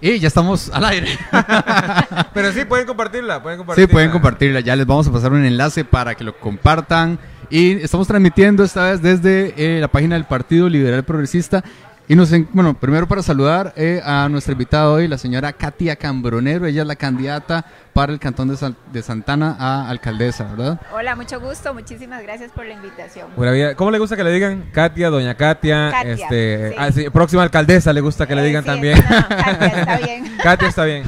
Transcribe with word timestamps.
Y 0.00 0.18
ya 0.18 0.28
estamos 0.28 0.70
al 0.74 0.84
aire. 0.84 1.08
Pero 2.34 2.52
sí, 2.52 2.64
pueden 2.66 2.86
compartirla, 2.86 3.42
pueden 3.42 3.58
compartirla. 3.58 3.88
Sí, 3.88 3.92
pueden 3.92 4.10
compartirla. 4.10 4.60
Ya 4.60 4.76
les 4.76 4.86
vamos 4.86 5.08
a 5.08 5.12
pasar 5.12 5.32
un 5.32 5.44
enlace 5.44 5.84
para 5.84 6.14
que 6.14 6.22
lo 6.22 6.36
compartan. 6.38 7.18
Y 7.48 7.72
estamos 7.82 8.06
transmitiendo 8.06 8.62
esta 8.62 8.84
vez 8.90 9.00
desde 9.00 9.54
eh, 9.56 9.80
la 9.80 9.88
página 9.88 10.14
del 10.16 10.24
Partido 10.24 10.68
Liberal 10.68 11.02
Progresista. 11.04 11.64
Y 12.08 12.14
nos, 12.14 12.30
en- 12.32 12.48
bueno, 12.52 12.74
primero 12.74 13.08
para 13.08 13.22
saludar 13.22 13.72
eh, 13.76 14.00
a 14.04 14.28
nuestra 14.28 14.52
invitada 14.52 14.90
hoy, 14.90 15.08
la 15.08 15.16
señora 15.18 15.52
Katia 15.54 15.96
Cambronero. 15.96 16.66
Ella 16.66 16.82
es 16.82 16.88
la 16.88 16.96
candidata 16.96 17.64
para 17.96 18.12
el 18.12 18.18
Cantón 18.18 18.48
de, 18.48 18.58
San- 18.58 18.76
de 18.92 19.00
Santana 19.00 19.56
a 19.58 19.88
alcaldesa, 19.88 20.44
¿verdad? 20.44 20.78
Hola, 20.92 21.16
mucho 21.16 21.40
gusto. 21.40 21.72
Muchísimas 21.72 22.22
gracias 22.22 22.50
por 22.52 22.66
la 22.66 22.74
invitación. 22.74 23.28
Buena 23.36 23.52
vida. 23.52 23.74
¿Cómo 23.74 23.90
le 23.90 23.98
gusta 23.98 24.16
que 24.16 24.22
le 24.24 24.30
digan? 24.32 24.66
Katia, 24.70 25.08
doña 25.08 25.34
Katia, 25.34 25.90
Katia, 25.90 26.12
este, 26.12 26.68
sí. 26.68 26.74
ah, 26.78 26.92
sí, 26.92 27.08
próxima 27.08 27.42
alcaldesa 27.42 27.94
le 27.94 28.02
gusta 28.02 28.26
que 28.26 28.34
le 28.34 28.42
Eh, 28.42 28.46
digan 28.48 28.64
sí, 28.64 28.66
también. 28.68 28.98
no, 28.98 29.28
Katia 29.28 29.66
está 29.68 29.96
bien. 30.04 30.36
Katia 30.42 30.68
está 30.68 30.84
bien. 30.84 31.04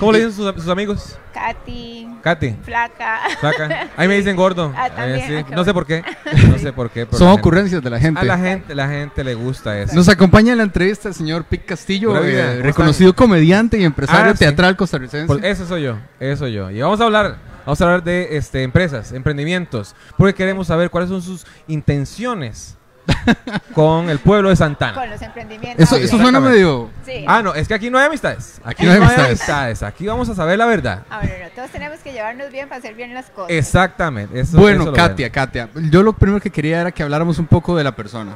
¿Cómo 0.00 0.10
le 0.10 0.18
dicen 0.18 0.32
sus, 0.34 0.52
sus 0.56 0.68
amigos? 0.68 1.16
Katy, 1.32 2.08
Katy, 2.22 2.56
flaca. 2.64 3.18
flaca. 3.40 3.88
Ahí 3.96 4.08
me 4.08 4.16
dicen 4.16 4.34
gordo. 4.36 4.72
Ah, 4.76 4.88
también, 4.90 5.32
Eh, 5.32 5.44
ah, 5.46 5.54
No 5.54 5.64
sé 5.64 5.72
por 5.74 5.86
qué. 5.86 6.02
No 6.50 6.58
sé 6.58 6.72
por 6.72 6.90
qué. 6.90 7.06
pero 7.06 7.18
Son 7.18 7.28
ocurrencias 7.28 7.82
de 7.82 7.90
la 7.90 8.00
gente. 8.00 8.20
A 8.20 8.24
la 8.24 8.38
gente, 8.38 8.74
la 8.74 8.88
gente 8.88 9.22
le 9.22 9.34
gusta 9.34 9.78
eso. 9.78 9.94
Nos 9.94 10.08
acompaña 10.08 10.52
en 10.52 10.58
la 10.58 10.64
entrevista 10.64 11.08
el 11.08 11.14
señor 11.14 11.44
Pic 11.44 11.66
Castillo, 11.66 12.16
eh, 12.24 12.48
¿cómo 12.56 12.62
reconocido 12.62 13.14
comediante 13.14 13.78
y 13.78 13.84
empresario 13.84 14.30
Ah, 14.32 14.34
sí. 14.34 14.38
teatral 14.40 14.76
costarricense. 14.76 15.26
Pues 15.26 15.44
eso 15.44 15.66
soy 15.66 15.82
yo, 15.84 15.98
eso 16.20 16.48
yo. 16.48 16.70
Y 16.70 16.80
vamos 16.80 17.00
a 17.00 17.04
hablar, 17.04 17.36
vamos 17.64 17.80
a 17.80 17.84
hablar 17.84 18.02
de 18.02 18.36
este, 18.36 18.62
empresas, 18.62 19.12
emprendimientos, 19.12 19.94
porque 20.16 20.34
queremos 20.34 20.66
saber 20.66 20.90
cuáles 20.90 21.10
son 21.10 21.22
sus 21.22 21.46
intenciones 21.68 22.76
con 23.74 24.10
el 24.10 24.18
pueblo 24.18 24.48
de 24.48 24.56
Santana. 24.56 24.94
Con 24.94 25.10
los 25.10 25.22
emprendimientos. 25.22 25.82
eso, 25.82 25.96
eso 25.96 26.18
suena 26.18 26.40
medio... 26.40 26.90
Sí. 27.04 27.24
Ah, 27.26 27.42
no, 27.42 27.54
es 27.54 27.68
que 27.68 27.74
aquí 27.74 27.90
no 27.90 27.98
hay 27.98 28.06
amistades. 28.06 28.60
Aquí 28.64 28.84
no 28.84 28.92
hay 28.92 28.98
amistades. 28.98 29.82
Aquí 29.82 30.06
vamos 30.06 30.28
a 30.28 30.34
saber 30.34 30.58
la 30.58 30.66
verdad. 30.66 31.04
Ah, 31.10 31.20
bueno, 31.20 31.34
no, 31.44 31.50
todos 31.50 31.70
tenemos 31.70 32.00
que 32.00 32.12
llevarnos 32.12 32.50
bien 32.50 32.68
para 32.68 32.78
hacer 32.78 32.94
bien 32.94 33.14
las 33.14 33.30
cosas. 33.30 33.50
Exactamente. 33.50 34.40
Eso, 34.40 34.58
bueno, 34.58 34.82
eso 34.82 34.92
Katia. 34.92 35.30
Katia, 35.30 35.68
yo 35.90 36.02
lo 36.02 36.12
primero 36.12 36.40
que 36.40 36.50
quería 36.50 36.80
era 36.80 36.92
que 36.92 37.02
habláramos 37.02 37.38
un 37.38 37.46
poco 37.46 37.76
de 37.76 37.84
la 37.84 37.94
persona. 37.94 38.34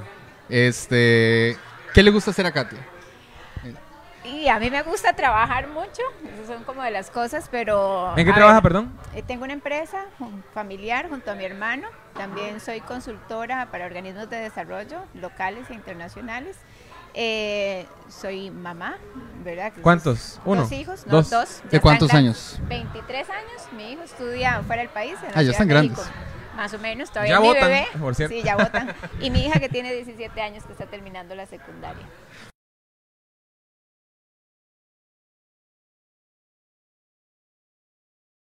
Este, 0.48 1.56
¿qué 1.94 2.02
le 2.02 2.10
gusta 2.10 2.30
hacer 2.30 2.46
a 2.46 2.52
Katia? 2.52 2.78
Y 4.32 4.48
a 4.48 4.58
mí 4.58 4.70
me 4.70 4.82
gusta 4.82 5.12
trabajar 5.14 5.68
mucho. 5.68 6.02
Esas 6.34 6.46
son 6.46 6.64
como 6.64 6.82
de 6.82 6.90
las 6.90 7.10
cosas, 7.10 7.48
pero... 7.50 8.14
¿En 8.16 8.24
qué 8.26 8.32
trabaja, 8.32 8.54
ver, 8.56 8.62
perdón? 8.62 8.92
eh, 9.14 9.22
tengo 9.22 9.44
una 9.44 9.52
empresa 9.52 10.04
familiar 10.54 11.08
junto 11.08 11.30
a 11.30 11.34
mi 11.34 11.44
hermano. 11.44 11.88
También 12.14 12.60
soy 12.60 12.80
consultora 12.80 13.70
para 13.70 13.86
organismos 13.86 14.28
de 14.30 14.36
desarrollo 14.36 14.98
locales 15.14 15.68
e 15.70 15.74
internacionales. 15.74 16.56
Eh, 17.14 17.86
soy 18.08 18.50
mamá, 18.52 18.96
¿verdad? 19.42 19.72
¿Cuántos? 19.82 20.40
Uno. 20.44 20.62
Dos 20.62 20.72
hijos, 20.72 21.06
no, 21.06 21.16
Dos. 21.16 21.30
dos. 21.30 21.62
¿De 21.70 21.80
cuántos 21.80 22.14
años? 22.14 22.60
23 22.68 23.28
años. 23.30 23.62
Mi 23.76 23.92
hijo 23.92 24.02
estudia 24.02 24.62
fuera 24.64 24.82
del 24.82 24.90
país. 24.90 25.14
En 25.24 25.30
Ah, 25.34 25.42
ya 25.42 25.50
están 25.50 25.66
México. 25.66 25.94
grandes. 25.96 26.10
Más 26.54 26.72
o 26.74 26.78
menos, 26.78 27.10
todavía 27.10 27.34
Ya 27.34 27.40
mi 27.40 27.46
votan, 27.48 27.62
bebé. 27.64 27.86
por 27.98 28.14
cierto. 28.14 28.34
Sí, 28.36 28.42
ya 28.42 28.56
votan. 28.56 28.92
Y 29.20 29.30
mi 29.30 29.44
hija 29.46 29.58
que 29.58 29.68
tiene 29.68 29.92
17 29.92 30.40
años 30.40 30.64
que 30.64 30.72
está 30.72 30.86
terminando 30.86 31.34
la 31.34 31.46
secundaria. 31.46 32.04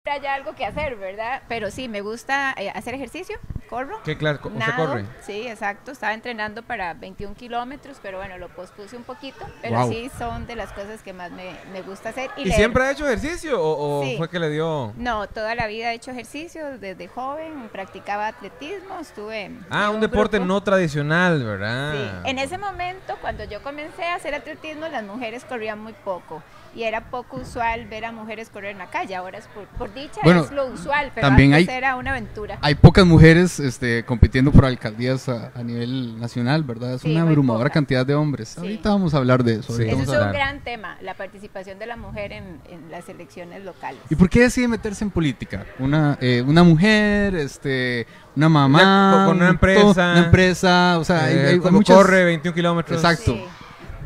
Hay 0.08 0.24
algo 0.26 0.54
que 0.54 0.64
hacer, 0.64 0.96
¿verdad? 0.96 1.42
Pero 1.48 1.70
sí, 1.70 1.88
me 1.88 2.00
gusta 2.00 2.54
eh, 2.56 2.70
hacer 2.70 2.94
ejercicio, 2.94 3.36
corro. 3.68 4.00
¿Qué 4.04 4.16
clase? 4.16 4.40
¿Usted 4.48 4.74
corre? 4.76 5.04
Sí, 5.20 5.46
exacto. 5.46 5.92
Estaba 5.92 6.14
entrenando 6.14 6.62
para 6.62 6.94
21 6.94 7.34
kilómetros, 7.34 7.98
pero 8.02 8.18
bueno, 8.18 8.38
lo 8.38 8.48
pospuse 8.48 8.96
un 8.96 9.04
poquito. 9.04 9.44
Pero 9.62 9.76
Guau. 9.76 9.90
sí 9.92 10.10
son 10.18 10.46
de 10.46 10.56
las 10.56 10.72
cosas 10.72 11.02
que 11.02 11.12
más 11.12 11.30
me, 11.30 11.52
me 11.72 11.82
gusta 11.82 12.08
hacer. 12.10 12.30
¿Y 12.36 12.44
leer. 12.44 12.56
siempre 12.56 12.84
ha 12.84 12.90
hecho 12.92 13.06
ejercicio 13.06 13.60
o, 13.62 14.00
o 14.00 14.04
Sí. 14.04 14.14
fue 14.16 14.28
que 14.30 14.38
le 14.38 14.50
dio...? 14.50 14.92
No, 14.96 15.26
toda 15.28 15.54
la 15.54 15.66
vida 15.66 15.92
he 15.92 15.96
hecho 15.96 16.10
ejercicio 16.10 16.78
desde 16.78 17.08
joven, 17.08 17.68
practicaba 17.70 18.28
atletismo, 18.28 18.98
estuve... 19.00 19.50
Ah, 19.70 19.86
en 19.90 19.96
un 19.96 20.00
deporte 20.00 20.38
grupo. 20.38 20.52
no 20.54 20.62
tradicional, 20.62 21.42
¿verdad? 21.44 21.92
Sí, 21.92 22.30
en 22.30 22.38
ese 22.38 22.56
momento, 22.58 23.16
cuando 23.20 23.44
yo 23.44 23.62
comencé 23.62 24.04
a 24.04 24.14
hacer 24.14 24.34
atletismo, 24.34 24.86
las 24.88 25.04
mujeres 25.04 25.44
corrían 25.44 25.78
muy 25.80 25.92
poco 25.92 26.42
y 26.78 26.84
era 26.84 27.10
poco 27.10 27.38
usual 27.38 27.86
ver 27.88 28.04
a 28.04 28.12
mujeres 28.12 28.50
correr 28.50 28.70
en 28.70 28.78
la 28.78 28.86
calle. 28.86 29.16
Ahora 29.16 29.38
es 29.38 29.46
por, 29.48 29.64
por 29.66 29.92
dicha, 29.92 30.20
Bueno, 30.22 30.42
es 30.44 30.52
lo 30.52 30.66
usual, 30.66 31.10
pero 31.14 31.26
también 31.26 31.52
antes 31.54 31.68
hay- 31.68 31.74
era 31.76 31.96
una 31.96 32.10
aventura. 32.12 32.58
Hay 32.62 32.76
pocas 32.76 33.04
mujeres 33.04 33.58
este, 33.58 34.04
compitiendo 34.04 34.52
por 34.52 34.64
alcaldías 34.64 35.28
a, 35.28 35.50
a 35.54 35.62
nivel 35.64 36.20
nacional, 36.20 36.62
¿verdad? 36.62 36.94
Es 36.94 37.02
Sí, 37.02 37.10
una 37.10 37.22
abrumadora 37.22 37.70
cantidad 37.70 38.06
de 38.06 38.14
hombres. 38.14 38.50
Sí. 38.50 38.60
Ahorita 38.60 38.90
vamos 38.90 39.12
a 39.14 39.16
hablar 39.16 39.42
de 39.42 39.54
eso. 39.54 39.76
Sí. 39.76 39.82
Eso 39.84 40.02
es 40.02 40.08
un 40.08 40.32
gran 40.32 40.60
tema, 40.62 40.96
la 41.00 41.14
participación 41.14 41.78
de 41.80 41.86
la 41.86 41.96
mujer 41.96 42.32
en, 42.32 42.60
en 42.70 42.90
las 42.90 43.08
elecciones 43.08 43.64
locales. 43.64 44.00
¿Y 44.08 44.14
por 44.14 44.28
qué 44.30 44.42
decide 44.42 44.68
meterse 44.68 45.02
en 45.04 45.10
política? 45.10 45.66
Una, 45.80 46.16
eh, 46.20 46.44
una 46.46 46.62
mujer, 46.62 47.34
este, 47.34 48.06
una 48.36 48.48
mamá, 48.48 48.78
Ya, 48.78 49.24
con 49.26 49.36
una 49.36 49.46
un- 49.46 49.50
empresa. 49.52 50.12
una 50.12 50.24
empresa, 50.26 50.98
o 50.98 51.04
sea, 51.04 51.24
hay, 51.24 51.34
Eh, 51.34 51.40
hay- 51.40 51.46
hay 51.54 51.58
como 51.58 51.78
muchas- 51.78 51.96
corre 51.96 52.24
21 52.24 52.54
kilómetros. 52.54 52.98
Exacto. 53.02 53.36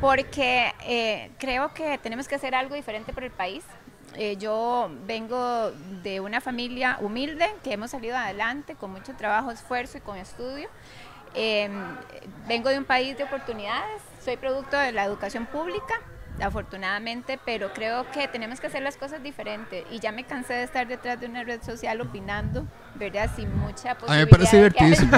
Porque 0.03 0.75
eh, 0.81 1.31
creo 1.39 1.73
que 1.75 1.97
tenemos 1.99 2.27
que 2.27 2.35
hacer 2.35 2.57
algo 2.57 2.75
diferente 2.75 3.13
por 3.13 3.23
el 3.23 3.31
país. 3.31 3.63
Eh, 4.17 4.37
yo 4.37 4.91
vengo 5.07 5.71
de 6.03 6.19
una 6.19 6.41
familia 6.41 6.99
humilde 7.01 7.47
que 7.63 7.73
hemos 7.73 7.93
salido 7.93 8.17
adelante 8.17 8.75
con 8.75 8.91
mucho 8.91 9.15
trabajo, 9.15 9.53
esfuerzo 9.53 9.99
y 9.99 10.01
con 10.01 10.19
estudio. 10.19 10.69
Eh, 11.35 11.71
vengo 12.49 12.69
de 12.69 12.79
un 12.79 12.85
país 12.85 13.17
de 13.17 13.23
oportunidades, 13.23 14.03
soy 14.25 14.37
producto 14.37 14.77
de 14.77 14.91
la 14.91 15.05
educación 15.05 15.47
pública, 15.47 15.95
afortunadamente, 16.41 17.39
pero 17.45 17.73
creo 17.73 18.11
que 18.11 18.29
tenemos 18.29 18.61
que 18.61 18.67
hacer 18.67 18.83
las 18.83 18.97
cosas 18.97 19.23
diferentes 19.23 19.85
y 19.91 19.99
ya 20.01 20.13
me 20.13 20.25
cansé 20.25 20.55
de 20.55 20.63
estar 20.65 20.87
detrás 20.87 21.21
de 21.21 21.27
una 21.27 21.45
red 21.45 21.63
social 21.63 22.01
opinando, 22.01 22.67
¿verdad? 22.95 23.31
Sin 23.37 23.55
mucha 23.59 23.93
A 23.93 23.95
mí 23.95 24.01
posibilidad. 24.01 24.25
me 24.25 24.27
parece 24.27 24.57
divertidísimo. 24.57 25.13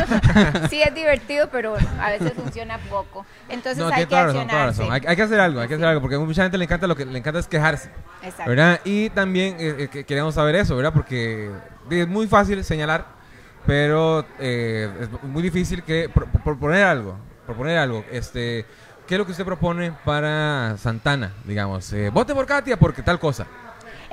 sí, 0.70 0.82
es 0.82 0.94
divertido, 0.94 1.48
pero 1.50 1.76
a 2.00 2.10
veces 2.10 2.32
funciona 2.34 2.78
poco. 2.90 3.24
Entonces 3.48 3.78
No, 3.78 3.86
hay 3.86 4.06
tiene 4.06 4.08
que 4.08 4.14
razón, 4.16 4.40
accionarse. 4.42 4.80
razón. 4.82 4.92
Hay, 4.94 5.00
hay 5.06 5.16
que 5.16 5.22
hacer 5.22 5.40
algo, 5.40 5.60
hay 5.60 5.68
que 5.68 5.74
hacer 5.74 5.86
algo, 5.86 6.00
porque 6.00 6.16
a 6.16 6.18
mucha 6.20 6.42
gente 6.42 6.58
le 6.58 6.64
encanta 6.64 6.86
lo 6.86 6.96
que 6.96 7.04
le 7.04 7.18
encanta 7.18 7.38
es 7.40 7.46
quejarse, 7.48 7.90
Exacto. 8.22 8.50
¿verdad? 8.50 8.80
Y 8.84 9.10
también 9.10 9.56
eh, 9.58 9.74
eh, 9.78 9.88
que- 9.88 10.04
queremos 10.04 10.34
saber 10.34 10.54
eso, 10.56 10.76
¿verdad? 10.76 10.92
Porque 10.92 11.50
es 11.90 12.08
muy 12.08 12.26
fácil 12.26 12.62
señalar, 12.64 13.06
pero 13.66 14.26
eh, 14.38 14.90
es 15.00 15.22
muy 15.22 15.42
difícil 15.42 15.82
que 15.82 16.08
pro- 16.08 16.26
proponer 16.26 16.84
algo, 16.84 17.16
proponer 17.46 17.78
algo. 17.78 18.04
Este, 18.10 18.66
¿qué 19.06 19.14
es 19.14 19.18
lo 19.18 19.26
que 19.26 19.32
usted 19.32 19.44
propone 19.44 19.92
para 20.04 20.76
Santana, 20.78 21.32
digamos? 21.44 21.92
Eh, 21.92 22.10
vote 22.10 22.34
por 22.34 22.46
Katia 22.46 22.78
porque 22.78 23.02
tal 23.02 23.18
cosa. 23.18 23.46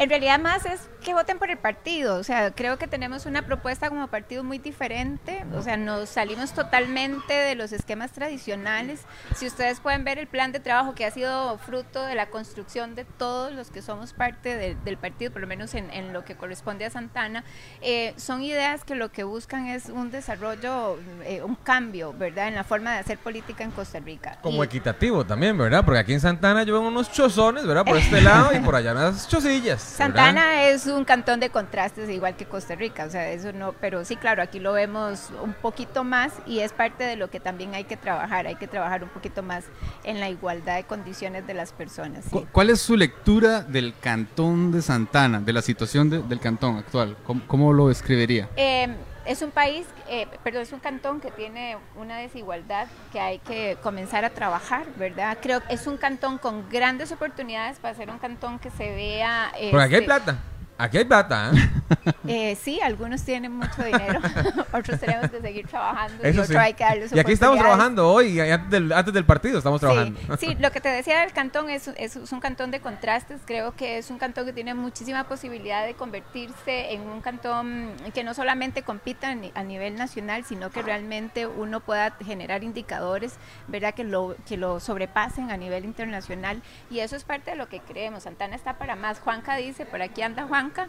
En 0.01 0.09
realidad 0.09 0.39
más 0.39 0.66
es 0.66 0.89
que 1.03 1.13
voten 1.13 1.38
por 1.38 1.51
el 1.51 1.59
partido, 1.59 2.16
o 2.17 2.23
sea, 2.23 2.50
creo 2.51 2.78
que 2.79 2.88
tenemos 2.88 3.28
una 3.28 3.44
propuesta 3.45 3.88
como 3.89 4.07
partido 4.07 4.44
muy 4.44 4.57
diferente, 4.57 5.45
o 5.53 5.62
sea, 5.62 5.78
nos 5.78 6.09
salimos 6.09 6.53
totalmente 6.53 7.34
de 7.34 7.53
los 7.53 7.72
esquemas 7.72 8.11
tradicionales. 8.11 9.01
Si 9.35 9.45
ustedes 9.45 9.79
pueden 9.79 10.03
ver 10.03 10.17
el 10.17 10.25
plan 10.28 10.51
de 10.51 10.59
trabajo 10.59 10.95
que 10.95 11.06
ha 11.06 11.11
sido 11.11 11.57
fruto 11.59 12.03
de 12.03 12.16
la 12.16 12.28
construcción 12.31 12.95
de 12.95 13.06
todos 13.06 13.51
los 13.53 13.69
que 13.69 13.84
somos 13.84 14.13
parte 14.13 14.56
de- 14.57 14.75
del 14.84 14.97
partido, 14.97 15.31
por 15.31 15.41
lo 15.41 15.47
menos 15.47 15.73
en, 15.75 15.91
en 15.91 16.13
lo 16.13 16.25
que 16.25 16.35
corresponde 16.35 16.85
a 16.85 16.90
Santana, 16.90 17.44
eh, 17.81 18.13
son 18.17 18.41
ideas 18.41 18.84
que 18.84 18.95
lo 18.95 19.11
que 19.11 19.23
buscan 19.23 19.67
es 19.67 19.85
un 19.90 20.09
desarrollo, 20.09 20.97
eh, 21.25 21.44
un 21.44 21.56
cambio, 21.56 22.11
¿verdad?, 22.13 22.47
en 22.47 22.56
la 22.56 22.63
forma 22.63 22.94
de 22.94 23.00
hacer 23.00 23.19
política 23.19 23.63
en 23.63 23.69
Costa 23.72 24.00
Rica. 24.00 24.40
Como 24.41 24.63
Y- 24.63 24.66
equitativo 24.67 25.25
también, 25.25 25.56
¿verdad? 25.59 25.85
Porque 25.85 26.00
aquí 26.00 26.13
en 26.13 26.22
Santana 26.22 26.63
yo 26.63 26.73
veo 26.73 26.88
unos 26.88 27.11
chozones, 27.11 27.67
¿verdad? 27.67 27.85
Por 27.85 27.97
este 27.97 28.19
lado 28.22 28.51
y 28.56 28.59
por 28.61 28.75
allá 28.75 28.94
unas 28.94 29.28
chosillas. 29.28 29.91
¿Verdad? 29.97 30.16
Santana 30.25 30.63
es 30.66 30.85
un 30.88 31.06
cantón 31.06 31.40
de 31.40 31.50
contrastes 31.50 32.09
igual 32.09 32.35
que 32.35 32.46
Costa 32.46 32.75
Rica, 32.75 33.06
o 33.06 33.09
sea, 33.09 33.29
eso 33.31 33.52
no, 33.53 33.74
pero 33.74 34.03
sí, 34.06 34.16
claro, 34.16 34.41
aquí 34.41 34.59
lo 34.59 34.74
vemos 34.74 35.29
un 35.41 35.53
poquito 35.53 36.03
más 36.03 36.34
y 36.46 36.59
es 36.59 36.74
parte 36.74 37.03
de 37.03 37.16
lo 37.16 37.29
que 37.29 37.40
también 37.40 37.74
hay 37.75 37.84
que 37.84 37.97
trabajar, 37.97 38.47
hay 38.47 38.56
que 38.56 38.68
trabajar 38.68 39.03
un 39.03 39.09
poquito 39.09 39.44
más 39.44 39.66
en 40.03 40.19
la 40.19 40.29
igualdad 40.29 40.76
de 40.78 40.84
condiciones 40.84 41.46
de 41.47 41.53
las 41.53 41.72
personas. 41.73 42.23
sí. 42.26 42.32
¿Cu- 42.32 42.47
¿Cuál 42.52 42.70
es 42.70 42.82
su 42.82 42.96
lectura 42.97 43.61
del 43.61 43.93
cantón 43.99 44.72
de 44.72 44.82
Santana, 44.82 45.40
de 45.40 45.53
la 45.53 45.61
situación 45.61 46.09
de- 46.09 46.22
del 46.23 46.40
cantón 46.40 46.78
actual? 46.78 47.16
¿Cómo, 47.26 47.41
cómo 47.47 47.73
lo 47.73 47.90
escribiría? 47.91 48.49
Eh, 48.55 48.87
es 49.26 49.41
un 49.41 49.52
país, 49.52 49.85
eh, 50.09 50.28
perdón, 50.44 50.64
es 50.64 50.72
un 50.72 50.79
cantón 50.79 51.22
que 51.22 51.32
tiene 51.32 51.78
una 51.96 52.18
desigualdad 52.18 52.88
que 53.12 53.20
hay 53.20 53.40
que 53.40 53.78
comenzar 53.82 54.26
a 54.26 54.29
trabajar, 54.32 54.85
¿verdad? 54.96 55.38
Creo 55.41 55.62
que 55.62 55.73
es 55.73 55.88
un 55.88 55.97
cantón 55.97 56.38
con 56.38 56.70
grandes 56.70 57.12
oportunidades 57.12 57.79
para 57.79 57.94
ser 57.94 58.09
un 58.09 58.18
cantón 58.18 58.59
que 58.59 58.70
se 58.72 58.90
vea... 58.94 59.52
Porque 59.52 59.84
aquí 59.84 59.96
hay 59.96 60.02
este, 60.02 60.06
plata. 60.06 60.38
Aquí 60.83 60.97
hay 60.97 61.05
plata, 61.05 61.51
¿eh? 61.53 61.69
Eh, 62.28 62.55
sí, 62.55 62.79
algunos 62.81 63.23
tienen 63.23 63.51
mucho 63.51 63.83
dinero, 63.83 64.19
otros 64.73 64.99
tenemos 64.99 65.29
que 65.29 65.41
seguir 65.41 65.67
trabajando 65.67 66.23
Eso 66.23 66.43
y 66.43 66.45
sí. 66.47 66.55
hay 66.55 66.73
que 66.73 66.83
darles 66.83 67.11
Y 67.11 67.19
aquí 67.19 67.33
estamos 67.33 67.57
trabajando 67.59 68.09
hoy, 68.09 68.39
antes 68.39 68.69
del, 68.69 68.93
antes 68.93 69.13
del 69.13 69.25
partido 69.25 69.57
estamos 69.57 69.81
trabajando. 69.81 70.19
Sí, 70.39 70.47
sí, 70.51 70.55
lo 70.59 70.72
que 70.72 70.79
te 70.79 70.87
decía 70.89 71.19
del 71.22 71.33
cantón 71.33 71.69
es, 71.69 71.89
es, 71.97 72.16
es 72.16 72.31
un 72.31 72.39
cantón 72.39 72.72
de 72.72 72.79
contrastes. 72.79 73.41
Creo 73.45 73.75
que 73.75 73.97
es 73.97 74.09
un 74.09 74.17
cantón 74.17 74.45
que 74.45 74.53
tiene 74.53 74.73
muchísima 74.73 75.25
posibilidad 75.25 75.85
de 75.85 75.93
convertirse 75.95 76.93
en 76.93 77.01
un 77.01 77.22
cantón 77.22 77.91
que 78.13 78.23
no 78.23 78.34
solamente 78.34 78.84
compita 78.84 79.29
a 79.31 79.35
ni- 79.35 79.51
a 79.53 79.63
nivel 79.63 79.95
nacional, 79.95 80.45
sino 80.45 80.69
que 80.69 80.81
realmente 80.81 81.45
uno 81.47 81.81
pueda 81.81 82.11
generar 82.23 82.63
indicadores, 82.63 83.35
¿verdad? 83.67 83.93
Que 83.93 84.03
lo, 84.05 84.35
que 84.47 84.55
lo 84.57 84.79
sobrepasen 84.79 85.51
a 85.51 85.57
nivel 85.57 85.84
internacional. 85.85 86.61
Y 86.89 86.99
eso 86.99 87.16
es 87.16 87.23
parte 87.25 87.51
de 87.51 87.57
lo 87.57 87.67
que 87.67 87.79
creemos. 87.81 88.23
Santana 88.23 88.55
está 88.55 88.77
para 88.77 88.95
más. 88.95 89.19
Juanca 89.19 89.55
dice, 89.57 89.85
por 89.85 90.01
aquí 90.01 90.22
anda 90.22 90.45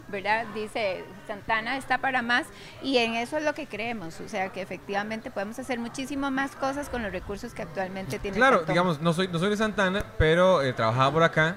¿verdad? 0.07 0.45
Dice, 0.53 1.03
Santana 1.27 1.77
está 1.77 1.97
para 1.99 2.21
más. 2.21 2.47
Y 2.81 2.97
en 2.97 3.15
eso 3.15 3.37
es 3.37 3.43
lo 3.43 3.53
que 3.53 3.67
creemos. 3.67 4.19
O 4.21 4.27
sea, 4.29 4.49
que 4.49 4.61
efectivamente 4.61 5.31
podemos 5.31 5.57
hacer 5.59 5.79
muchísimo 5.79 6.31
más 6.31 6.55
cosas 6.55 6.89
con 6.89 7.03
los 7.03 7.11
recursos 7.11 7.53
que 7.53 7.61
actualmente 7.61 8.19
tiene 8.19 8.37
Claro, 8.37 8.57
cantón. 8.59 8.73
digamos, 8.73 9.01
no 9.01 9.13
soy, 9.13 9.27
no 9.27 9.39
soy 9.39 9.49
de 9.49 9.57
Santana, 9.57 10.03
pero 10.17 10.61
eh, 10.61 10.73
trabajaba 10.73 11.11
por 11.11 11.23
acá 11.23 11.55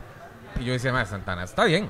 y 0.60 0.64
yo 0.64 0.72
decía, 0.72 0.92
"Ma, 0.92 1.04
Santana 1.04 1.44
está 1.44 1.64
bien. 1.64 1.88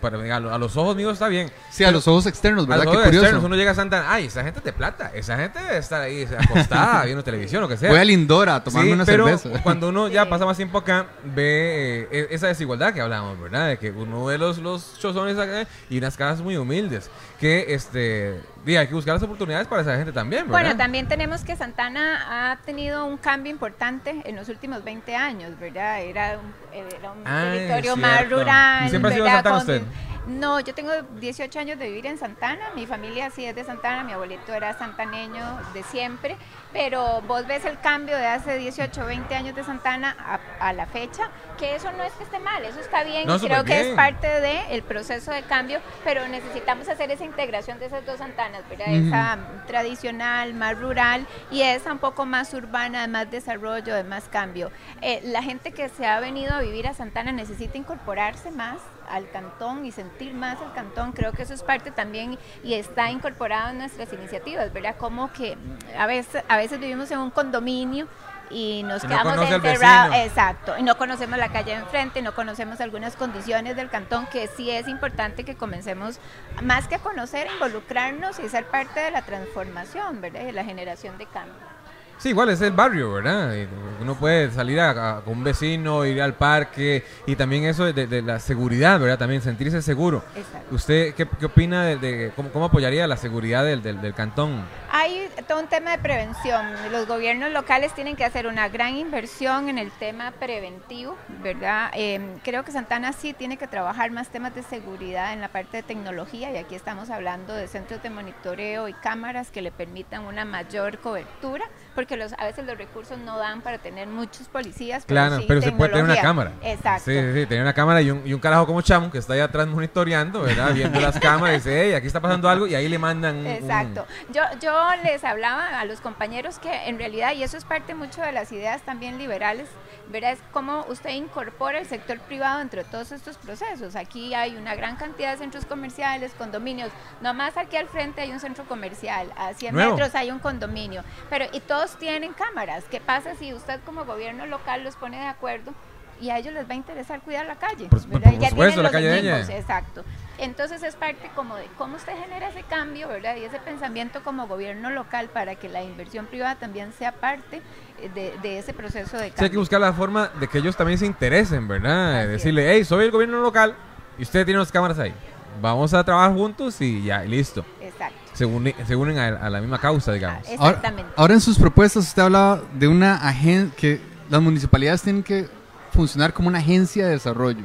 Pero 0.00 0.20
a, 0.34 0.40
lo- 0.40 0.54
a 0.54 0.58
los 0.58 0.76
ojos 0.76 0.96
míos 0.96 1.12
está 1.14 1.28
bien. 1.28 1.50
Sí, 1.70 1.84
a 1.84 1.90
los 1.90 2.06
ojos 2.08 2.26
externos, 2.26 2.64
A 2.64 2.68
¿verdad? 2.68 2.84
los 2.84 2.92
Qué 2.92 2.96
ojos 2.98 3.04
curioso. 3.06 3.26
externos 3.26 3.44
uno 3.44 3.56
llega 3.56 3.70
a 3.72 3.74
Santana, 3.74 4.12
ay, 4.12 4.26
esa 4.26 4.42
gente 4.42 4.58
es 4.60 4.64
de 4.64 4.72
plata, 4.72 5.10
esa 5.14 5.36
gente 5.36 5.58
debe 5.62 5.78
estar 5.78 6.00
ahí 6.00 6.26
acostada 6.38 7.04
viendo 7.04 7.22
televisión 7.22 7.62
o 7.64 7.68
que 7.68 7.76
sea. 7.76 7.90
Voy 7.90 7.98
a 7.98 8.04
Lindora 8.04 8.56
a 8.56 8.64
tomarme 8.64 8.88
Sí, 8.88 8.94
una 8.94 9.04
pero 9.04 9.26
cerveza. 9.38 9.62
cuando 9.62 9.88
uno 9.90 10.08
ya 10.08 10.28
pasa 10.28 10.44
más 10.46 10.56
tiempo 10.56 10.78
acá, 10.78 11.06
ve 11.24 12.08
eh, 12.10 12.28
e- 12.30 12.34
esa 12.34 12.46
desigualdad 12.48 12.92
que 12.94 13.00
hablábamos, 13.00 13.40
¿verdad? 13.40 13.68
De 13.68 13.78
que 13.78 13.90
uno 13.90 14.24
ve 14.24 14.38
los, 14.38 14.58
los 14.58 14.98
chozones 14.98 15.38
acá 15.38 15.66
y 15.88 15.98
unas 15.98 16.16
casas 16.16 16.40
muy 16.40 16.56
humildes. 16.56 17.10
Que 17.38 17.74
este, 17.74 18.40
di, 18.64 18.76
hay 18.76 18.86
que 18.86 18.94
buscar 18.94 19.14
las 19.14 19.22
oportunidades 19.22 19.66
para 19.66 19.82
esa 19.82 19.96
gente 19.96 20.12
también, 20.12 20.42
¿verdad? 20.46 20.60
Bueno, 20.60 20.76
también 20.76 21.08
tenemos 21.08 21.42
que 21.44 21.56
Santana 21.56 22.50
ha 22.52 22.56
tenido 22.58 23.04
un 23.06 23.16
cambio 23.16 23.50
importante 23.52 24.22
en 24.24 24.36
los 24.36 24.48
últimos 24.48 24.84
20 24.84 25.16
años, 25.16 25.58
¿verdad? 25.58 26.00
Era 26.02 26.38
un, 26.38 26.52
era 26.76 27.12
un 27.12 27.22
Ah, 27.26 27.50
territorio 27.52 27.96
más 27.96 28.28
rural. 28.30 28.86
¿Y 28.86 28.90
siempre 28.90 29.10
ha 29.10 29.14
sido. 29.14 29.26
Santana 29.26 29.50
Con- 29.50 29.58
usted? 29.60 29.82
No, 30.30 30.60
yo 30.60 30.74
tengo 30.74 30.92
18 31.18 31.58
años 31.58 31.78
de 31.78 31.88
vivir 31.88 32.06
en 32.06 32.16
Santana, 32.16 32.70
mi 32.76 32.86
familia 32.86 33.30
sí 33.30 33.44
es 33.44 33.54
de 33.54 33.64
Santana, 33.64 34.04
mi 34.04 34.12
abuelito 34.12 34.54
era 34.54 34.78
santaneño 34.78 35.42
de 35.74 35.82
siempre, 35.82 36.36
pero 36.72 37.20
vos 37.22 37.46
ves 37.48 37.64
el 37.64 37.80
cambio 37.80 38.16
de 38.16 38.26
hace 38.26 38.56
18, 38.56 39.04
20 39.06 39.34
años 39.34 39.56
de 39.56 39.64
Santana 39.64 40.16
a, 40.18 40.68
a 40.68 40.72
la 40.72 40.86
fecha, 40.86 41.30
que 41.58 41.74
eso 41.74 41.90
no 41.92 42.04
es 42.04 42.12
que 42.12 42.22
esté 42.24 42.38
mal, 42.38 42.64
eso 42.64 42.78
está 42.78 43.02
bien 43.02 43.26
No, 43.26 43.36
y 43.36 43.40
creo 43.40 43.64
que 43.64 43.74
bien. 43.74 43.86
es 43.88 43.94
parte 43.96 44.28
del 44.40 44.82
proceso 44.82 45.32
de 45.32 45.42
cambio, 45.42 45.80
pero 46.04 46.26
necesitamos 46.28 46.88
hacer 46.88 47.10
esa 47.10 47.24
integración 47.24 47.80
de 47.80 47.86
esas 47.86 48.06
dos 48.06 48.18
Santanas, 48.18 48.62
¿verdad? 48.68 48.86
Esa 48.88 49.38
tradicional, 49.66 50.54
más 50.54 50.78
rural 50.78 51.26
y 51.50 51.62
esa 51.62 51.92
un 51.92 51.98
poco 51.98 52.24
más 52.26 52.54
urbana, 52.54 53.00
de 53.02 53.08
más 53.08 53.30
desarrollo, 53.30 53.94
de 53.94 54.04
más 54.04 54.28
cambio. 54.28 54.70
Eh, 55.00 55.20
la 55.24 55.42
gente 55.42 55.72
que 55.72 55.88
se 55.88 56.06
ha 56.06 56.20
venido 56.20 56.54
a 56.54 56.60
vivir 56.60 56.86
a 56.86 56.94
Santana 56.94 57.32
necesita 57.32 57.78
incorporarse 57.78 58.50
más 58.50 58.78
al 59.10 59.28
cantón 59.30 59.84
y 59.84 59.92
sentir 59.92 60.34
más 60.34 60.60
el 60.60 60.72
cantón. 60.72 61.12
Creo 61.12 61.32
que 61.32 61.42
eso 61.42 61.54
es 61.54 61.62
parte 61.62 61.90
también 61.90 62.38
y 62.62 62.74
está 62.74 63.10
incorporado 63.10 63.70
en 63.70 63.78
nuestras 63.78 64.12
iniciativas, 64.12 64.72
¿verdad? 64.72 64.96
Como 64.96 65.32
que 65.32 65.56
a 65.98 66.06
veces, 66.06 66.42
a 66.48 66.56
veces 66.56 66.80
vivimos 66.80 67.10
en 67.10 67.18
un 67.18 67.30
condominio 67.30 68.06
y 68.50 68.82
nos 68.82 69.04
Y 69.04 69.06
quedamos 69.06 69.38
al 69.38 69.60
vecino. 69.60 70.14
Exacto, 70.14 70.76
y 70.76 70.82
no 70.82 70.96
conocemos 70.98 71.38
la 71.38 71.50
calle 71.50 71.72
de 71.72 71.78
enfrente, 71.78 72.20
no 72.22 72.34
conocemos 72.34 72.80
algunas 72.80 73.16
condiciones 73.16 73.76
del 73.76 73.88
cantón 73.88 74.26
que 74.26 74.48
sí 74.48 74.70
es 74.70 74.88
importante 74.88 75.44
que 75.44 75.54
comencemos 75.54 76.18
más 76.62 76.88
que 76.88 76.96
a 76.96 76.98
conocer, 76.98 77.48
involucrarnos 77.54 78.38
y 78.40 78.48
ser 78.48 78.66
parte 78.66 79.00
de 79.00 79.10
la 79.10 79.22
transformación, 79.22 80.20
¿verdad? 80.20 80.40
De 80.40 80.52
la 80.52 80.64
generación 80.64 81.16
de 81.18 81.26
cambio. 81.26 81.79
Sí, 82.20 82.28
igual 82.28 82.50
es 82.50 82.60
el 82.60 82.72
barrio, 82.72 83.14
¿verdad? 83.14 83.50
Uno 83.98 84.14
puede 84.14 84.50
salir 84.50 84.78
a, 84.78 84.90
a- 85.16 85.20
con 85.22 85.38
un 85.38 85.44
vecino, 85.44 86.04
ir 86.04 86.20
al 86.20 86.34
parque 86.34 87.02
y 87.26 87.34
también 87.34 87.64
eso 87.64 87.90
de, 87.90 88.06
de 88.06 88.20
la 88.20 88.38
seguridad, 88.38 89.00
¿verdad? 89.00 89.18
También 89.18 89.40
sentirse 89.40 89.80
seguro. 89.80 90.22
Exacto. 90.36 90.74
¿Usted 90.74 91.14
qué, 91.14 91.26
qué 91.38 91.46
opina 91.46 91.82
de, 91.86 91.96
de- 91.96 92.32
cómo, 92.36 92.50
cómo 92.50 92.66
apoyaría 92.66 93.06
la 93.06 93.16
seguridad 93.16 93.64
del, 93.64 93.82
del, 93.82 94.02
del 94.02 94.12
cantón? 94.12 94.66
Hay 94.92 95.30
todo 95.48 95.60
un 95.60 95.68
tema 95.68 95.92
de 95.92 95.98
prevención. 95.98 96.66
Los 96.92 97.06
gobiernos 97.06 97.52
locales 97.52 97.94
tienen 97.94 98.16
que 98.16 98.24
hacer 98.26 98.46
una 98.46 98.68
gran 98.68 98.96
inversión 98.96 99.70
en 99.70 99.78
el 99.78 99.90
tema 99.90 100.30
preventivo, 100.32 101.16
¿verdad? 101.42 101.90
Eh, 101.94 102.20
creo 102.44 102.64
que 102.64 102.72
Santana 102.72 103.14
sí 103.14 103.32
tiene 103.32 103.56
que 103.56 103.66
trabajar 103.66 104.10
más 104.10 104.28
temas 104.28 104.54
de 104.54 104.62
seguridad 104.62 105.32
en 105.32 105.40
la 105.40 105.48
parte 105.48 105.78
de 105.78 105.82
tecnología 105.84 106.50
y 106.52 106.58
aquí 106.58 106.74
estamos 106.74 107.08
hablando 107.08 107.54
de 107.54 107.66
centros 107.66 108.02
de 108.02 108.10
monitoreo 108.10 108.88
y 108.88 108.92
cámaras 108.92 109.50
que 109.50 109.62
le 109.62 109.72
permitan 109.72 110.24
una 110.26 110.44
mayor 110.44 110.98
cobertura, 110.98 111.64
porque 111.94 112.16
los, 112.16 112.32
a 112.34 112.44
veces 112.44 112.64
los 112.66 112.78
recursos 112.78 113.18
no 113.18 113.38
dan 113.38 113.60
para 113.62 113.78
tener 113.78 114.06
muchos 114.08 114.48
policías. 114.48 115.04
pero 115.06 115.20
Claro, 115.20 115.38
sí 115.38 115.44
pero 115.48 115.60
se 115.62 115.72
puede 115.72 115.90
tener 115.90 116.04
una 116.04 116.20
cámara. 116.20 116.52
Exacto. 116.62 117.04
Sí, 117.10 117.18
sí, 117.18 117.32
sí, 117.40 117.46
tener 117.46 117.62
una 117.62 117.72
cámara 117.74 118.00
y 118.02 118.10
un, 118.10 118.26
y 118.26 118.32
un 118.32 118.40
carajo 118.40 118.66
como 118.66 118.80
Chamo 118.82 119.10
que 119.10 119.18
está 119.18 119.32
ahí 119.34 119.40
atrás 119.40 119.66
monitoreando, 119.66 120.42
¿verdad? 120.42 120.72
Viendo 120.74 121.00
las 121.00 121.18
cámaras 121.20 121.54
y 121.54 121.58
dice, 121.58 121.82
hey, 121.86 121.94
aquí 121.94 122.06
está 122.06 122.20
pasando 122.20 122.48
algo 122.48 122.66
y 122.66 122.74
ahí 122.74 122.88
le 122.88 122.98
mandan 122.98 123.36
un- 123.38 123.46
Exacto. 123.46 124.06
Yo, 124.32 124.42
yo 124.60 124.72
les 125.02 125.24
hablaba 125.24 125.80
a 125.80 125.84
los 125.84 126.00
compañeros 126.00 126.58
que 126.58 126.88
en 126.88 126.98
realidad, 126.98 127.32
y 127.34 127.42
eso 127.42 127.56
es 127.56 127.64
parte 127.64 127.94
mucho 127.94 128.22
de 128.22 128.32
las 128.32 128.52
ideas 128.52 128.82
también 128.82 129.18
liberales, 129.18 129.68
¿verdad? 130.10 130.32
Es 130.32 130.38
cómo 130.52 130.84
usted 130.88 131.10
incorpora 131.10 131.78
el 131.78 131.86
sector 131.86 132.18
privado 132.20 132.58
dentro 132.58 132.82
de 132.82 132.88
todos 132.90 133.12
estos 133.12 133.36
procesos. 133.36 133.96
Aquí 133.96 134.34
hay 134.34 134.56
una 134.56 134.74
gran 134.74 134.96
cantidad 134.96 135.32
de 135.32 135.38
centros 135.38 135.64
comerciales, 135.64 136.32
condominios. 136.36 136.90
Nomás 137.20 137.56
aquí 137.56 137.76
al 137.76 137.88
frente 137.88 138.20
hay 138.20 138.30
un 138.32 138.40
centro 138.40 138.64
comercial, 138.64 139.32
a 139.36 139.54
100 139.54 139.74
Nuevo. 139.74 139.92
metros 139.92 140.14
hay 140.14 140.30
un 140.30 140.38
condominio. 140.40 141.02
Pero, 141.28 141.46
y 141.52 141.60
todos 141.60 141.98
tienen 141.98 142.32
cámaras. 142.32 142.84
¿Qué 142.90 143.00
pasa 143.00 143.34
si 143.36 143.54
usted 143.54 143.80
como 143.86 144.04
gobierno 144.04 144.46
local 144.46 144.82
los 144.84 144.96
pone 144.96 145.18
de 145.18 145.26
acuerdo? 145.26 145.72
Y 146.20 146.28
a 146.28 146.36
ellos 146.36 146.52
les 146.52 146.68
va 146.68 146.72
a 146.72 146.76
interesar 146.76 147.22
cuidar 147.22 147.46
la 147.46 147.56
calle. 147.56 147.86
Por- 147.86 148.00
por- 148.00 148.08
¿verdad? 148.20 148.30
por 148.32 148.40
Ya 148.40 148.50
supuesto, 148.50 148.74
tienen 148.74 148.82
la 148.84 148.90
calle 148.90 149.08
de 149.08 149.18
ella. 149.20 149.56
Exacto. 149.56 150.04
Entonces 150.40 150.82
es 150.82 150.96
parte 150.96 151.30
como 151.34 151.54
de 151.56 151.66
cómo 151.76 151.96
usted 151.96 152.12
genera 152.18 152.48
ese 152.48 152.62
cambio, 152.62 153.08
¿verdad? 153.08 153.36
Y 153.36 153.44
ese 153.44 153.58
pensamiento 153.58 154.22
como 154.22 154.46
gobierno 154.46 154.90
local 154.90 155.28
para 155.32 155.54
que 155.56 155.68
la 155.68 155.82
inversión 155.82 156.26
privada 156.26 156.56
también 156.56 156.92
sea 156.98 157.12
parte 157.12 157.60
eh, 158.00 158.10
de, 158.14 158.34
de 158.42 158.58
ese 158.58 158.72
proceso 158.72 159.16
de 159.18 159.24
Sí, 159.24 159.24
hay 159.24 159.30
que 159.32 159.36
cambio. 159.36 159.60
buscar 159.60 159.80
la 159.80 159.92
forma 159.92 160.28
de 160.40 160.48
que 160.48 160.58
ellos 160.58 160.76
también 160.76 160.98
se 160.98 161.06
interesen, 161.06 161.68
¿verdad? 161.68 162.16
Así 162.20 162.24
es. 162.24 162.30
Decirle, 162.32 162.72
hey, 162.72 162.84
soy 162.84 163.04
el 163.04 163.10
gobierno 163.10 163.40
local 163.42 163.74
y 164.18 164.22
usted 164.22 164.44
tiene 164.46 164.58
las 164.60 164.72
cámaras 164.72 164.98
ahí. 164.98 165.12
Vamos 165.60 165.92
a 165.92 166.02
trabajar 166.02 166.32
juntos 166.32 166.80
y 166.80 167.02
ya, 167.02 167.22
y 167.24 167.28
listo. 167.28 167.64
Exacto. 167.80 168.16
Se, 168.32 168.46
se 168.86 168.96
unen 168.96 169.18
a, 169.18 169.26
a 169.46 169.50
la 169.50 169.60
misma 169.60 169.78
causa, 169.78 170.12
digamos. 170.12 170.46
Ah, 170.48 170.52
Ahora, 170.58 170.68
Exactamente. 170.76 171.12
ahora 171.16 171.34
en 171.34 171.40
sus 171.42 171.58
propuestas 171.58 172.04
usted 172.06 172.22
hablaba 172.22 172.62
de 172.72 172.88
una 172.88 173.16
agencia 173.16 173.76
que 173.76 174.00
las 174.30 174.40
municipalidades 174.40 175.02
tienen 175.02 175.22
que 175.22 175.48
funcionar 175.92 176.32
como 176.32 176.48
una 176.48 176.58
agencia 176.60 177.04
de 177.06 177.12
desarrollo. 177.12 177.64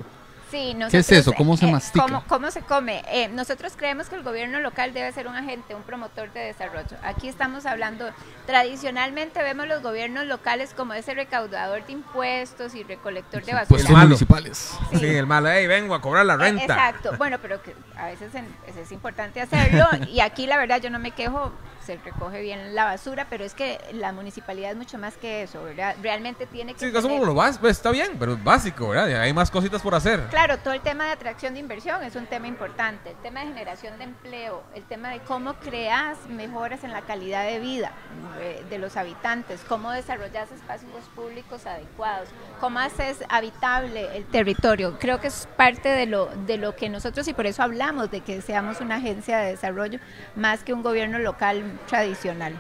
Sí, 0.55 0.75
¿Qué 0.91 0.97
es 0.97 1.11
eso? 1.11 1.33
¿Cómo 1.33 1.57
se 1.57 1.67
eh, 1.67 1.71
mastica? 1.71 2.05
¿cómo, 2.05 2.23
cómo 2.27 2.49
se 2.51 2.61
come? 2.61 3.03
Eh, 3.09 3.27
nosotros 3.27 3.73
creemos 3.75 4.07
que 4.07 4.15
el 4.15 4.23
gobierno 4.23 4.59
local 4.59 4.93
debe 4.93 5.11
ser 5.11 5.27
un 5.27 5.35
agente, 5.35 5.75
un 5.75 5.83
promotor 5.83 6.31
de 6.33 6.39
desarrollo. 6.41 6.95
Aquí 7.03 7.27
estamos 7.27 7.65
hablando, 7.65 8.09
tradicionalmente 8.45 9.43
vemos 9.43 9.67
los 9.67 9.81
gobiernos 9.81 10.25
locales 10.25 10.73
como 10.75 10.93
ese 10.93 11.13
recaudador 11.13 11.85
de 11.85 11.91
impuestos 11.93 12.73
y 12.73 12.83
recolector 12.83 13.43
de 13.43 13.53
basura. 13.53 13.67
Puestos 13.67 13.91
malo. 13.91 14.05
municipales. 14.07 14.77
Sí. 14.91 14.97
Sí, 14.99 15.05
el 15.07 15.27
malo, 15.27 15.49
hey, 15.49 15.67
vengo 15.67 15.93
a 15.93 16.01
cobrar 16.01 16.25
la 16.25 16.35
Eh, 16.35 16.37
renta. 16.37 16.63
Exacto, 16.63 17.15
bueno, 17.17 17.37
pero 17.41 17.61
que 17.61 17.75
a 17.97 18.07
veces 18.07 18.33
en- 18.33 18.47
es 18.65 18.91
importante 18.91 19.41
hacerlo 19.41 19.85
y 20.11 20.19
aquí 20.21 20.47
la 20.47 20.57
verdad 20.57 20.81
yo 20.81 20.89
no 20.89 20.99
me 20.99 21.11
quejo, 21.11 21.51
se 21.85 21.97
recoge 21.97 22.41
bien 22.41 22.73
la 22.75 22.85
basura, 22.85 23.27
pero 23.29 23.43
es 23.43 23.53
que 23.53 23.79
la 23.93 24.11
municipalidad 24.11 24.71
es 24.71 24.77
mucho 24.77 24.97
más 24.97 25.15
que 25.17 25.43
eso, 25.43 25.63
¿verdad? 25.63 25.95
Realmente 26.01 26.45
tiene 26.45 26.73
que 26.73 26.79
Sí, 26.79 26.85
tener- 26.91 27.21
lo 27.25 27.35
pues 27.59 27.77
está 27.77 27.91
bien, 27.91 28.17
pero 28.17 28.33
es 28.33 28.43
básico, 28.43 28.89
¿verdad? 28.89 29.21
Hay 29.21 29.33
más 29.33 29.51
cositas 29.51 29.81
por 29.81 29.93
hacer. 29.95 30.21
Claro, 30.29 30.57
todo 30.57 30.73
el 30.73 30.81
tema 30.81 31.05
de 31.05 31.11
atracción 31.11 31.53
de 31.53 31.59
inversión 31.59 32.03
es 32.03 32.15
un 32.15 32.25
tema 32.25 32.47
importante, 32.47 33.11
el 33.11 33.15
tema 33.17 33.41
de 33.41 33.47
generación 33.47 33.97
de 33.97 34.05
empleo, 34.05 34.63
el 34.73 34.83
tema 34.83 35.09
de 35.09 35.19
cómo 35.19 35.53
creas 35.55 36.17
mejoras 36.29 36.83
en 36.83 36.91
la 36.91 37.01
calidad 37.01 37.45
de 37.45 37.59
vida 37.59 37.91
eh, 38.39 38.63
de 38.69 38.77
los 38.79 38.97
habitantes, 38.97 39.61
cómo 39.67 39.91
desarrollas 39.91 40.51
espacios 40.51 40.91
públicos 41.15 41.65
adecuados, 41.65 42.29
cómo 42.59 42.79
haces 42.79 43.23
habitable 43.29 44.15
el 44.17 44.25
territorio. 44.25 44.97
Creo 44.99 45.19
que 45.19 45.27
es 45.27 45.47
parte 45.57 45.89
de 45.89 46.05
lo, 46.05 46.27
de 46.47 46.57
lo 46.57 46.75
que 46.75 46.89
nosotros, 46.89 47.27
y 47.27 47.33
por 47.33 47.45
eso 47.45 47.63
hablamos 47.63 48.09
de 48.11 48.21
que 48.21 48.41
seamos 48.41 48.81
una 48.81 48.95
agencia 48.95 49.37
de 49.37 49.51
desarrollo 49.51 49.99
más 50.35 50.63
que 50.63 50.73
un 50.73 50.81
gobierno 50.81 51.19
local 51.19 51.63
tradicional. 51.87 52.53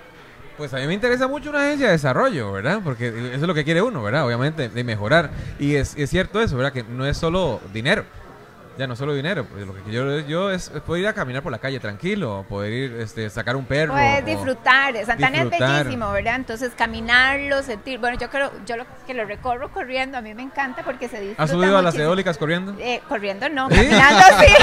Pues 0.57 0.73
a 0.73 0.77
mí 0.77 0.87
me 0.87 0.93
interesa 0.93 1.27
mucho 1.27 1.49
una 1.49 1.63
agencia 1.63 1.87
de 1.87 1.93
desarrollo, 1.93 2.53
¿verdad? 2.53 2.79
Porque 2.83 3.09
eso 3.09 3.33
es 3.33 3.41
lo 3.41 3.53
que 3.53 3.65
quiere 3.65 3.81
uno, 3.81 4.01
¿verdad? 4.01 4.25
Obviamente, 4.25 4.69
de 4.69 4.83
mejorar. 4.85 5.31
Y 5.59 5.75
es, 5.75 5.95
es 5.97 6.09
cierto 6.09 6.41
eso, 6.41 6.55
¿verdad? 6.55 6.71
Que 6.71 6.83
no 6.83 7.05
es 7.05 7.17
solo 7.17 7.59
dinero. 7.73 8.05
Ya 8.77 8.87
no 8.87 8.95
solo 8.95 9.13
dinero. 9.13 9.45
Pues 9.45 9.65
lo 9.65 9.73
que 9.73 9.89
yo, 9.89 10.19
yo 10.19 10.51
es, 10.51 10.69
es 10.73 10.81
poder 10.81 11.03
ir 11.03 11.07
a 11.07 11.13
caminar 11.13 11.41
por 11.41 11.51
la 11.51 11.59
calle 11.59 11.79
tranquilo, 11.79 12.45
poder 12.49 12.73
ir, 12.73 12.93
este, 12.99 13.29
sacar 13.29 13.55
un 13.55 13.65
perro. 13.65 13.93
Puedes 13.93 14.25
disfrutar, 14.25 14.93
Santana 15.05 15.43
disfrutar. 15.43 15.61
es 15.61 15.77
bellísimo, 15.83 16.11
¿verdad? 16.11 16.35
Entonces 16.35 16.73
caminarlo, 16.75 17.63
sentir, 17.63 17.99
bueno, 17.99 18.17
yo 18.17 18.29
creo, 18.29 18.51
yo 18.65 18.75
lo, 18.75 18.85
que 19.07 19.13
lo 19.13 19.23
recorro 19.25 19.71
corriendo, 19.71 20.17
a 20.17 20.21
mí 20.21 20.33
me 20.33 20.41
encanta 20.41 20.83
porque 20.83 21.07
se 21.07 21.21
disfruta 21.21 21.43
¿Has 21.43 21.51
subido 21.51 21.77
a 21.77 21.81
las 21.81 21.95
eólicas 21.95 22.37
corriendo? 22.37 22.75
Eh, 22.79 23.01
corriendo 23.07 23.47
no, 23.47 23.69
¿Sí? 23.69 23.75
caminando 23.75 24.23
sí. 24.39 24.53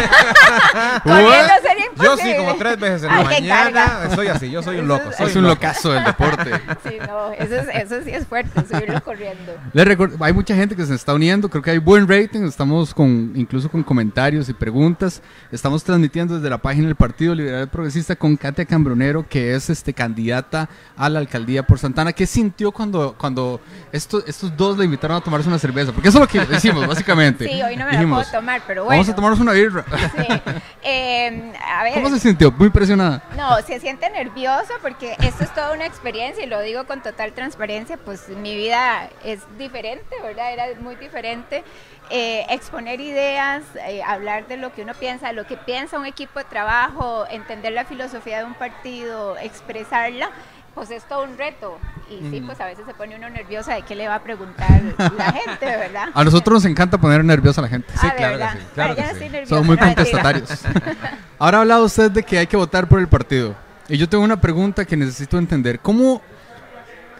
corriendo 1.04 1.52
sería 1.62 1.72
Yo 2.00 2.16
sí, 2.16 2.32
como 2.37 2.54
tres 2.56 2.78
veces 2.78 3.02
en 3.04 3.08
la 3.08 3.18
Ay, 3.18 3.25
mañana. 3.25 3.99
Estoy 4.08 4.28
así, 4.28 4.50
yo 4.50 4.62
soy 4.62 4.78
un 4.78 4.88
loco. 4.88 5.11
soy 5.16 5.26
Es 5.30 5.37
un 5.37 5.42
loco. 5.42 5.54
locazo 5.54 5.92
del 5.92 6.04
deporte. 6.04 6.50
Sí, 6.88 6.96
no, 7.06 7.32
eso, 7.32 7.54
es- 7.56 7.68
eso 7.92 8.02
sí 8.04 8.11
es 8.11 8.26
fuerte, 8.26 8.61
subirlo 8.68 9.02
corriendo. 9.02 9.52
Les 9.72 9.87
recuerdo- 9.87 10.22
hay 10.25 10.32
mucha 10.32 10.54
gente 10.54 10.75
que 10.76 10.84
se 10.87 10.94
está 10.94 11.14
uniendo, 11.14 11.49
creo 11.49 11.62
que 11.62 11.70
hay 11.70 11.78
buen 11.78 12.08
rating, 12.08 12.42
estamos 12.44 12.92
con 12.94 13.32
incluso 13.34 13.70
con 13.70 13.82
comentarios 13.82 14.49
y 14.49 14.52
preguntas. 14.54 15.22
Estamos 15.50 15.84
transmitiendo 15.84 16.37
desde 16.37 16.50
la 16.50 16.58
página 16.58 16.87
del 16.87 16.96
Partido 16.96 17.34
Liberal 17.34 17.68
Progresista 17.68 18.16
con 18.16 18.37
Katia 18.37 18.64
Cambronero, 18.64 19.26
que 19.28 19.54
es 19.54 19.70
este 19.70 19.92
candidata 19.92 20.68
a 20.96 21.08
la 21.08 21.18
alcaldía 21.20 21.62
por 21.64 21.78
Santana. 21.78 22.12
¿Qué 22.12 22.26
sintió 22.26 22.72
cuando, 22.72 23.14
cuando 23.18 23.61
estos, 23.92 24.25
estos 24.26 24.56
dos 24.56 24.76
le 24.78 24.84
invitaron 24.84 25.16
a 25.18 25.20
tomarse 25.20 25.49
una 25.49 25.58
cerveza? 25.58 25.92
Porque 25.92 26.08
eso 26.08 26.18
es 26.18 26.22
lo 26.22 26.28
que 26.46 26.52
decimos, 26.52 26.87
básicamente. 26.87 27.46
Sí, 27.49 27.62
hoy 27.62 27.76
no 27.76 27.84
me 27.84 27.92
Dijimos, 27.92 28.18
la 28.18 28.25
puedo 28.30 28.40
tomar, 28.40 28.62
pero 28.66 28.84
bueno. 28.84 28.99
Vamos 29.00 29.08
a 29.12 29.14
tomarnos 29.14 29.40
una 29.40 29.52
birra. 29.52 29.84
Sí. 30.16 30.26
Eh, 30.84 31.52
a 31.83 31.85
ver, 31.85 31.95
¿Cómo 31.95 32.09
se 32.11 32.21
sintió? 32.21 32.53
Muy 32.53 32.67
impresionada. 32.67 33.23
No, 33.37 33.61
se 33.62 33.81
siente 33.81 34.09
nervioso 34.11 34.73
porque 34.81 35.17
esto 35.21 35.43
es 35.43 35.53
toda 35.53 35.73
una 35.73 35.85
experiencia 35.85 36.45
y 36.45 36.47
lo 36.47 36.61
digo 36.61 36.85
con 36.87 37.03
total 37.03 37.33
transparencia, 37.33 37.97
pues 37.97 38.29
mi 38.29 38.55
vida 38.55 39.11
es 39.25 39.41
diferente, 39.59 40.15
¿verdad? 40.23 40.53
Era 40.53 40.67
muy 40.81 40.95
diferente. 40.95 41.65
Eh, 42.11 42.47
exponer 42.51 43.01
ideas, 43.01 43.62
eh, 43.89 44.03
hablar 44.03 44.47
de 44.47 44.59
lo 44.59 44.73
que 44.73 44.83
uno 44.83 44.95
piensa, 44.95 45.33
lo 45.33 45.45
que 45.47 45.57
piensa 45.57 45.99
un 45.99 46.07
equipo 46.07 46.39
de 46.39 46.45
trabajo, 46.45 47.27
entender 47.31 47.73
la 47.73 47.85
filosofía 47.85 48.39
de 48.39 48.45
un 48.45 48.55
partido, 48.55 49.37
expresarla, 49.39 50.31
pues 50.75 50.91
es 50.91 51.05
todo 51.05 51.25
un 51.25 51.37
reto. 51.38 51.79
Y 52.11 52.19
sí, 52.31 52.43
pues 52.45 52.61
a 52.61 52.67
veces 52.67 52.85
se 52.87 52.95
pone 52.95 53.17
uno 53.17 53.31
nerviosa 53.31 53.75
de 53.75 53.83
qué 53.83 53.95
le 53.95 54.09
va 54.09 54.17
a 54.17 54.23
preguntar 54.23 54.83
la 55.17 55.33
gente, 55.33 55.64
¿verdad? 55.67 56.09
A 56.14 56.25
nosotros 56.25 56.55
nos 56.55 56.64
encanta 56.71 56.99
poner 56.99 57.25
nerviosa 57.25 57.61
a 57.61 57.64
la 57.64 57.69
gente. 57.69 57.93
Sí, 57.93 58.07
Ah, 58.07 58.11
¿de 58.11 58.17
claro 58.17 58.38
que 58.38 58.45
sí, 58.59 58.64
claro 58.75 58.95
que 58.97 59.02
sí. 59.14 59.21
nerviosa, 59.21 59.47
Somos 59.49 59.67
muy 59.67 59.76
contestatarios. 59.76 60.50
Ahora 61.38 61.59
ha 61.59 61.61
hablado 61.62 61.85
usted 61.85 62.11
de 62.11 62.23
que 62.23 62.38
hay 62.38 62.47
que 62.47 62.57
votar 62.57 62.88
por 62.88 63.00
el 63.00 63.09
partido. 63.09 63.55
Y 63.88 63.97
yo 63.99 64.09
tengo 64.09 64.25
una 64.25 64.41
pregunta 64.41 64.85
que 64.85 64.97
necesito 64.97 65.38
entender. 65.38 65.81
¿Cómo 65.81 66.23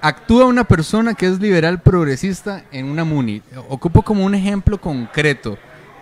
actúa 0.01 0.47
una 0.47 0.65
persona 0.65 1.15
que 1.15 1.27
es 1.27 1.39
liberal 1.41 1.81
progresista 1.81 2.65
en 2.71 2.87
una 2.87 3.05
MUNI? 3.05 3.43
Ocupo 3.69 4.03
como 4.03 4.25
un 4.25 4.35
ejemplo 4.35 4.81
concreto. 4.81 5.59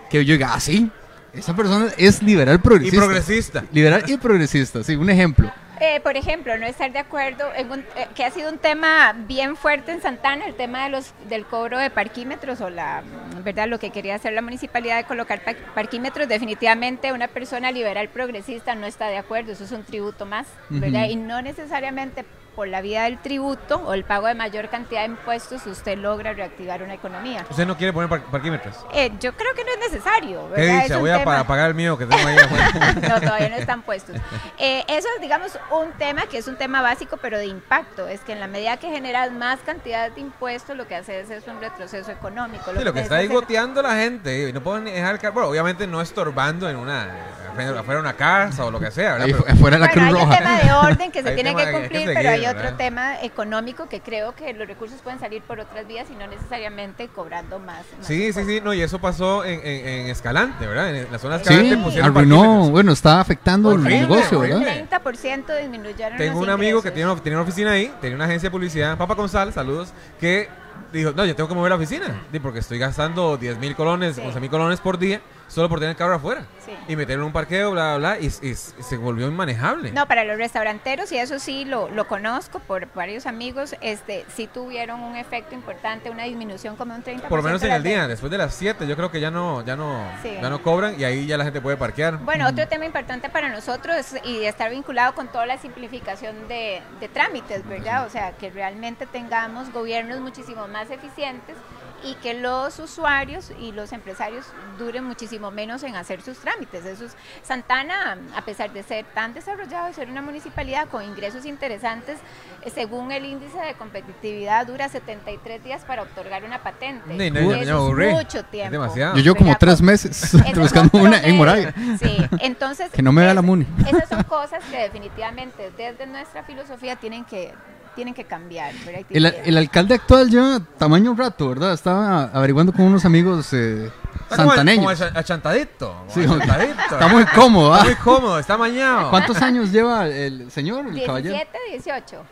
Que 0.09 0.23
yo 0.25 0.33
diga, 0.33 0.51
ah, 0.53 0.59
sí, 0.59 0.91
esa 1.33 1.55
persona 1.55 1.87
es 1.97 2.21
liberal 2.21 2.55
Y 2.55 2.57
progresista. 2.59 2.97
progresista. 3.05 3.63
Liberal 3.71 4.03
y 4.07 4.17
progresista, 4.17 4.83
sí, 4.83 4.95
un 4.95 5.09
ejemplo. 5.09 5.51
Eh, 5.83 5.99
por 6.01 6.15
ejemplo, 6.15 6.55
no 6.59 6.67
estar 6.67 6.91
de 6.91 6.99
acuerdo 6.99 7.51
en 7.55 7.71
un, 7.71 7.79
eh, 7.95 8.07
que 8.15 8.23
ha 8.23 8.29
sido 8.29 8.51
un 8.51 8.59
tema 8.59 9.13
bien 9.17 9.55
fuerte 9.55 9.91
en 9.91 9.99
Santana, 9.99 10.45
el 10.45 10.53
tema 10.53 10.83
de 10.83 10.89
los 10.91 11.11
del 11.27 11.43
cobro 11.43 11.79
de 11.79 11.89
parquímetros 11.89 12.61
o 12.61 12.69
la 12.69 13.01
verdad 13.43 13.67
lo 13.67 13.79
que 13.79 13.89
quería 13.89 14.13
hacer 14.13 14.33
la 14.33 14.43
municipalidad 14.43 14.97
de 14.97 15.05
colocar 15.05 15.43
pa- 15.43 15.55
parquímetros. 15.73 16.27
Definitivamente 16.27 17.11
una 17.11 17.27
persona 17.27 17.71
liberal 17.71 18.09
progresista 18.09 18.75
no 18.75 18.85
está 18.85 19.07
de 19.07 19.17
acuerdo, 19.17 19.53
eso 19.53 19.63
es 19.63 19.71
un 19.71 19.83
tributo 19.83 20.27
más, 20.27 20.45
¿verdad? 20.69 21.05
Y 21.09 21.15
no 21.15 21.41
necesariamente 21.41 22.25
por 22.55 22.67
la 22.67 22.81
vía 22.81 23.03
del 23.03 23.17
tributo 23.19 23.77
o 23.77 23.93
el 23.93 24.03
pago 24.03 24.27
de 24.27 24.35
mayor 24.35 24.69
cantidad 24.69 25.01
de 25.01 25.07
impuestos 25.07 25.65
usted 25.65 25.97
logra 25.97 26.33
reactivar 26.33 26.83
una 26.83 26.93
economía. 26.93 27.45
¿Usted 27.49 27.65
no 27.65 27.77
quiere 27.77 27.93
poner 27.93 28.09
par- 28.09 28.23
parquímetros? 28.23 28.75
Eh, 28.93 29.11
yo 29.19 29.33
creo 29.33 29.53
que 29.55 29.63
no 29.63 29.69
es 29.71 29.91
necesario. 29.91 30.47
¿Qué 30.53 30.61
¿verdad? 30.61 30.75
Es 30.77 30.83
dice? 30.83 30.95
Voy 30.97 31.09
a 31.11 31.23
pa- 31.23 31.43
pagar 31.45 31.69
el 31.69 31.75
mío 31.75 31.97
que 31.97 32.05
tengo 32.05 32.27
ahí 32.27 32.37
afuera. 32.43 32.93
no, 33.09 33.21
todavía 33.21 33.49
no 33.49 33.55
están 33.55 33.81
puestos. 33.83 34.15
Eh, 34.57 34.83
eso 34.87 35.07
es, 35.15 35.21
digamos, 35.21 35.57
un 35.71 35.91
tema 35.93 36.23
que 36.27 36.37
es 36.39 36.47
un 36.47 36.57
tema 36.57 36.81
básico, 36.81 37.17
pero 37.17 37.37
de 37.37 37.45
impacto. 37.45 38.07
Es 38.07 38.21
que 38.21 38.33
en 38.33 38.39
la 38.39 38.47
medida 38.47 38.77
que 38.77 38.89
generas 38.89 39.31
más 39.31 39.59
cantidad 39.65 40.11
de 40.11 40.19
impuestos, 40.21 40.75
lo 40.75 40.87
que 40.87 40.95
haces 40.95 41.29
es 41.29 41.47
un 41.47 41.59
retroceso 41.61 42.11
económico. 42.11 42.71
Sí, 42.77 42.83
lo 42.83 42.93
que 42.93 42.99
está 43.01 43.15
ahí 43.15 43.25
hacer- 43.27 43.35
goteando 43.35 43.81
la 43.81 43.95
gente 43.95 44.49
y 44.49 44.53
no 44.53 44.61
pueden 44.61 44.85
dejar 44.85 45.13
el 45.15 45.19
carro. 45.19 45.33
Bueno, 45.33 45.49
obviamente 45.49 45.87
no 45.87 46.01
estorbando 46.01 46.69
en 46.69 46.75
una 46.75 47.07
afuera 47.51 47.79
afuera 47.81 47.95
de 47.95 47.99
una 47.99 48.13
casa 48.13 48.65
o 48.65 48.71
lo 48.71 48.79
que 48.79 48.91
sea, 48.91 49.13
¿verdad? 49.13 49.27
Ahí 49.27 49.33
Pero- 49.33 49.45
fu- 49.45 49.57
fuera 49.57 49.75
de 49.77 49.81
la 49.81 49.87
Bueno, 49.87 50.01
hay 50.07 50.13
Cruz 50.13 50.23
un 50.23 50.29
tema 50.37 50.57
de 50.61 50.71
orden 50.73 51.11
que 51.11 51.21
se 51.23 51.31
tiene 51.31 51.53
que 51.55 51.65
que 51.65 51.71
que 51.71 51.79
cumplir, 51.79 52.11
pero 52.13 52.29
hay 52.29 52.40
¿verdad? 52.47 52.63
otro 52.65 52.77
tema 52.77 53.21
económico 53.21 53.87
que 53.89 54.01
creo 54.01 54.33
que 54.35 54.53
los 54.53 54.67
recursos 54.67 54.99
pueden 55.01 55.19
salir 55.19 55.41
por 55.43 55.59
otras 55.59 55.87
vías 55.87 56.07
y 56.11 56.15
no 56.15 56.27
necesariamente 56.27 57.07
cobrando 57.07 57.59
más. 57.59 57.77
más 57.97 58.07
Sí, 58.07 58.15
sí, 58.15 58.27
impuestos. 58.27 58.45
sí, 58.47 58.61
no, 58.63 58.73
y 58.73 58.81
eso 58.81 58.99
pasó 58.99 59.43
en, 59.45 59.59
en, 59.65 59.87
en 59.87 60.07
Escalante, 60.07 60.65
¿verdad? 60.67 60.95
En 60.95 61.11
la 61.11 61.19
zona 61.19 61.37
Sí, 61.39 61.43
Escalante 61.43 61.73
arruinó, 62.01 62.13
parquímetros. 62.13 62.69
bueno, 62.71 62.91
está 62.91 63.19
afectando 63.21 63.71
el 63.73 63.83
negocio. 63.83 64.39
¿verdad? 64.39 64.61
30% 64.89 65.59
disminuyeron 65.61 66.17
Tengo 66.17 66.33
los 66.39 66.43
un 66.43 66.49
amigo 66.49 66.81
que 66.81 66.91
tiene 66.91 67.11
una, 67.11 67.21
tenía 67.21 67.37
una 67.37 67.43
oficina 67.43 67.71
ahí, 67.71 67.93
tenía 68.01 68.15
una 68.15 68.25
agencia 68.25 68.47
de 68.47 68.51
publicidad, 68.51 68.97
Papa 68.97 69.15
González, 69.15 69.55
saludos, 69.55 69.93
que 70.19 70.47
dijo, 70.91 71.11
no, 71.15 71.25
yo 71.25 71.35
tengo 71.35 71.47
que 71.47 71.55
mover 71.55 71.69
la 71.69 71.75
oficina, 71.77 72.21
porque 72.41 72.59
estoy 72.59 72.77
gastando 72.77 73.37
10 73.37 73.57
mil 73.59 73.75
colones, 73.75 74.15
Sí. 74.15 74.21
11 74.25 74.39
mil 74.39 74.49
colones 74.49 74.79
por 74.81 74.97
día, 74.97 75.21
solo 75.51 75.67
por 75.69 75.79
tener 75.79 75.91
el 75.91 75.97
carro 75.97 76.15
afuera. 76.15 76.45
Sí. 76.65 76.71
Y 76.87 76.95
meterlo 76.95 77.23
en 77.23 77.27
un 77.27 77.33
parqueo, 77.33 77.71
bla, 77.71 77.97
bla, 77.97 78.15
bla, 78.15 78.19
y, 78.19 78.27
y- 78.41 78.49
y 78.51 78.55
se 78.55 78.97
volvió 78.97 79.27
inmanejable. 79.27 79.91
No, 79.91 80.07
para 80.07 80.23
los 80.23 80.37
restauranteros, 80.37 81.11
y 81.11 81.17
eso 81.17 81.39
sí 81.39 81.65
lo, 81.65 81.89
lo 81.89 82.07
conozco 82.07 82.59
por 82.59 82.87
varios 82.93 83.25
amigos, 83.25 83.75
este 83.81 84.25
sí 84.35 84.47
tuvieron 84.47 85.01
un 85.01 85.15
efecto 85.15 85.53
importante, 85.55 86.09
una 86.09 86.23
disminución 86.23 86.75
como 86.75 86.95
un 86.95 87.03
30%. 87.03 87.27
por 87.27 87.39
lo 87.39 87.43
menos 87.43 87.61
en 87.63 87.71
el 87.71 87.83
día, 87.83 88.07
después 88.07 88.31
de 88.31 88.37
las 88.37 88.53
7, 88.53 88.87
yo 88.87 88.95
creo 88.95 89.11
que 89.11 89.19
ya 89.19 89.31
no, 89.31 89.63
ya 89.65 89.75
no, 89.75 90.03
Sí. 90.21 90.37
ya 90.41 90.49
no 90.49 90.61
cobran 90.61 90.99
y 90.99 91.03
ahí 91.03 91.25
ya 91.25 91.37
la 91.37 91.43
gente 91.43 91.59
puede 91.61 91.77
parquear. 91.77 92.17
Bueno, 92.19 92.47
otro 92.47 92.67
tema 92.67 92.85
importante 92.85 93.29
para 93.29 93.49
nosotros 93.49 94.15
y 94.23 94.43
estar 94.45 94.69
vinculado 94.71 95.13
con 95.15 95.27
toda 95.27 95.45
la 95.45 95.57
simplificación 95.57 96.47
de, 96.47 96.81
de 96.99 97.07
trámites, 97.09 97.67
¿verdad? 97.67 98.05
O 98.05 98.09
sea, 98.09 98.31
que 98.37 98.49
realmente 98.49 99.05
tengamos 99.05 99.71
gobiernos 99.73 100.19
muchísimo 100.21 100.67
más 100.67 100.89
eficientes 100.91 101.55
y 102.03 102.15
que 102.15 102.33
los 102.33 102.79
usuarios 102.79 103.51
y 103.59 103.71
los 103.71 103.91
empresarios 103.91 104.45
duren 104.79 105.03
muchísimo 105.03 105.51
menos 105.51 105.83
en 105.83 105.95
hacer 105.95 106.21
sus 106.21 106.37
trámites. 106.39 106.85
Eso 106.85 107.05
es, 107.05 107.15
Santana, 107.43 108.17
a 108.35 108.41
pesar 108.43 108.71
de 108.73 108.83
ser 108.83 109.05
tan 109.13 109.33
desarrollado 109.33 109.89
y 109.89 109.93
ser 109.93 110.09
una 110.09 110.21
municipalidad 110.21 110.87
con 110.87 111.03
ingresos 111.03 111.45
interesantes, 111.45 112.19
eh, 112.63 112.69
según 112.69 113.11
el 113.11 113.25
índice 113.25 113.57
de 113.59 113.73
competitividad, 113.75 114.65
dura 114.67 114.89
73 114.89 115.63
días 115.63 115.83
para 115.85 116.03
otorgar 116.03 116.43
una 116.43 116.63
patente. 116.63 117.31
No, 117.31 117.51
eso 117.53 117.99
es 117.99 118.13
mucho 118.13 118.39
Es 118.39 118.51
tiempo. 118.51 118.71
demasiado. 118.71 119.15
Yo 119.15 119.21
llevo 119.21 119.35
como 119.35 119.49
¿verdad? 119.49 119.59
tres 119.59 119.81
meses 119.81 120.23
Ese 120.33 120.37
es 120.37 120.57
buscando 120.57 120.97
un 120.97 121.07
una 121.07 121.21
en. 121.21 121.37
Moravia. 121.37 121.73
Sí, 121.99 122.17
entonces. 122.39 122.91
Que 123.01 123.01
no 123.01 123.11
me 123.11 123.21
vea 123.21 123.33
la 123.33 123.41
MUNI. 123.41 123.65
Esas 123.87 124.09
son 124.09 124.23
cosas 124.23 124.63
que 124.69 124.77
definitivamente 124.77 125.71
desde 125.77 126.05
nuestra 126.07 126.43
filosofía 126.43 126.95
tienen 126.95 127.25
que, 127.25 127.53
tienen 127.95 128.13
que 128.13 128.23
cambiar. 128.25 128.73
Y 129.09 129.17
El, 129.17 129.25
el 129.25 129.57
alcalde 129.57 129.95
actual 129.95 130.29
lleva 130.29 130.59
tamaño 130.77 131.13
rato, 131.15 131.49
¿verdad? 131.49 131.73
Estaba 131.73 132.23
averiguando 132.33 132.71
con 132.71 132.85
unos 132.85 133.03
amigos 133.05 133.51
eh, 133.53 133.91
Está 134.23 134.37
como, 134.37 134.49
santaneños. 134.49 134.99
como 134.99 135.19
achantadito. 135.19 135.95
como 136.07 136.11
Sí, 136.11 136.21
achantadito. 136.23 136.81
Está 136.91 137.07
muy 137.07 137.25
cómodo, 137.25 137.71
Está 137.75 137.81
¿ah? 137.83 137.85
muy 137.85 137.95
cómodo, 137.95 138.39
está 138.39 138.57
mañado. 138.57 139.09
¿Cuántos 139.09 139.41
años 139.41 139.71
lleva 139.71 140.07
el 140.07 140.49
señor, 140.51 140.87
el 140.87 141.05
caballero? 141.05 141.35
17, 141.35 141.57
18. 141.71 142.23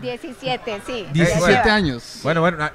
17, 0.00 0.82
sí. 0.86 1.06
17 1.12 1.50
lleva. 1.62 1.74
años. 1.74 2.20
Bueno, 2.22 2.40
bueno, 2.40 2.70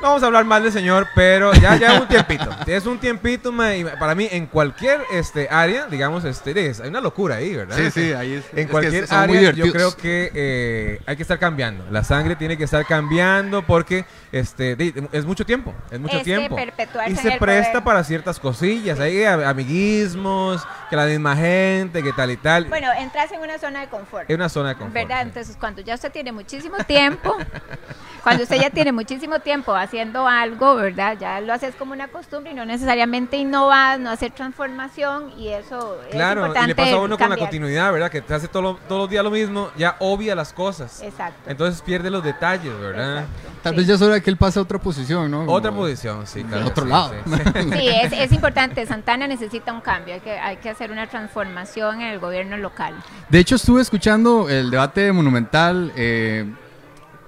no 0.00 0.08
vamos 0.08 0.22
a 0.22 0.26
hablar 0.26 0.44
mal 0.44 0.62
del 0.62 0.72
señor, 0.72 1.06
pero 1.14 1.52
ya 1.54 1.76
ya 1.76 2.00
un 2.00 2.08
tiempito. 2.08 2.48
Es 2.66 2.86
un 2.86 2.98
tiempito, 2.98 3.52
ma, 3.52 3.74
y 3.74 3.84
para 3.84 4.14
mí 4.14 4.28
en 4.30 4.46
cualquier 4.46 5.00
este 5.12 5.48
área, 5.50 5.86
digamos, 5.86 6.24
este 6.24 6.68
es- 6.68 6.80
hay 6.80 6.88
una 6.88 7.00
locura 7.00 7.36
ahí, 7.36 7.54
¿verdad? 7.54 7.76
Sí, 7.76 7.90
sí, 7.90 8.12
ahí 8.12 8.34
es. 8.34 8.44
En 8.52 8.58
es 8.60 8.66
cualquier 8.68 9.06
área 9.10 9.50
yo 9.52 9.72
creo 9.72 9.96
que 9.96 10.30
eh, 10.34 11.00
hay 11.06 11.16
que 11.16 11.22
estar 11.22 11.38
cambiando. 11.38 11.84
La 11.90 12.04
sangre 12.04 12.36
tiene 12.36 12.56
que 12.56 12.64
estar 12.64 12.84
cambiando 12.86 13.66
porque 13.66 14.04
este 14.32 14.76
es 15.12 15.24
mucho 15.24 15.44
tiempo, 15.44 15.74
es 15.90 15.98
mucho 15.98 16.20
tiempo. 16.22 16.56
y 16.58 17.10
en 17.10 17.16
se 17.16 17.32
presta 17.38 17.72
poder. 17.72 17.84
para 17.84 18.04
ciertas 18.04 18.38
cosillas, 18.38 19.00
hay 19.00 19.24
amiguismos, 19.24 20.66
que 20.88 20.96
la 20.96 21.06
misma 21.06 21.36
gente, 21.36 22.02
que 22.02 22.12
tal 22.12 22.30
y 22.30 22.36
tal. 22.36 22.64
Bueno, 22.66 22.88
entras 22.98 23.30
en 23.32 23.40
una 23.40 23.58
zona 23.58 23.80
de 23.80 23.88
confort. 23.88 24.28
es 24.30 24.34
una 24.36 24.48
zona 24.48 24.70
de 24.70 24.74
confort. 24.76 24.94
¿Verdad? 24.94 25.22
sí. 25.22 25.28
Entonces, 25.28 25.56
cuando 25.58 25.80
ya 25.82 25.94
usted 25.94 26.12
tiene 26.12 26.32
muchísimo 26.32 26.76
tiempo, 26.86 27.36
cuando 28.22 28.42
usted 28.42 28.56
ya 28.60 28.70
tiene 28.70 28.92
muchísimo 28.92 29.38
tiempo 29.40 29.74
haciendo 29.74 30.26
algo, 30.26 30.76
¿verdad? 30.76 31.16
Ya 31.18 31.40
lo 31.40 31.52
haces 31.52 31.74
como 31.74 31.92
una 31.92 32.08
costumbre 32.08 32.52
y 32.52 32.54
no 32.54 32.64
necesariamente 32.64 33.36
innovas, 33.36 33.98
no 33.98 34.10
hacer 34.10 34.30
transformación 34.32 35.32
y 35.38 35.48
eso 35.48 35.98
Claro, 36.10 36.42
es 36.42 36.46
importante 36.48 36.64
y 36.64 36.68
le 36.68 36.74
pasa 36.74 36.92
a 36.96 37.00
uno 37.00 37.16
con 37.18 37.30
la 37.30 37.36
continuidad, 37.36 37.92
¿verdad? 37.92 38.10
Que 38.10 38.20
te 38.20 38.34
hace 38.34 38.48
todo 38.48 38.62
lo- 38.62 38.74
todos 38.88 39.02
los 39.02 39.10
días 39.10 39.24
lo 39.24 39.30
mismo, 39.30 39.70
ya 39.76 39.96
obvia 40.00 40.34
las 40.34 40.52
cosas. 40.52 41.00
Exacto. 41.02 41.50
Entonces 41.50 41.80
pierde 41.82 42.10
los 42.10 42.22
detalles, 42.22 42.78
¿verdad? 42.78 43.20
Exacto. 43.20 43.48
Tal 43.62 43.72
Sí. 43.72 43.78
vez 43.78 43.86
ya 43.86 43.98
de 44.20 44.24
que 44.24 44.30
él 44.30 44.36
pase 44.36 44.58
a 44.58 44.62
otra 44.62 44.78
posición, 44.78 45.30
¿no? 45.30 45.44
Otra 45.44 45.70
Como 45.70 45.82
posición, 45.82 46.26
sí, 46.26 46.44
claro. 46.44 46.66
Otro 46.66 46.84
sí, 46.84 46.90
lado. 46.90 47.12
sí, 47.24 47.32
sí. 47.36 47.70
Sí, 47.80 47.88
es, 47.88 48.12
es 48.12 48.32
importante. 48.32 48.86
Santana 48.86 49.26
necesita 49.26 49.72
un 49.72 49.80
cambio. 49.80 50.14
Hay 50.14 50.20
que, 50.20 50.38
hay 50.38 50.56
que 50.58 50.70
hacer 50.70 50.90
una 50.90 51.08
transformación 51.08 52.00
en 52.00 52.08
el 52.08 52.18
gobierno 52.18 52.56
local. 52.56 52.94
De 53.28 53.38
hecho, 53.38 53.56
estuve 53.56 53.82
escuchando 53.82 54.48
el 54.48 54.70
debate 54.70 55.00
de 55.02 55.12
Monumental 55.12 55.92
eh, 55.96 56.44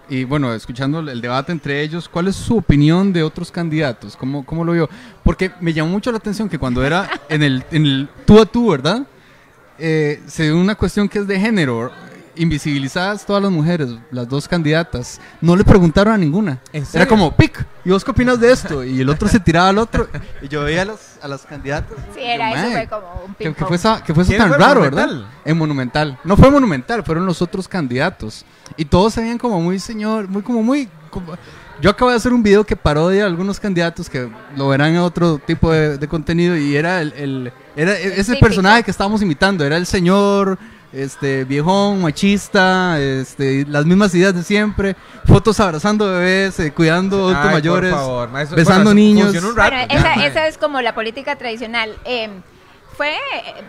y, 0.09 0.25
bueno, 0.25 0.53
escuchando 0.53 1.01
el 1.01 1.21
debate 1.21 1.53
entre 1.53 1.83
ellos. 1.83 2.09
¿Cuál 2.09 2.29
es 2.29 2.37
su 2.37 2.59
opinión 2.59 3.13
de 3.13 3.23
otros 3.23 3.51
candidatos? 3.51 4.17
¿Cómo, 4.17 4.45
cómo 4.45 4.65
lo 4.65 4.73
vio? 4.73 4.89
Porque 5.25 5.53
me 5.61 5.73
llamó 5.73 5.91
mucho 5.91 6.11
la 6.13 6.19
atención 6.19 6.49
que 6.49 6.59
cuando 6.59 6.85
era 6.85 7.09
en 7.29 7.43
el, 7.43 7.65
en 7.71 7.87
el 7.87 8.09
tú 8.27 8.41
a 8.41 8.47
tú, 8.47 8.71
¿verdad? 8.71 9.07
Eh, 9.79 10.23
se 10.27 10.45
dio 10.45 10.59
una 10.59 10.75
cuestión 10.75 11.09
que 11.09 11.19
es 11.19 11.27
de 11.27 11.41
género. 11.41 11.91
Invisibilizadas 12.37 13.25
todas 13.27 13.43
las 13.43 13.51
mujeres, 13.53 13.89
las 14.11 14.29
dos 14.29 14.49
candidatas. 14.49 15.21
No 15.41 15.57
le 15.57 15.65
preguntaron 15.65 16.13
a 16.15 16.19
ninguna. 16.19 16.59
¿En 16.73 16.85
Era 16.93 17.07
como, 17.07 17.35
pic, 17.37 17.65
¿y 17.85 17.91
vos 17.91 18.05
qué 18.05 18.11
opinas 18.11 18.39
de 18.41 18.53
esto? 18.53 18.85
Y 18.85 19.01
el 19.01 19.09
otro 19.09 19.29
se 19.29 19.41
tiraba 19.41 19.69
al 19.69 19.79
otro. 19.79 20.09
Y 20.41 20.49
yo 20.49 20.63
veía 20.65 20.83
a 20.83 20.85
las, 20.87 21.19
a 21.23 21.29
las 21.29 21.43
candidatas. 21.43 21.97
Sí, 22.15 22.21
era 22.23 22.51
yo, 22.51 22.57
eso, 22.57 22.65
"Mae, 22.69 22.73
fue 22.73 22.89
como 23.01 23.23
un 23.27 23.35
ping 23.35 23.53
que 23.55 23.65
fue, 23.65 23.77
esa- 23.77 24.03
que 24.03 24.15
fue 24.15 24.23
eso 24.23 24.31
¿Quién 24.31 24.41
tan 24.43 24.49
fue 24.49 24.59
raro, 24.59 24.81
Monumental? 24.81 25.09
¿verdad? 25.17 25.31
En 25.45 25.59
Monumental. 25.59 26.19
No 26.25 26.37
fue 26.37 26.51
Monumental, 26.51 27.03
fueron 27.05 27.27
los 27.27 27.43
otros 27.43 27.69
candidatos. 27.69 28.45
Y 28.77 28.85
todos 28.85 29.15
se 29.15 29.21
veían 29.21 29.39
como 29.39 29.61
muy 29.61 29.79
señor, 29.79 30.29
muy 30.29 30.43
como 30.43 30.63
muy... 30.63 30.89
como- 31.11 31.37
Yo 31.81 31.91
acabo 31.91 32.11
de 32.11 32.17
hacer 32.17 32.33
un 32.33 32.43
video 32.43 32.65
que 32.65 32.77
parodia 32.77 33.25
a 33.25 33.27
algunos 33.27 33.59
candidatos 33.59 34.09
que 34.09 34.31
lo 34.57 34.69
verán 34.69 34.91
en 34.93 34.99
otro 34.99 35.39
tipo 35.45 35.73
de, 35.73 35.99
de 35.99 36.09
contenido 36.09 36.57
y 36.57 36.77
era 36.77 37.01
el, 37.03 37.13
el- 37.15 37.53
era 37.75 37.93
ese 37.99 38.33
típico. 38.33 38.47
personaje 38.47 38.83
que 38.85 38.91
estábamos 38.91 39.21
imitando, 39.23 39.65
era 39.65 39.77
el 39.79 39.87
señor 39.87 40.59
este 40.93 41.45
viejón, 41.45 42.03
machista, 42.03 42.99
este 43.01 43.65
las 43.67 43.87
mismas 43.87 44.15
ideas 44.15 44.35
de 44.35 44.43
siempre, 44.43 44.95
fotos 45.27 45.59
abrazando 45.61 46.07
bebés, 46.07 46.59
eh, 46.61 46.73
cuidando 46.73 47.17
adultos 47.25 47.47
Ay, 47.47 47.53
mayores, 47.55 47.91
por 47.93 48.01
favor, 48.01 48.29
ma, 48.31 48.43
eso- 48.43 48.55
besando 48.55 48.85
bueno, 48.91 48.95
niños. 48.95 49.25
funcionó 49.27 49.49
un 49.51 49.57
rato, 49.57 49.71
Bueno, 49.77 49.87
ya, 50.03 50.27
esa, 50.27 50.47
es 50.47 50.59
como 50.59 50.81
la 50.83 50.95
política 50.95 51.37
tradicional. 51.37 51.97
Eh, 52.05 52.29
fue 52.97 53.15
eh, 53.15 53.63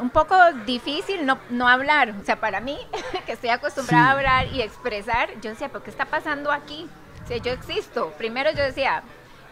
un 0.00 0.10
poco 0.10 0.34
difícil 0.66 1.24
no, 1.24 1.38
no 1.50 1.68
hablar. 1.68 2.14
O 2.20 2.24
sea, 2.24 2.40
para 2.40 2.60
mí, 2.60 2.76
que 3.26 3.32
estoy 3.32 3.50
acostumbrada 3.50 4.04
Sí. 4.04 4.08
a 4.08 4.12
hablar 4.12 4.46
y 4.54 4.62
expresar, 4.62 5.28
yo 5.42 5.50
decía, 5.50 5.68
¿pero 5.68 5.84
qué 5.84 5.90
está 5.90 6.06
pasando 6.06 6.50
aquí? 6.50 6.88
O 7.24 7.28
sea, 7.28 7.36
yo 7.36 7.52
existo. 7.52 8.12
Primero 8.18 8.50
yo 8.50 8.62
decía, 8.64 9.02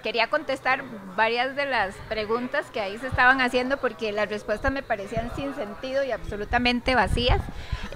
quería 0.07 0.29
contestar 0.29 0.85
varias 1.17 1.57
de 1.57 1.67
las 1.67 1.97
preguntas 2.09 2.67
que 2.73 2.81
ahí 2.81 2.97
se 2.97 3.09
estaban 3.09 3.41
haciendo 3.41 3.77
porque 3.79 4.13
las 4.13 4.29
respuestas 4.29 4.71
me 4.71 4.85
parecían 4.85 5.33
sin 5.35 5.53
sentido 5.57 6.05
y 6.05 6.13
absolutamente 6.13 6.95
vacías. 6.95 7.43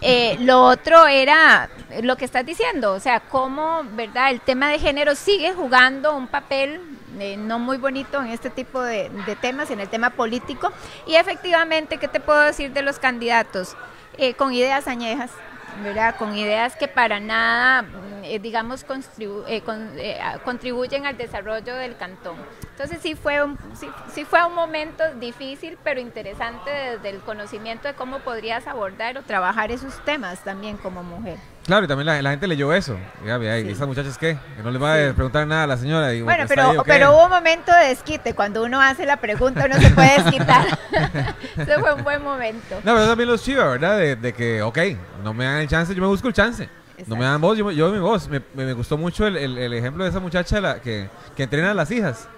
Eh, 0.01 0.37
lo 0.41 0.65
otro 0.65 1.07
era 1.07 1.71
lo 2.03 2.17
que 2.17 2.25
estás 2.25 2.45
diciendo, 2.45 2.95
o 2.95 2.99
sea, 2.99 3.21
cómo, 3.21 3.83
¿verdad? 3.93 4.33
El 4.33 4.41
tema 4.41 4.71
de 4.71 4.81
género 4.81 5.15
sigue 5.15 5.53
jugando 5.53 6.17
un 6.17 6.27
papel 6.27 6.81
eh, 7.21 7.37
no 7.37 7.61
muy 7.61 7.77
bonito 7.77 8.21
en 8.21 8.27
este 8.27 8.51
tipo 8.51 8.83
de, 8.83 9.09
de 9.25 9.37
temas, 9.37 9.71
en 9.71 9.79
el 9.79 9.89
tema 9.89 10.11
político. 10.11 10.73
Y 11.07 11.15
efectivamente, 11.15 11.99
¿qué 11.99 12.09
te 12.09 12.19
puedo 12.19 12.41
decir 12.41 12.73
de 12.73 12.83
los 12.83 12.99
candidatos? 12.99 13.77
Eh, 14.19 14.35
con 14.35 14.53
ideas 14.53 14.89
añejas, 14.89 15.31
¿verdad? 15.77 16.15
Con 16.17 16.35
ideas 16.35 16.77
que 16.77 16.89
para 16.89 17.21
nada, 17.21 17.83
mm, 17.83 18.25
eh, 18.25 18.39
digamos, 18.39 18.87
contribu- 18.87 19.45
eh, 19.49 19.61
con- 19.63 19.91
eh, 19.99 20.19
contribuyen 20.45 21.07
al 21.07 21.17
desarrollo 21.17 21.75
del 21.77 21.97
cantón. 21.97 22.37
Entonces 22.71 23.01
sí 23.03 23.15
fue, 23.15 23.43
un, 23.43 23.59
sí, 23.75 23.89
sí 24.13 24.25
fue 24.25 24.45
un 24.47 24.55
momento 24.55 25.05
difícil, 25.15 25.79
pero 25.85 26.01
interesante 26.01 26.71
desde 26.71 27.11
el 27.11 27.21
conocimiento 27.21 27.89
de 27.89 27.95
cómo 27.95 28.21
podrías 28.21 28.67
abordar 28.67 29.19
o 29.19 29.23
trabajar 29.23 29.71
esos 29.71 30.01
temas 30.05 30.43
también 30.45 30.77
como 30.79 31.03
mujer. 31.03 31.37
Claro, 31.67 31.85
y 31.85 31.89
también 31.89 32.07
la, 32.07 32.21
la 32.23 32.31
gente 32.31 32.47
leyó 32.47 32.73
eso. 32.73 32.97
¿y 33.25 33.29
Sí. 33.63 33.71
esas 33.71 33.87
muchachas 33.87 34.17
qué? 34.19 34.37
Que 34.57 34.63
no 34.63 34.71
les 34.71 34.83
va 34.83 34.95
a 34.95 35.13
preguntar 35.13 35.47
nada 35.47 35.65
a 35.65 35.67
la 35.67 35.77
señora. 35.77 36.13
y, 36.15 36.23
Bueno, 36.23 36.43
¿está 36.45 36.55
pero, 36.55 36.71
ahí 36.71 36.77
pero 36.87 37.13
hubo 37.15 37.25
un 37.25 37.31
momento 37.31 37.73
de 37.73 37.89
desquite. 37.89 38.35
Cuando 38.35 38.63
uno 38.65 38.81
hace 38.81 39.07
la 39.07 39.19
pregunta, 39.19 39.67
uno 39.67 39.77
se 39.81 39.91
puede 39.91 40.23
desquitar. 40.23 40.67
Ese 41.57 41.79
fue 41.79 41.95
un 41.95 42.03
buen 42.03 42.23
momento. 42.25 42.77
No, 42.83 42.95
pero 42.95 43.07
también 43.07 43.29
los 43.29 43.43
chivas, 43.43 43.67
¿verdad? 43.73 43.99
De, 43.99 44.17
de 44.17 44.33
que, 44.33 44.63
ok, 44.63 44.79
no 45.23 45.33
me 45.35 45.45
dan 45.45 45.57
el 45.59 45.69
chance, 45.69 45.95
yo 45.95 46.01
me 46.01 46.09
busco 46.09 46.29
el 46.29 46.35
chance. 46.35 46.69
No 47.07 47.17
me 47.17 47.25
dan 47.25 47.41
voz, 47.41 47.57
yo, 47.57 47.71
yo 47.71 47.87
doy 47.89 47.95
mi 47.99 48.03
voz. 48.03 48.29
Me, 48.29 48.41
me- 48.55 48.65
me 48.67 48.73
gustó 48.73 48.99
mucho 48.99 49.27
el, 49.27 49.37
el- 49.37 49.57
el 49.59 49.73
ejemplo 49.73 50.05
de 50.05 50.11
esa 50.11 50.21
muchacha 50.21 50.61
la, 50.61 50.81
que, 50.81 51.09
que 51.37 51.45
entrena 51.45 51.71
a 51.71 51.75
las 51.75 51.91
hijas 51.91 52.29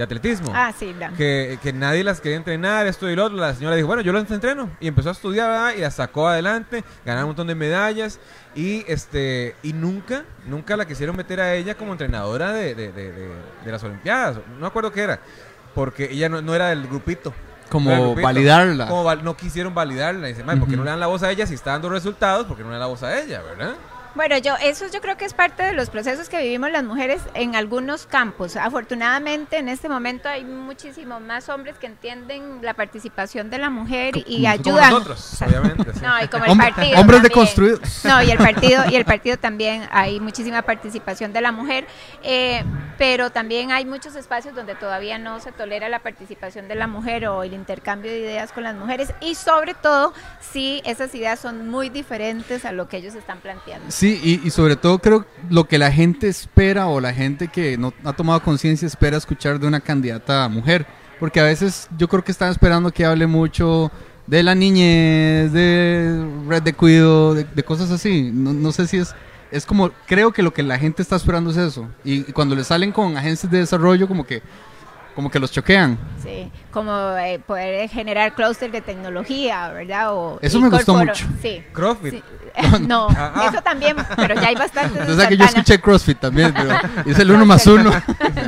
de 0.00 0.04
atletismo. 0.04 0.50
Ah, 0.54 0.72
sí, 0.76 0.94
que, 1.18 1.58
que 1.62 1.72
nadie 1.74 2.02
las 2.02 2.20
quería 2.22 2.38
entrenar, 2.38 2.86
esto 2.86 3.08
y 3.10 3.14
lo 3.14 3.26
otro. 3.26 3.36
La 3.36 3.54
señora 3.54 3.76
dijo, 3.76 3.86
bueno, 3.86 4.02
yo 4.02 4.12
las 4.14 4.30
entreno. 4.30 4.70
Y 4.80 4.88
empezó 4.88 5.10
a 5.10 5.12
estudiar 5.12 5.48
¿verdad? 5.50 5.74
y 5.76 5.80
la 5.82 5.90
sacó 5.90 6.26
adelante, 6.28 6.82
ganaron 7.04 7.24
un 7.24 7.28
montón 7.30 7.46
de 7.48 7.54
medallas. 7.54 8.18
Y 8.54 8.84
este 8.88 9.54
y 9.62 9.72
nunca, 9.74 10.24
nunca 10.46 10.76
la 10.76 10.86
quisieron 10.86 11.14
meter 11.16 11.40
a 11.40 11.54
ella 11.54 11.74
como 11.76 11.92
entrenadora 11.92 12.52
de, 12.52 12.74
de- 12.74 12.92
de- 12.92 13.12
de- 13.12 13.30
de 13.64 13.72
las 13.72 13.84
Olimpiadas. 13.84 14.36
No 14.54 14.60
me 14.62 14.66
acuerdo 14.66 14.90
qué 14.90 15.02
era. 15.02 15.20
Porque 15.74 16.08
ella 16.10 16.28
no, 16.28 16.40
no 16.42 16.54
era 16.54 16.68
del 16.70 16.88
grupito. 16.88 17.32
Como 17.68 17.90
No 17.90 18.02
grupito. 18.02 18.22
validarla. 18.24 18.88
Como 18.88 19.04
val- 19.04 19.22
no 19.22 19.36
quisieron 19.36 19.72
validarla. 19.74 20.26
Dice, 20.28 20.42
"Mae, 20.42 20.56
¿por 20.56 20.68
qué 20.68 20.76
no 20.76 20.82
le 20.82 20.90
dan 20.90 20.98
la 20.98 21.06
voz 21.06 21.22
a 21.22 21.30
ella 21.30 21.46
si 21.46 21.54
está 21.54 21.72
dando 21.72 21.88
resultados? 21.90 22.46
¿Por 22.46 22.56
qué 22.56 22.62
no 22.64 22.70
le 22.70 22.72
dan 22.74 22.80
la 22.80 22.86
voz 22.86 23.02
a 23.04 23.20
ella, 23.20 23.42
verdad? 23.42 23.74
Bueno, 24.16 24.36
yo 24.38 24.56
eso 24.60 24.86
yo 24.92 25.00
creo 25.00 25.16
que 25.16 25.24
es 25.24 25.34
parte 25.34 25.62
de 25.62 25.72
los 25.72 25.88
procesos 25.88 26.28
que 26.28 26.38
vivimos 26.42 26.70
las 26.72 26.82
mujeres 26.82 27.22
en 27.34 27.54
algunos 27.54 28.06
campos. 28.06 28.56
Afortunadamente 28.56 29.56
en 29.58 29.68
este 29.68 29.88
momento 29.88 30.28
hay 30.28 30.44
muchísimos 30.44 31.20
más 31.20 31.48
hombres 31.48 31.78
que 31.78 31.86
entienden 31.86 32.58
la 32.60 32.74
participación 32.74 33.50
de 33.50 33.58
la 33.58 33.70
mujer 33.70 34.16
y 34.26 34.42
Como- 34.42 34.48
ayudan. 34.48 34.90
Como 34.92 34.98
nosotros, 35.08 35.42
obviamente. 35.42 35.92
sí. 35.94 36.00
No, 36.02 36.24
y 36.24 36.28
como 36.28 36.44
el 36.44 36.50
Hombre- 36.50 36.72
partido. 36.72 37.00
hombres 37.00 37.22
deconstruidos. 37.22 38.04
No, 38.04 38.20
y 38.22 38.30
el 38.32 38.38
partido, 38.38 38.82
y 38.90 38.96
el 38.96 39.04
partido 39.04 39.36
también 39.36 39.88
hay 39.92 40.18
muchísima 40.18 40.62
participación 40.62 41.32
de 41.32 41.40
la 41.40 41.52
mujer, 41.52 41.86
eh, 42.24 42.64
pero 42.98 43.30
también 43.30 43.70
hay 43.70 43.84
muchos 43.84 44.16
espacios 44.16 44.54
donde 44.56 44.74
todavía 44.74 45.18
no 45.18 45.38
se 45.40 45.52
tolera 45.52 45.88
la 45.88 46.00
participación 46.00 46.66
de 46.66 46.74
la 46.74 46.86
mujer 46.88 47.26
o 47.28 47.44
el 47.44 47.52
intercambio 47.54 48.10
de 48.10 48.18
ideas 48.18 48.50
con 48.52 48.64
las 48.64 48.74
mujeres, 48.74 49.12
y 49.20 49.36
sobre 49.36 49.74
todo 49.74 50.12
si 50.40 50.82
esas 50.84 51.14
ideas 51.14 51.38
son 51.38 51.68
muy 51.68 51.88
diferentes 51.90 52.64
a 52.64 52.72
lo 52.72 52.88
que 52.88 52.96
ellos 52.96 53.14
están 53.14 53.38
planteando. 53.38 53.90
Sí, 54.00 54.18
y, 54.24 54.46
y 54.46 54.50
sobre 54.50 54.76
todo 54.76 54.98
creo 54.98 55.26
lo 55.50 55.68
que 55.68 55.76
la 55.76 55.92
gente 55.92 56.26
espera 56.26 56.86
o 56.86 57.02
la 57.02 57.12
gente 57.12 57.48
que 57.48 57.76
no 57.76 57.92
ha 58.02 58.14
tomado 58.14 58.42
conciencia 58.42 58.86
espera 58.86 59.18
escuchar 59.18 59.60
de 59.60 59.66
una 59.66 59.78
candidata 59.78 60.48
mujer. 60.48 60.86
Porque 61.18 61.38
a 61.38 61.42
veces 61.44 61.86
yo 61.98 62.08
creo 62.08 62.24
que 62.24 62.32
están 62.32 62.50
esperando 62.50 62.90
que 62.90 63.04
hable 63.04 63.26
mucho 63.26 63.92
de 64.26 64.42
la 64.42 64.54
niñez, 64.54 65.52
de 65.52 66.26
red 66.48 66.62
de 66.62 66.72
cuido, 66.72 67.34
de, 67.34 67.62
cosas 67.62 67.90
así. 67.90 68.30
No, 68.32 68.54
no 68.54 68.72
sé 68.72 68.86
si 68.86 68.96
es... 68.96 69.14
Es 69.50 69.66
como, 69.66 69.90
creo 70.06 70.32
que 70.32 70.42
lo 70.42 70.54
que 70.54 70.62
la 70.62 70.78
gente 70.78 71.02
está 71.02 71.16
esperando 71.16 71.50
es 71.50 71.58
eso. 71.58 71.86
Y, 72.02 72.20
y 72.20 72.32
cuando 72.32 72.54
le 72.54 72.64
salen 72.64 72.92
con 72.92 73.18
agencias 73.18 73.52
de 73.52 73.58
desarrollo, 73.58 74.08
como 74.08 74.24
que, 74.24 74.40
como 75.14 75.30
que 75.30 75.38
los 75.38 75.50
choquean. 75.52 75.98
Sí, 76.22 76.50
como 76.70 77.16
eh, 77.16 77.38
poder 77.44 77.88
generar 77.88 78.34
clúster 78.34 78.70
de 78.70 78.80
tecnología, 78.80 79.68
¿verdad? 79.70 80.14
O 80.14 80.38
Eso 80.42 80.60
me 80.60 80.68
gustó 80.68 80.94
mucho. 80.94 81.26
Sí. 81.42 81.62
CrossFit. 81.72 82.14
sí. 82.14 82.22
no, 82.80 83.06
Ah, 83.10 83.32
ah. 83.34 83.46
eso 83.48 83.62
también, 83.62 83.96
pero 84.16 84.34
ya 84.34 84.48
hay 84.48 84.56
bastantes. 84.56 84.96
en 84.96 85.02
Entonces, 85.02 85.28
que 85.28 85.36
yo 85.36 85.44
escuché 85.44 85.80
CrossFit 85.80 86.18
también, 86.18 86.52
pero 86.52 86.70
es 87.06 87.18
el 87.18 87.30
uno 87.30 87.46
más 87.46 87.64
uno. 87.66 87.90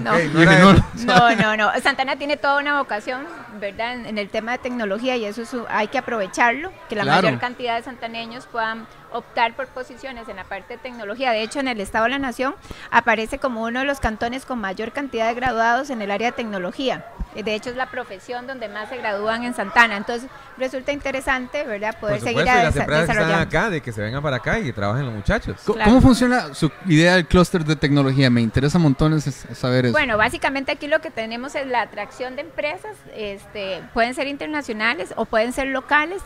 No. 0.03 0.13
No. 0.19 0.73
No, 1.05 1.37
no, 1.37 1.57
no. 1.57 1.71
Santana 1.81 2.17
tiene 2.17 2.37
toda 2.37 2.59
una 2.59 2.79
vocación, 2.79 3.23
¿verdad? 3.61 3.95
En, 3.95 4.07
en 4.07 4.19
el 4.19 4.29
tema 4.29 4.53
de 4.53 4.59
tecnología 4.59 5.17
y 5.17 5.25
eso 5.25 5.43
es 5.43 5.51
hay 5.69 5.87
que 5.89 5.99
aprovecharlo, 5.99 6.73
que 6.89 6.97
la 6.97 7.03
Claro. 7.05 7.23
mayor 7.23 7.39
cantidad 7.41 7.77
de 7.77 7.83
santaneños 7.85 8.47
puedan 8.47 8.87
optar 9.13 9.55
por 9.55 9.67
posiciones 9.69 10.29
en 10.29 10.37
la 10.37 10.45
parte 10.45 10.75
de 10.75 10.79
tecnología. 10.79 11.31
De 11.33 11.43
hecho, 11.43 11.61
en 11.61 11.69
el 11.69 11.81
Estado 11.81 12.05
de 12.05 12.11
la 12.11 12.19
Nación 12.19 12.55
aparece 12.91 13.39
como 13.39 13.63
uno 13.63 13.81
de 13.81 13.85
los 13.87 14.01
cantones 14.01 14.47
con 14.47 14.59
mayor 14.59 14.91
cantidad 14.93 15.29
de 15.29 15.35
graduados 15.35 15.91
en 15.91 16.03
el 16.03 16.11
área 16.11 16.29
de 16.29 16.33
tecnología. 16.33 17.05
De 17.35 17.55
hecho, 17.55 17.71
es 17.71 17.77
la 17.77 17.87
profesión 17.87 18.12
donde 18.46 18.68
más 18.68 18.88
se 18.88 18.96
gradúan 18.98 19.44
en 19.44 19.55
Santana. 19.55 19.96
Entonces, 19.96 20.29
resulta 20.59 20.92
interesante, 20.92 21.64
¿verdad? 21.64 21.92
Por 21.92 22.11
Poder 22.11 22.18
supuesto, 22.20 22.38
seguir 22.40 22.46
y 22.46 22.59
a 22.59 22.64
las 22.64 22.75
desa- 22.75 22.81
empresas 22.81 23.07
que 23.07 23.12
están 23.12 23.16
desarrollando. 23.29 23.59
acá, 23.59 23.70
de 23.70 23.81
que 23.81 23.92
se 23.92 24.01
vengan 24.03 24.22
para 24.22 24.37
acá 24.37 24.59
y 24.59 24.64
que 24.64 24.72
trabajen 24.72 25.05
los 25.07 25.14
muchachos. 25.14 25.57
Claro. 25.64 25.85
¿Cómo 25.85 26.01
funciona 26.01 26.55
su 26.55 26.70
idea 26.87 27.14
del 27.14 27.27
clúster 27.27 27.64
de 27.64 27.77
tecnología? 27.77 28.29
Me 28.31 28.40
interesa 28.40 28.79
montones 28.79 29.27
es- 29.27 29.46
saber 29.59 29.87
eso. 29.87 29.92
Bueno, 29.92 30.16
básicamente 30.16 30.72
aquí 30.72 30.87
lo 30.88 31.01
que 31.01 31.11
tenemos 31.11 31.55
es 31.55 31.66
la 31.66 31.83
atracción 31.83 32.37
de 32.37 32.42
empresas, 32.42 32.96
este, 33.14 33.83
pueden 33.94 34.14
ser 34.14 34.27
internacionales 34.27 35.12
o 35.16 35.25
pueden 35.25 35.53
ser 35.53 35.68
locales. 35.68 36.22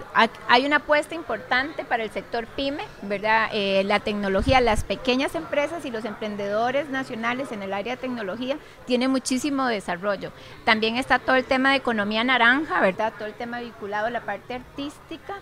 Hay 0.49 0.67
una 0.67 0.77
apuesta 0.77 1.15
importante 1.15 1.85
para 1.85 2.03
el 2.03 2.11
sector 2.11 2.47
pyme, 2.47 2.83
¿verdad? 3.03 3.49
Eh, 3.53 3.83
la 3.85 4.01
tecnología, 4.01 4.61
las 4.61 4.85
pequeñas 4.85 5.35
empresas 5.35 5.85
y 5.85 5.91
los 5.91 6.05
emprendedores 6.05 6.89
nacionales 6.89 7.53
en 7.53 7.63
el 7.63 7.73
área 7.73 7.95
de 7.95 8.01
tecnología 8.01 8.57
tienen 8.87 9.11
muchísimo 9.11 9.67
desarrollo. 9.67 10.33
También 10.65 10.97
está 10.97 11.19
todo 11.19 11.37
el 11.37 11.45
tema 11.45 11.73
de 11.73 11.76
economía 11.77 12.25
naranja, 12.25 12.81
¿verdad? 12.81 13.13
Todo 13.17 13.27
el 13.29 13.35
tema 13.35 13.61
vinculado 13.61 14.07
a 14.07 14.11
la 14.11 14.21
parte 14.23 14.55
artística. 14.55 15.35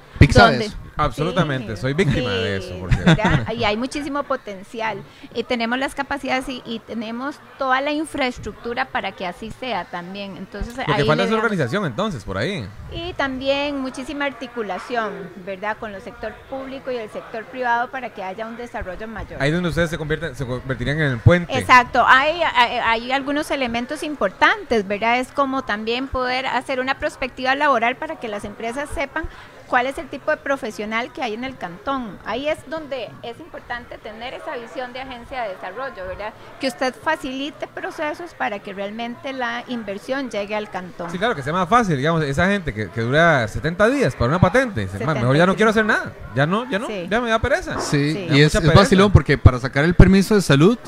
Donde- 0.50 0.70
Absolutamente, 0.96 1.76
soy 1.76 1.92
víctima 1.92 2.30
de 2.30 2.56
eso, 2.58 2.74
porque-. 2.78 3.54
Y 3.54 3.64
hay 3.64 3.76
muchísimo 3.76 4.22
potencial. 4.22 5.02
Y 5.34 5.44
tenemos 5.44 5.78
las 5.78 5.94
capacidades 5.94 6.48
y, 6.48 6.62
y 6.64 6.78
tenemos 6.80 7.36
toda 7.58 7.80
la 7.80 7.92
infraestructura 7.92 8.86
para 8.86 9.12
que 9.12 9.26
así 9.26 9.50
sea 9.50 9.84
también. 9.84 10.36
Entonces, 10.36 10.76
Lo 10.76 10.96
que 10.96 11.04
falta 11.04 11.24
es 11.24 11.32
organización 11.32 11.84
entonces, 11.84 12.24
por 12.24 12.38
ahí. 12.38 12.66
Y 12.92 13.12
también 13.14 13.80
muchísima 13.80 14.24
articulación, 14.24 15.12
¿verdad? 15.44 15.76
Con 15.78 15.94
el 15.94 16.02
sector 16.02 16.32
público 16.48 16.90
y 16.90 16.96
el 16.96 17.10
sector 17.10 17.44
privado 17.44 17.90
para 17.90 18.10
que 18.10 18.22
haya 18.22 18.46
un 18.46 18.56
desarrollo 18.56 19.06
mayor. 19.08 19.42
Ahí 19.42 19.48
es 19.48 19.54
donde 19.54 19.68
ustedes 19.68 19.90
se, 19.90 19.98
convierten, 19.98 20.34
se 20.34 20.46
convertirían 20.46 21.00
en 21.00 21.12
el 21.12 21.18
puente. 21.18 21.56
Exacto, 21.56 22.04
hay, 22.06 22.40
hay, 22.42 22.78
hay 22.78 23.12
algunos 23.12 23.50
elementos 23.50 24.02
importantes, 24.02 24.86
¿verdad? 24.86 25.18
Es 25.18 25.32
como 25.32 25.62
también 25.62 26.08
poder 26.08 26.46
hacer 26.46 26.80
una 26.80 26.98
perspectiva 26.98 27.54
laboral 27.54 27.96
para 27.96 28.16
que 28.16 28.28
las 28.28 28.44
empresas 28.44 28.88
sepan 28.90 29.28
cuál 29.68 29.86
es 29.86 29.98
el 29.98 30.08
tipo 30.08 30.30
de 30.30 30.36
profesional 30.36 31.12
que 31.12 31.22
hay 31.22 31.34
en 31.34 31.44
el 31.44 31.56
cantón. 31.56 32.18
Ahí 32.24 32.48
es 32.48 32.58
donde 32.68 33.10
es 33.22 33.38
importante 33.40 33.98
tener 33.98 34.34
esa 34.34 34.56
visión 34.56 34.92
de 34.92 35.00
agencia 35.00 35.42
de 35.42 35.50
desarrollo, 35.50 36.06
¿verdad? 36.06 36.32
Que 36.60 36.68
usted 36.68 36.94
facilite 36.94 37.66
procesos 37.66 38.34
para 38.34 38.58
que 38.58 38.72
realmente 38.72 39.32
la 39.32 39.64
inversión 39.68 40.30
llegue 40.30 40.54
al 40.54 40.70
cantón. 40.70 41.10
Sí, 41.10 41.18
claro, 41.18 41.34
que 41.34 41.42
sea 41.42 41.52
más 41.52 41.68
fácil, 41.68 41.96
digamos, 41.96 42.22
esa 42.24 42.46
gente 42.46 42.72
que, 42.74 42.90
que 42.90 43.00
dura 43.00 43.46
70 43.48 43.88
días 43.88 44.14
para 44.14 44.28
una 44.28 44.40
patente, 44.40 44.82
dice, 44.82 45.04
"Man, 45.04 45.14
mejor 45.20 45.36
ya 45.36 45.46
no 45.46 45.52
70. 45.52 45.56
quiero 45.56 45.70
hacer 45.70 45.84
nada, 45.84 46.12
ya 46.34 46.46
no, 46.46 46.68
ya 46.70 46.78
no, 46.78 46.86
Sí. 46.86 47.06
ya 47.10 47.20
me 47.20 47.30
da 47.30 47.38
pereza. 47.38 47.78
Sí, 47.80 48.12
Sí. 48.12 48.26
y 48.30 48.40
es, 48.42 48.54
es 48.54 48.74
vacilón 48.74 49.10
porque 49.12 49.38
para 49.38 49.58
sacar 49.58 49.84
el 49.84 49.94
permiso 49.94 50.34
de 50.34 50.42
salud, 50.42 50.78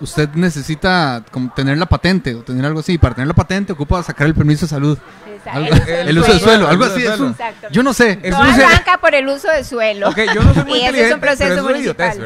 usted 0.00 0.28
necesita 0.34 1.22
como 1.30 1.52
tener 1.54 1.78
la 1.78 1.86
patente 1.86 2.34
o 2.34 2.42
tener 2.42 2.64
algo 2.64 2.80
así. 2.80 2.98
Para 2.98 3.14
tener 3.14 3.28
la 3.28 3.34
patente 3.34 3.72
ocupa 3.72 4.02
sacar 4.02 4.26
el 4.26 4.34
permiso 4.34 4.66
de 4.66 4.70
salud. 4.70 4.98
Exacto. 5.36 5.60
Algo- 5.60 5.76
El 5.86 6.08
el, 6.08 6.18
uso 6.18 6.32
del 6.32 6.40
suelo, 6.40 6.68
algo 6.68 6.84
así. 6.84 7.02
suelo. 7.02 7.28
Exacto. 7.30 7.68
yo 7.70 7.82
no 7.82 7.92
sé. 7.92 8.18
Un- 8.24 8.34
arranca 8.34 8.98
por 8.98 9.14
el 9.14 9.28
uso 9.28 9.48
del 9.50 9.64
suelo. 9.64 10.08
Ok, 10.08 10.18
yo 10.34 10.42
no 10.42 10.54
soy 10.54 10.64
muy 10.66 10.78
Y 10.80 10.84
ese 10.84 11.06
es 11.08 11.14
un 11.14 11.20
proceso 11.20 11.64
una 11.66 11.78
idiotez, 11.78 12.18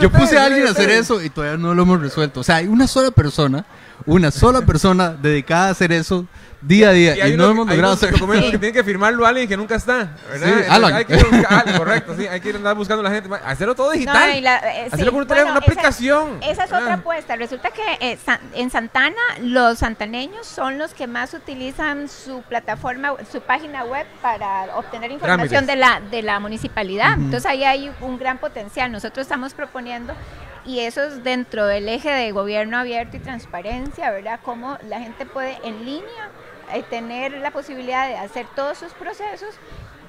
Yo 0.00 0.10
puse 0.10 0.38
a 0.38 0.44
alguien 0.44 0.66
a 0.66 0.70
hacer 0.70 0.90
eso 0.90 1.22
y 1.22 1.30
todavía 1.30 1.56
no 1.58 1.74
lo 1.74 1.82
hemos 1.82 2.00
resuelto. 2.00 2.40
O 2.40 2.44
sea, 2.44 2.56
hay 2.56 2.66
una 2.66 2.86
sola 2.86 3.10
persona, 3.10 3.64
una 4.06 4.30
sola 4.30 4.62
persona 4.62 5.10
dedicada 5.10 5.68
a 5.68 5.70
hacer 5.70 5.92
eso 5.92 6.26
día 6.66 6.88
a 6.88 6.92
día 6.92 7.16
Y 7.16 7.20
hay 7.20 7.32
y, 7.32 7.36
no 7.36 7.50
hemos 7.50 7.66
logrado 7.66 7.96
documentos 7.96 8.46
Sí. 8.46 8.50
que 8.52 8.58
tiene 8.58 8.72
que 8.72 8.84
firmarlo 8.84 9.24
alguien 9.26 9.48
que 9.48 9.56
nunca 9.56 9.76
está, 9.76 10.16
¿verdad? 10.30 10.34
Sí, 10.34 10.44
Entonces, 10.44 10.70
Alan. 10.70 10.94
Hay 10.94 11.04
que 11.04 11.14
ir 11.16 11.26
buscar, 11.30 11.46
Alan, 11.62 11.78
correcto, 11.78 12.14
sí, 12.16 12.26
hay 12.26 12.40
que 12.40 12.48
ir 12.48 12.56
andar 12.56 12.74
buscando 12.76 13.00
a 13.06 13.10
la 13.10 13.14
gente. 13.14 13.30
Hacerlo 13.44 13.74
todo 13.74 13.90
digital. 13.92 14.30
No, 14.30 14.36
y 14.36 14.40
la- 14.40 14.56
eh, 14.58 14.86
Hacerlo 14.86 15.04
sí, 15.06 15.10
con 15.10 15.20
un 15.20 15.26
teléfono, 15.26 15.52
bueno, 15.52 15.66
una 15.66 15.72
aplicación. 15.74 16.38
Esa, 16.42 16.50
esa 16.52 16.64
es 16.64 16.72
Ah. 16.72 16.78
otra 16.78 16.94
apuesta. 16.94 17.36
Resulta 17.36 17.70
que 17.70 17.82
eh, 18.00 18.18
San- 18.24 18.40
en 18.54 18.70
Santana 18.70 19.16
los 19.40 19.78
santaneños 19.78 20.46
son 20.46 20.78
los 20.78 20.92
que 20.94 21.06
más 21.06 21.34
utilizan 21.34 22.08
su 22.08 22.42
plataforma, 22.42 23.14
su 23.30 23.40
página 23.40 23.84
web 23.84 24.06
para 24.22 24.76
obtener 24.76 25.10
información 25.12 25.66
Trámites. 25.66 25.66
de 25.66 25.76
la, 25.76 26.00
de 26.10 26.22
la 26.22 26.40
municipalidad. 26.40 27.14
Entonces 27.14 27.46
ahí 27.46 27.64
hay 27.64 27.90
un 28.00 28.18
gran 28.18 28.38
potencial. 28.38 28.90
Nosotros 28.90 29.24
estamos 29.26 29.54
proponiendo 29.54 30.14
y 30.64 30.80
eso 30.80 31.02
es 31.04 31.22
dentro 31.22 31.66
del 31.66 31.88
eje 31.88 32.10
de 32.10 32.32
gobierno 32.32 32.76
abierto 32.78 33.16
y 33.16 33.20
transparencia, 33.20 34.10
¿verdad? 34.10 34.40
Cómo 34.42 34.78
la 34.88 34.98
gente 35.00 35.24
puede 35.26 35.58
en 35.62 35.84
línea 35.84 36.28
eh, 36.72 36.82
tener 36.88 37.32
la 37.32 37.50
posibilidad 37.50 38.08
de 38.08 38.16
hacer 38.16 38.46
todos 38.54 38.78
sus 38.78 38.92
procesos, 38.92 39.54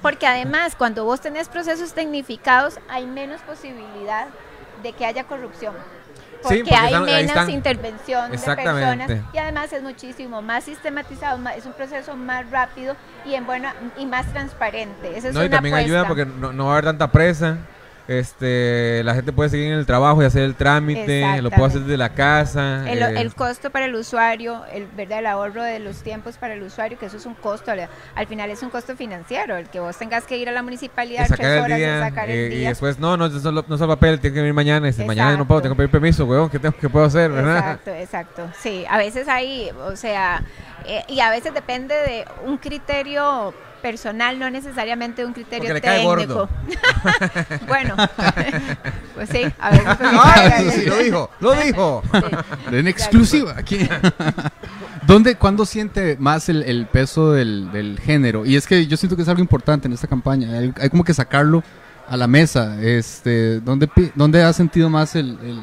porque 0.02 0.26
además 0.26 0.74
cuando 0.76 1.04
vos 1.04 1.20
tenés 1.20 1.48
procesos 1.48 1.92
tecnificados 1.92 2.78
hay 2.88 3.06
menos 3.06 3.40
posibilidad 3.42 4.26
de 4.82 4.92
que 4.92 5.04
haya 5.06 5.24
corrupción. 5.24 5.74
Porque, 6.40 6.58
porque 6.60 6.74
hay 6.76 6.86
están- 6.86 7.04
menos 7.04 7.30
están. 7.30 7.50
intervención 7.50 8.30
de 8.30 8.38
personas 8.38 9.10
y 9.32 9.38
además 9.38 9.72
es 9.72 9.82
muchísimo 9.82 10.40
más 10.40 10.62
sistematizado, 10.64 11.36
ma- 11.38 11.56
es 11.56 11.66
un 11.66 11.72
proceso 11.72 12.14
más 12.14 12.48
rápido 12.50 12.94
y 13.24 13.34
en 13.34 13.44
buena 13.44 13.74
y 13.96 14.06
más 14.06 14.24
transparente. 14.32 15.18
Esa 15.18 15.28
es 15.28 15.34
No, 15.34 15.42
y 15.42 15.46
una 15.46 15.56
también 15.56 15.74
ayuda 15.74 16.06
porque 16.06 16.24
no, 16.26 16.52
no 16.52 16.66
va 16.66 16.70
a 16.70 16.72
haber 16.74 16.84
tanta 16.84 17.10
presa. 17.10 17.58
Este, 18.08 19.02
la 19.04 19.14
gente 19.14 19.32
puede 19.34 19.50
seguir 19.50 19.66
en 19.66 19.78
el 19.78 19.84
trabajo 19.84 20.22
y 20.22 20.24
hacer 20.24 20.42
el 20.42 20.54
trámite, 20.54 21.42
lo 21.42 21.50
puede 21.50 21.66
hacer 21.66 21.80
desde 21.82 21.98
la 21.98 22.14
casa. 22.14 22.90
El, 22.90 23.02
eh, 23.02 23.20
el 23.20 23.34
costo 23.34 23.68
para 23.70 23.84
el 23.84 23.94
usuario, 23.94 24.64
el, 24.72 24.86
¿verdad? 24.96 25.18
el 25.18 25.26
ahorro 25.26 25.62
de 25.62 25.78
los 25.78 26.02
tiempos 26.02 26.38
para 26.38 26.54
el 26.54 26.62
usuario, 26.62 26.98
que 26.98 27.04
eso 27.04 27.18
es 27.18 27.26
un 27.26 27.34
costo, 27.34 27.70
al- 27.70 27.86
al 28.14 28.26
final 28.26 28.48
es 28.50 28.62
un 28.62 28.70
costo 28.70 28.96
financiero, 28.96 29.56
el 29.58 29.68
que 29.68 29.78
vos 29.78 29.96
tengas 29.98 30.24
que 30.24 30.38
ir 30.38 30.48
a 30.48 30.52
la 30.52 30.62
municipalidad 30.62 31.24
sacar 31.28 31.36
tres 31.36 31.52
el 31.58 31.62
horas 31.64 31.78
día, 31.78 31.94
de 31.96 32.00
sacar 32.00 32.30
eh, 32.30 32.46
el 32.46 32.52
y 32.52 32.56
día. 32.56 32.68
después, 32.70 32.98
no, 32.98 33.16
no, 33.18 33.26
eso 33.26 33.52
no 33.52 33.74
es 33.74 33.80
el 33.80 33.86
papel, 33.88 34.20
tiene 34.20 34.32
que 34.34 34.40
venir 34.40 34.54
mañana. 34.54 34.86
Y 34.88 34.90
dice, 34.90 35.04
mañana 35.04 35.36
no 35.36 35.46
puedo, 35.46 35.60
tengo 35.60 35.74
que 35.74 35.78
pedir 35.78 35.90
permiso, 35.90 36.24
weón, 36.24 36.48
¿qué, 36.48 36.58
tengo, 36.58 36.74
qué 36.80 36.88
puedo 36.88 37.04
hacer, 37.04 37.30
verdad? 37.30 37.58
Exacto, 37.58 37.90
exacto. 37.94 38.50
Sí, 38.58 38.86
a 38.88 38.96
veces 38.96 39.28
hay, 39.28 39.70
o 39.84 39.94
sea, 39.96 40.42
eh, 40.86 41.04
y 41.08 41.20
a 41.20 41.28
veces 41.30 41.52
depende 41.52 41.94
de 41.94 42.24
un 42.46 42.56
criterio 42.56 43.52
personal, 43.78 44.38
no 44.38 44.50
necesariamente 44.50 45.24
un 45.24 45.32
criterio 45.32 45.68
Porque 45.68 45.74
le 45.74 45.80
cae 45.80 46.06
técnico. 46.06 46.48
bueno, 47.66 47.96
pues 49.14 49.28
sí, 49.30 49.44
a 49.58 49.68
¡Ay, 49.70 49.80
cae 50.50 50.68
eso 50.68 50.70
sí, 50.72 50.86
lo 50.86 50.96
dijo! 50.98 51.30
¡Lo 51.40 51.54
dijo! 51.54 52.02
Sí. 52.12 52.76
En 52.76 52.86
exclusiva 52.88 53.54
aquí. 53.56 53.88
¿Dónde, 55.06 55.36
cuándo 55.36 55.64
siente 55.64 56.16
más 56.18 56.48
el, 56.48 56.62
el 56.64 56.86
peso 56.86 57.32
del, 57.32 57.72
del 57.72 57.98
género? 57.98 58.44
Y 58.44 58.56
es 58.56 58.66
que 58.66 58.86
yo 58.86 58.96
siento 58.96 59.16
que 59.16 59.22
es 59.22 59.28
algo 59.28 59.40
importante 59.40 59.86
en 59.88 59.94
esta 59.94 60.06
campaña. 60.06 60.58
Hay, 60.58 60.72
hay 60.78 60.90
como 60.90 61.02
que 61.04 61.14
sacarlo 61.14 61.62
a 62.08 62.16
la 62.16 62.26
mesa. 62.26 62.76
Este, 62.82 63.60
¿dónde, 63.60 63.88
dónde 64.14 64.42
ha 64.42 64.52
sentido 64.52 64.90
más 64.90 65.14
el, 65.16 65.38
el- 65.42 65.62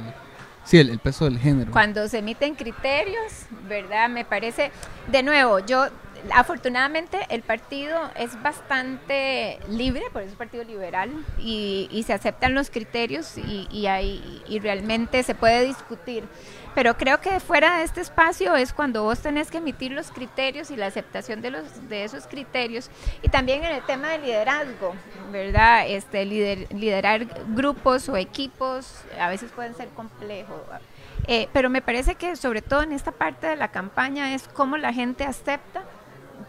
sí, 0.63 0.79
el, 0.79 0.89
el 0.89 0.97
peso 0.99 1.25
del 1.25 1.37
género? 1.37 1.71
Cuando 1.71 2.07
se 2.07 2.19
emiten 2.19 2.55
criterios, 2.55 3.31
¿verdad? 3.69 4.09
Me 4.09 4.25
parece, 4.25 4.71
de 5.11 5.21
nuevo, 5.21 5.59
yo 5.59 5.87
afortunadamente 6.33 7.19
el 7.29 7.41
partido 7.41 8.09
es 8.15 8.41
bastante 8.41 9.59
libre, 9.69 10.03
por 10.11 10.21
eso 10.21 10.31
es 10.31 10.37
partido 10.37 10.63
liberal, 10.63 11.11
y, 11.39 11.87
y 11.91 12.03
se 12.03 12.13
aceptan 12.13 12.53
los 12.53 12.69
criterios 12.69 13.37
y, 13.37 13.67
y, 13.71 13.87
hay, 13.87 14.43
y 14.47 14.59
realmente 14.59 15.23
se 15.23 15.35
puede 15.35 15.63
discutir. 15.63 16.23
Pero 16.73 16.97
creo 16.97 17.21
que 17.21 17.39
fuera 17.39 17.77
de 17.77 17.83
este 17.83 18.01
espacio 18.01 18.55
es 18.57 18.73
cuando 18.73 19.03
vos 19.03 19.19
tenés 19.19 19.49
que 19.49 19.59
emitir 19.59 19.93
los 19.93 20.11
criterios 20.11 20.71
y 20.71 20.75
la 20.75 20.87
aceptación 20.87 21.41
de, 21.41 21.51
los, 21.51 21.87
de 21.87 22.03
esos 22.03 22.27
criterios. 22.27 22.89
Y 23.21 23.29
también 23.29 23.63
en 23.63 23.71
el 23.71 23.81
tema 23.83 24.09
de 24.09 24.17
liderazgo, 24.19 24.93
¿verdad? 25.31 25.87
Este, 25.87 26.25
lider- 26.25 26.69
liderar 26.71 27.27
grupos 27.53 28.09
o 28.09 28.17
equipos 28.17 29.03
a 29.17 29.29
veces 29.29 29.51
pueden 29.51 29.73
ser 29.73 29.87
complejos. 29.89 30.59
Eh, 31.27 31.47
pero 31.53 31.69
me 31.69 31.81
parece 31.81 32.15
que 32.15 32.35
sobre 32.35 32.61
todo 32.61 32.83
en 32.83 32.91
esta 32.91 33.13
parte 33.13 33.47
de 33.47 33.55
la 33.55 33.69
campaña 33.69 34.35
es 34.35 34.47
cómo 34.49 34.75
la 34.75 34.91
gente 34.91 35.23
acepta 35.23 35.83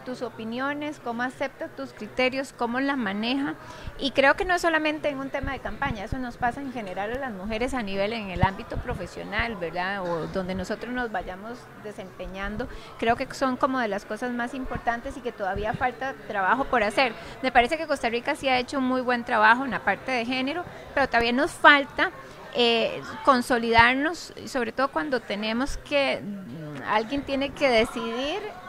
tus 0.07 0.21
opiniones, 0.21 1.01
cómo 1.03 1.21
acepta 1.21 1.67
tus 1.67 1.91
criterios, 1.91 2.53
cómo 2.57 2.79
la 2.79 2.95
maneja. 2.95 3.55
Y 3.99 4.11
creo 4.11 4.35
que 4.35 4.45
no 4.45 4.55
es 4.55 4.61
solamente 4.61 5.09
en 5.09 5.19
un 5.19 5.29
tema 5.29 5.51
de 5.51 5.59
campaña, 5.59 6.05
eso 6.05 6.17
nos 6.17 6.37
pasa 6.37 6.61
en 6.61 6.71
general 6.71 7.11
a 7.11 7.19
las 7.19 7.31
mujeres 7.33 7.73
a 7.73 7.81
nivel 7.83 8.13
en 8.13 8.29
el 8.29 8.41
ámbito 8.41 8.77
profesional, 8.77 9.57
¿verdad? 9.57 10.01
O 10.09 10.27
donde 10.27 10.55
nosotros 10.55 10.93
nos 10.93 11.11
vayamos 11.11 11.59
desempeñando. 11.83 12.69
Creo 12.99 13.17
que 13.17 13.27
son 13.33 13.57
como 13.57 13.79
de 13.79 13.89
las 13.89 14.05
cosas 14.05 14.31
más 14.31 14.53
importantes 14.53 15.17
y 15.17 15.19
que 15.19 15.33
todavía 15.33 15.73
falta 15.73 16.13
trabajo 16.29 16.63
por 16.63 16.83
hacer. 16.83 17.11
Me 17.41 17.51
parece 17.51 17.77
que 17.77 17.85
Costa 17.85 18.07
Rica 18.07 18.33
sí 18.35 18.47
ha 18.47 18.57
hecho 18.59 18.77
un 18.77 18.85
muy 18.85 19.01
buen 19.01 19.25
trabajo 19.25 19.65
en 19.65 19.71
la 19.71 19.79
parte 19.83 20.13
de 20.13 20.25
género, 20.25 20.63
pero 20.93 21.07
todavía 21.07 21.33
nos 21.33 21.51
falta 21.51 22.11
eh, 22.59 23.01
consolidarnos, 23.25 24.33
sobre 24.47 24.71
todo 24.71 24.87
cuando 24.87 25.19
tenemos 25.19 25.77
que, 25.77 26.21
mm, 26.23 26.81
alguien 26.87 27.21
tiene 27.23 27.49
que 27.51 27.69
decidir, 27.69 28.39
de- 28.41 28.66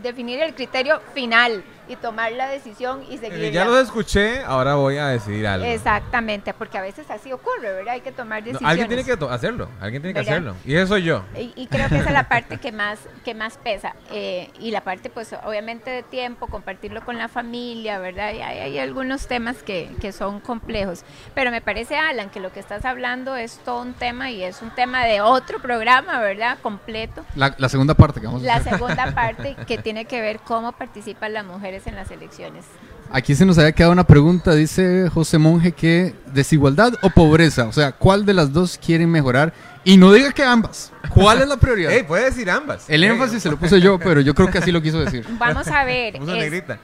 definir 0.00 0.40
el 0.42 0.54
criterio 0.54 1.00
final 1.14 1.64
y 1.90 1.96
tomar 1.96 2.32
la 2.32 2.48
decisión 2.48 3.02
y 3.10 3.18
seguir. 3.18 3.50
ya 3.52 3.64
los 3.64 3.76
escuché, 3.78 4.42
ahora 4.44 4.74
voy 4.76 4.96
a 4.98 5.08
decidir 5.08 5.46
algo. 5.46 5.66
Exactamente, 5.66 6.54
porque 6.54 6.78
a 6.78 6.82
veces 6.82 7.10
así 7.10 7.32
ocurre, 7.32 7.72
¿verdad? 7.72 7.94
Hay 7.94 8.00
que 8.00 8.12
tomar 8.12 8.40
No, 8.40 8.46
decisiones. 8.46 8.70
alguien 8.70 8.88
tiene 8.88 9.04
que 9.04 9.16
to- 9.16 9.30
hacerlo, 9.30 9.68
alguien 9.80 10.02
tiene 10.02 10.14
que 10.14 10.20
hacerlo. 10.20 10.54
Y 10.64 10.74
eso 10.76 10.86
soy 10.88 11.02
yo. 11.02 11.24
Y, 11.36 11.52
y 11.56 11.66
creo 11.66 11.88
que 11.88 11.96
esa 11.98 12.06
es 12.08 12.12
la 12.14 12.28
parte 12.28 12.58
que 12.58 12.72
más 12.72 12.98
que 13.24 13.34
más 13.34 13.58
pesa 13.58 13.94
eh, 14.10 14.50
y 14.60 14.70
la 14.70 14.80
parte 14.82 15.10
pues 15.10 15.34
obviamente 15.44 15.90
de 15.90 16.02
tiempo 16.02 16.46
compartirlo 16.46 17.04
con 17.04 17.18
la 17.18 17.28
familia 17.28 17.98
verdad 17.98 18.32
y 18.32 18.40
hay, 18.40 18.58
hay 18.58 18.78
algunos 18.78 19.26
temas 19.26 19.62
que, 19.62 19.90
que 20.00 20.12
son 20.12 20.40
complejos 20.40 21.02
pero 21.34 21.50
me 21.50 21.60
parece 21.60 21.96
Alan 21.96 22.30
que 22.30 22.40
lo 22.40 22.52
que 22.52 22.60
estás 22.60 22.84
hablando 22.84 23.36
es 23.36 23.58
todo 23.64 23.82
un 23.82 23.92
tema 23.94 24.30
y 24.30 24.42
es 24.42 24.62
un 24.62 24.70
tema 24.74 25.04
de 25.04 25.20
otro 25.20 25.58
programa 25.60 26.20
verdad 26.20 26.58
completo 26.62 27.24
La, 27.34 27.54
la 27.58 27.68
segunda 27.68 27.94
parte 27.94 28.20
que 28.20 28.26
vamos 28.26 28.42
a 28.42 28.46
la 28.46 28.54
hacer. 28.56 28.74
segunda 28.74 29.12
parte 29.14 29.56
que 29.66 29.78
tiene 29.78 30.04
que 30.06 30.20
ver 30.20 30.40
cómo 30.40 30.72
participan 30.72 31.32
las 31.34 31.44
mujeres 31.44 31.79
en 31.86 31.96
las 31.96 32.10
elecciones 32.10 32.64
Aquí 33.12 33.34
se 33.34 33.44
nos 33.44 33.58
había 33.58 33.72
quedado 33.72 33.92
una 33.92 34.06
pregunta, 34.06 34.54
dice 34.54 35.10
José 35.12 35.36
Monje, 35.38 35.72
que 35.72 36.14
desigualdad 36.32 36.92
o 37.02 37.10
pobreza, 37.10 37.66
o 37.66 37.72
sea, 37.72 37.90
¿cuál 37.90 38.24
de 38.24 38.34
las 38.34 38.52
dos 38.52 38.78
quieren 38.78 39.10
mejorar? 39.10 39.52
Y 39.82 39.96
no 39.96 40.12
diga 40.12 40.30
que 40.30 40.44
ambas. 40.44 40.92
¿Cuál 41.08 41.42
es 41.42 41.48
la 41.48 41.56
prioridad? 41.56 41.90
Ey, 41.96 42.04
puede 42.04 42.26
decir 42.26 42.48
ambas. 42.48 42.84
El 42.88 43.02
énfasis 43.02 43.42
se 43.42 43.50
lo 43.50 43.56
puse 43.56 43.80
yo, 43.80 43.98
pero 43.98 44.20
yo 44.20 44.32
creo 44.32 44.48
que 44.48 44.58
así 44.58 44.70
lo 44.70 44.80
quiso 44.80 45.00
decir. 45.00 45.26
vamos 45.38 45.66
a 45.66 45.82
ver 45.84 46.16
es- 46.16 46.22
negrita. 46.22 46.78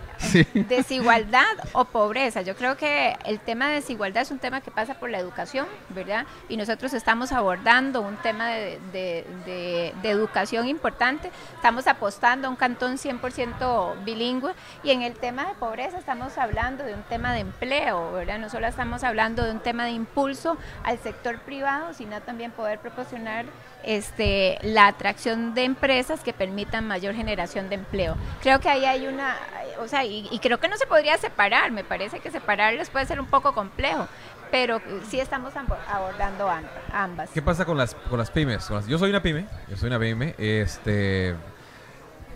Desigualdad 0.55 1.45
o 1.73 1.85
pobreza. 1.85 2.43
Yo 2.43 2.57
creo 2.57 2.77
que 2.77 3.17
el 3.25 3.41
tema 3.41 3.69
de 3.69 3.75
desigualdad 3.75 4.23
es 4.23 4.31
un 4.31 4.39
tema 4.39 4.61
que 4.61 4.71
pasa 4.71 4.95
por 4.95 5.11
la 5.11 5.19
educación, 5.19 5.67
¿verdad? 5.91 6.27
Y 6.49 6.57
nosotros 6.57 6.93
estamos 6.95 7.33
abordando 7.33 8.01
un 8.01 8.17
tema 8.17 8.49
de- 8.49 8.79
de 8.93 10.11
educación 10.11 10.69
importante. 10.69 11.31
Estamos 11.55 11.87
apostando 11.87 12.47
a 12.49 12.51
un 12.51 12.57
cantón 12.57 12.99
100% 12.99 13.95
bilingüe. 14.05 14.53
Y 14.83 14.91
en 14.91 15.03
el 15.03 15.15
tema 15.15 15.47
de 15.47 15.55
pobreza 15.55 15.99
estamos 15.99 16.39
hablando 16.39 16.85
de 16.85 16.95
un 16.95 17.03
tema 17.05 17.33
de 17.33 17.41
empleo, 17.41 18.13
¿verdad? 18.13 18.39
No 18.39 18.49
solo 18.49 18.67
estamos 18.67 19.05
hablando 19.05 19.45
de 19.45 19.51
un 19.53 19.61
tema 19.61 19.85
de 19.85 19.91
impulso 19.91 20.57
al 20.85 20.99
sector 20.99 21.41
privado, 21.41 21.93
sino 21.95 22.21
también 22.23 22.51
poder 22.53 22.79
proporcionar 22.79 23.47
este, 23.85 24.59
la 24.63 24.87
atracción 24.89 25.55
de 25.55 25.65
empresas 25.65 26.21
que 26.21 26.33
permitan 26.33 26.87
mayor 26.87 27.15
generación 27.15 27.69
de 27.69 27.77
empleo. 27.77 28.17
Creo 28.43 28.59
que 28.61 28.69
ahí 28.69 28.85
hay 28.85 29.07
una, 29.07 29.37
o 29.81 29.89
sea, 29.89 30.05
y, 30.05 30.29
y 30.31 30.39
creo 30.41 30.59
que 30.59 30.69
no 30.69 30.77
se 30.77 30.87
podría 30.87 31.17
separar, 31.19 31.71
me 31.71 31.85
parece 31.85 32.21
que 32.21 32.31
separarlos 32.31 32.91
puede 32.91 33.07
ser 33.07 33.21
un 33.21 33.27
poco 33.27 33.53
complejo, 33.55 34.09
pero 34.51 34.81
sí 35.09 35.21
estamos 35.21 35.55
abo- 35.55 35.77
abordando 35.89 36.49
am- 36.49 36.65
ambas. 36.93 37.31
¿Qué 37.31 37.43
pasa 37.43 37.65
con 37.65 37.77
las, 37.77 37.95
con 37.95 38.19
las 38.19 38.31
pymes? 38.31 38.69
Yo 38.89 38.99
soy 38.99 39.11
una 39.11 39.23
pyme, 39.23 39.47
yo 39.69 39.77
soy 39.77 39.89
una 39.89 39.99
pyme, 39.99 40.35
este... 40.39 41.35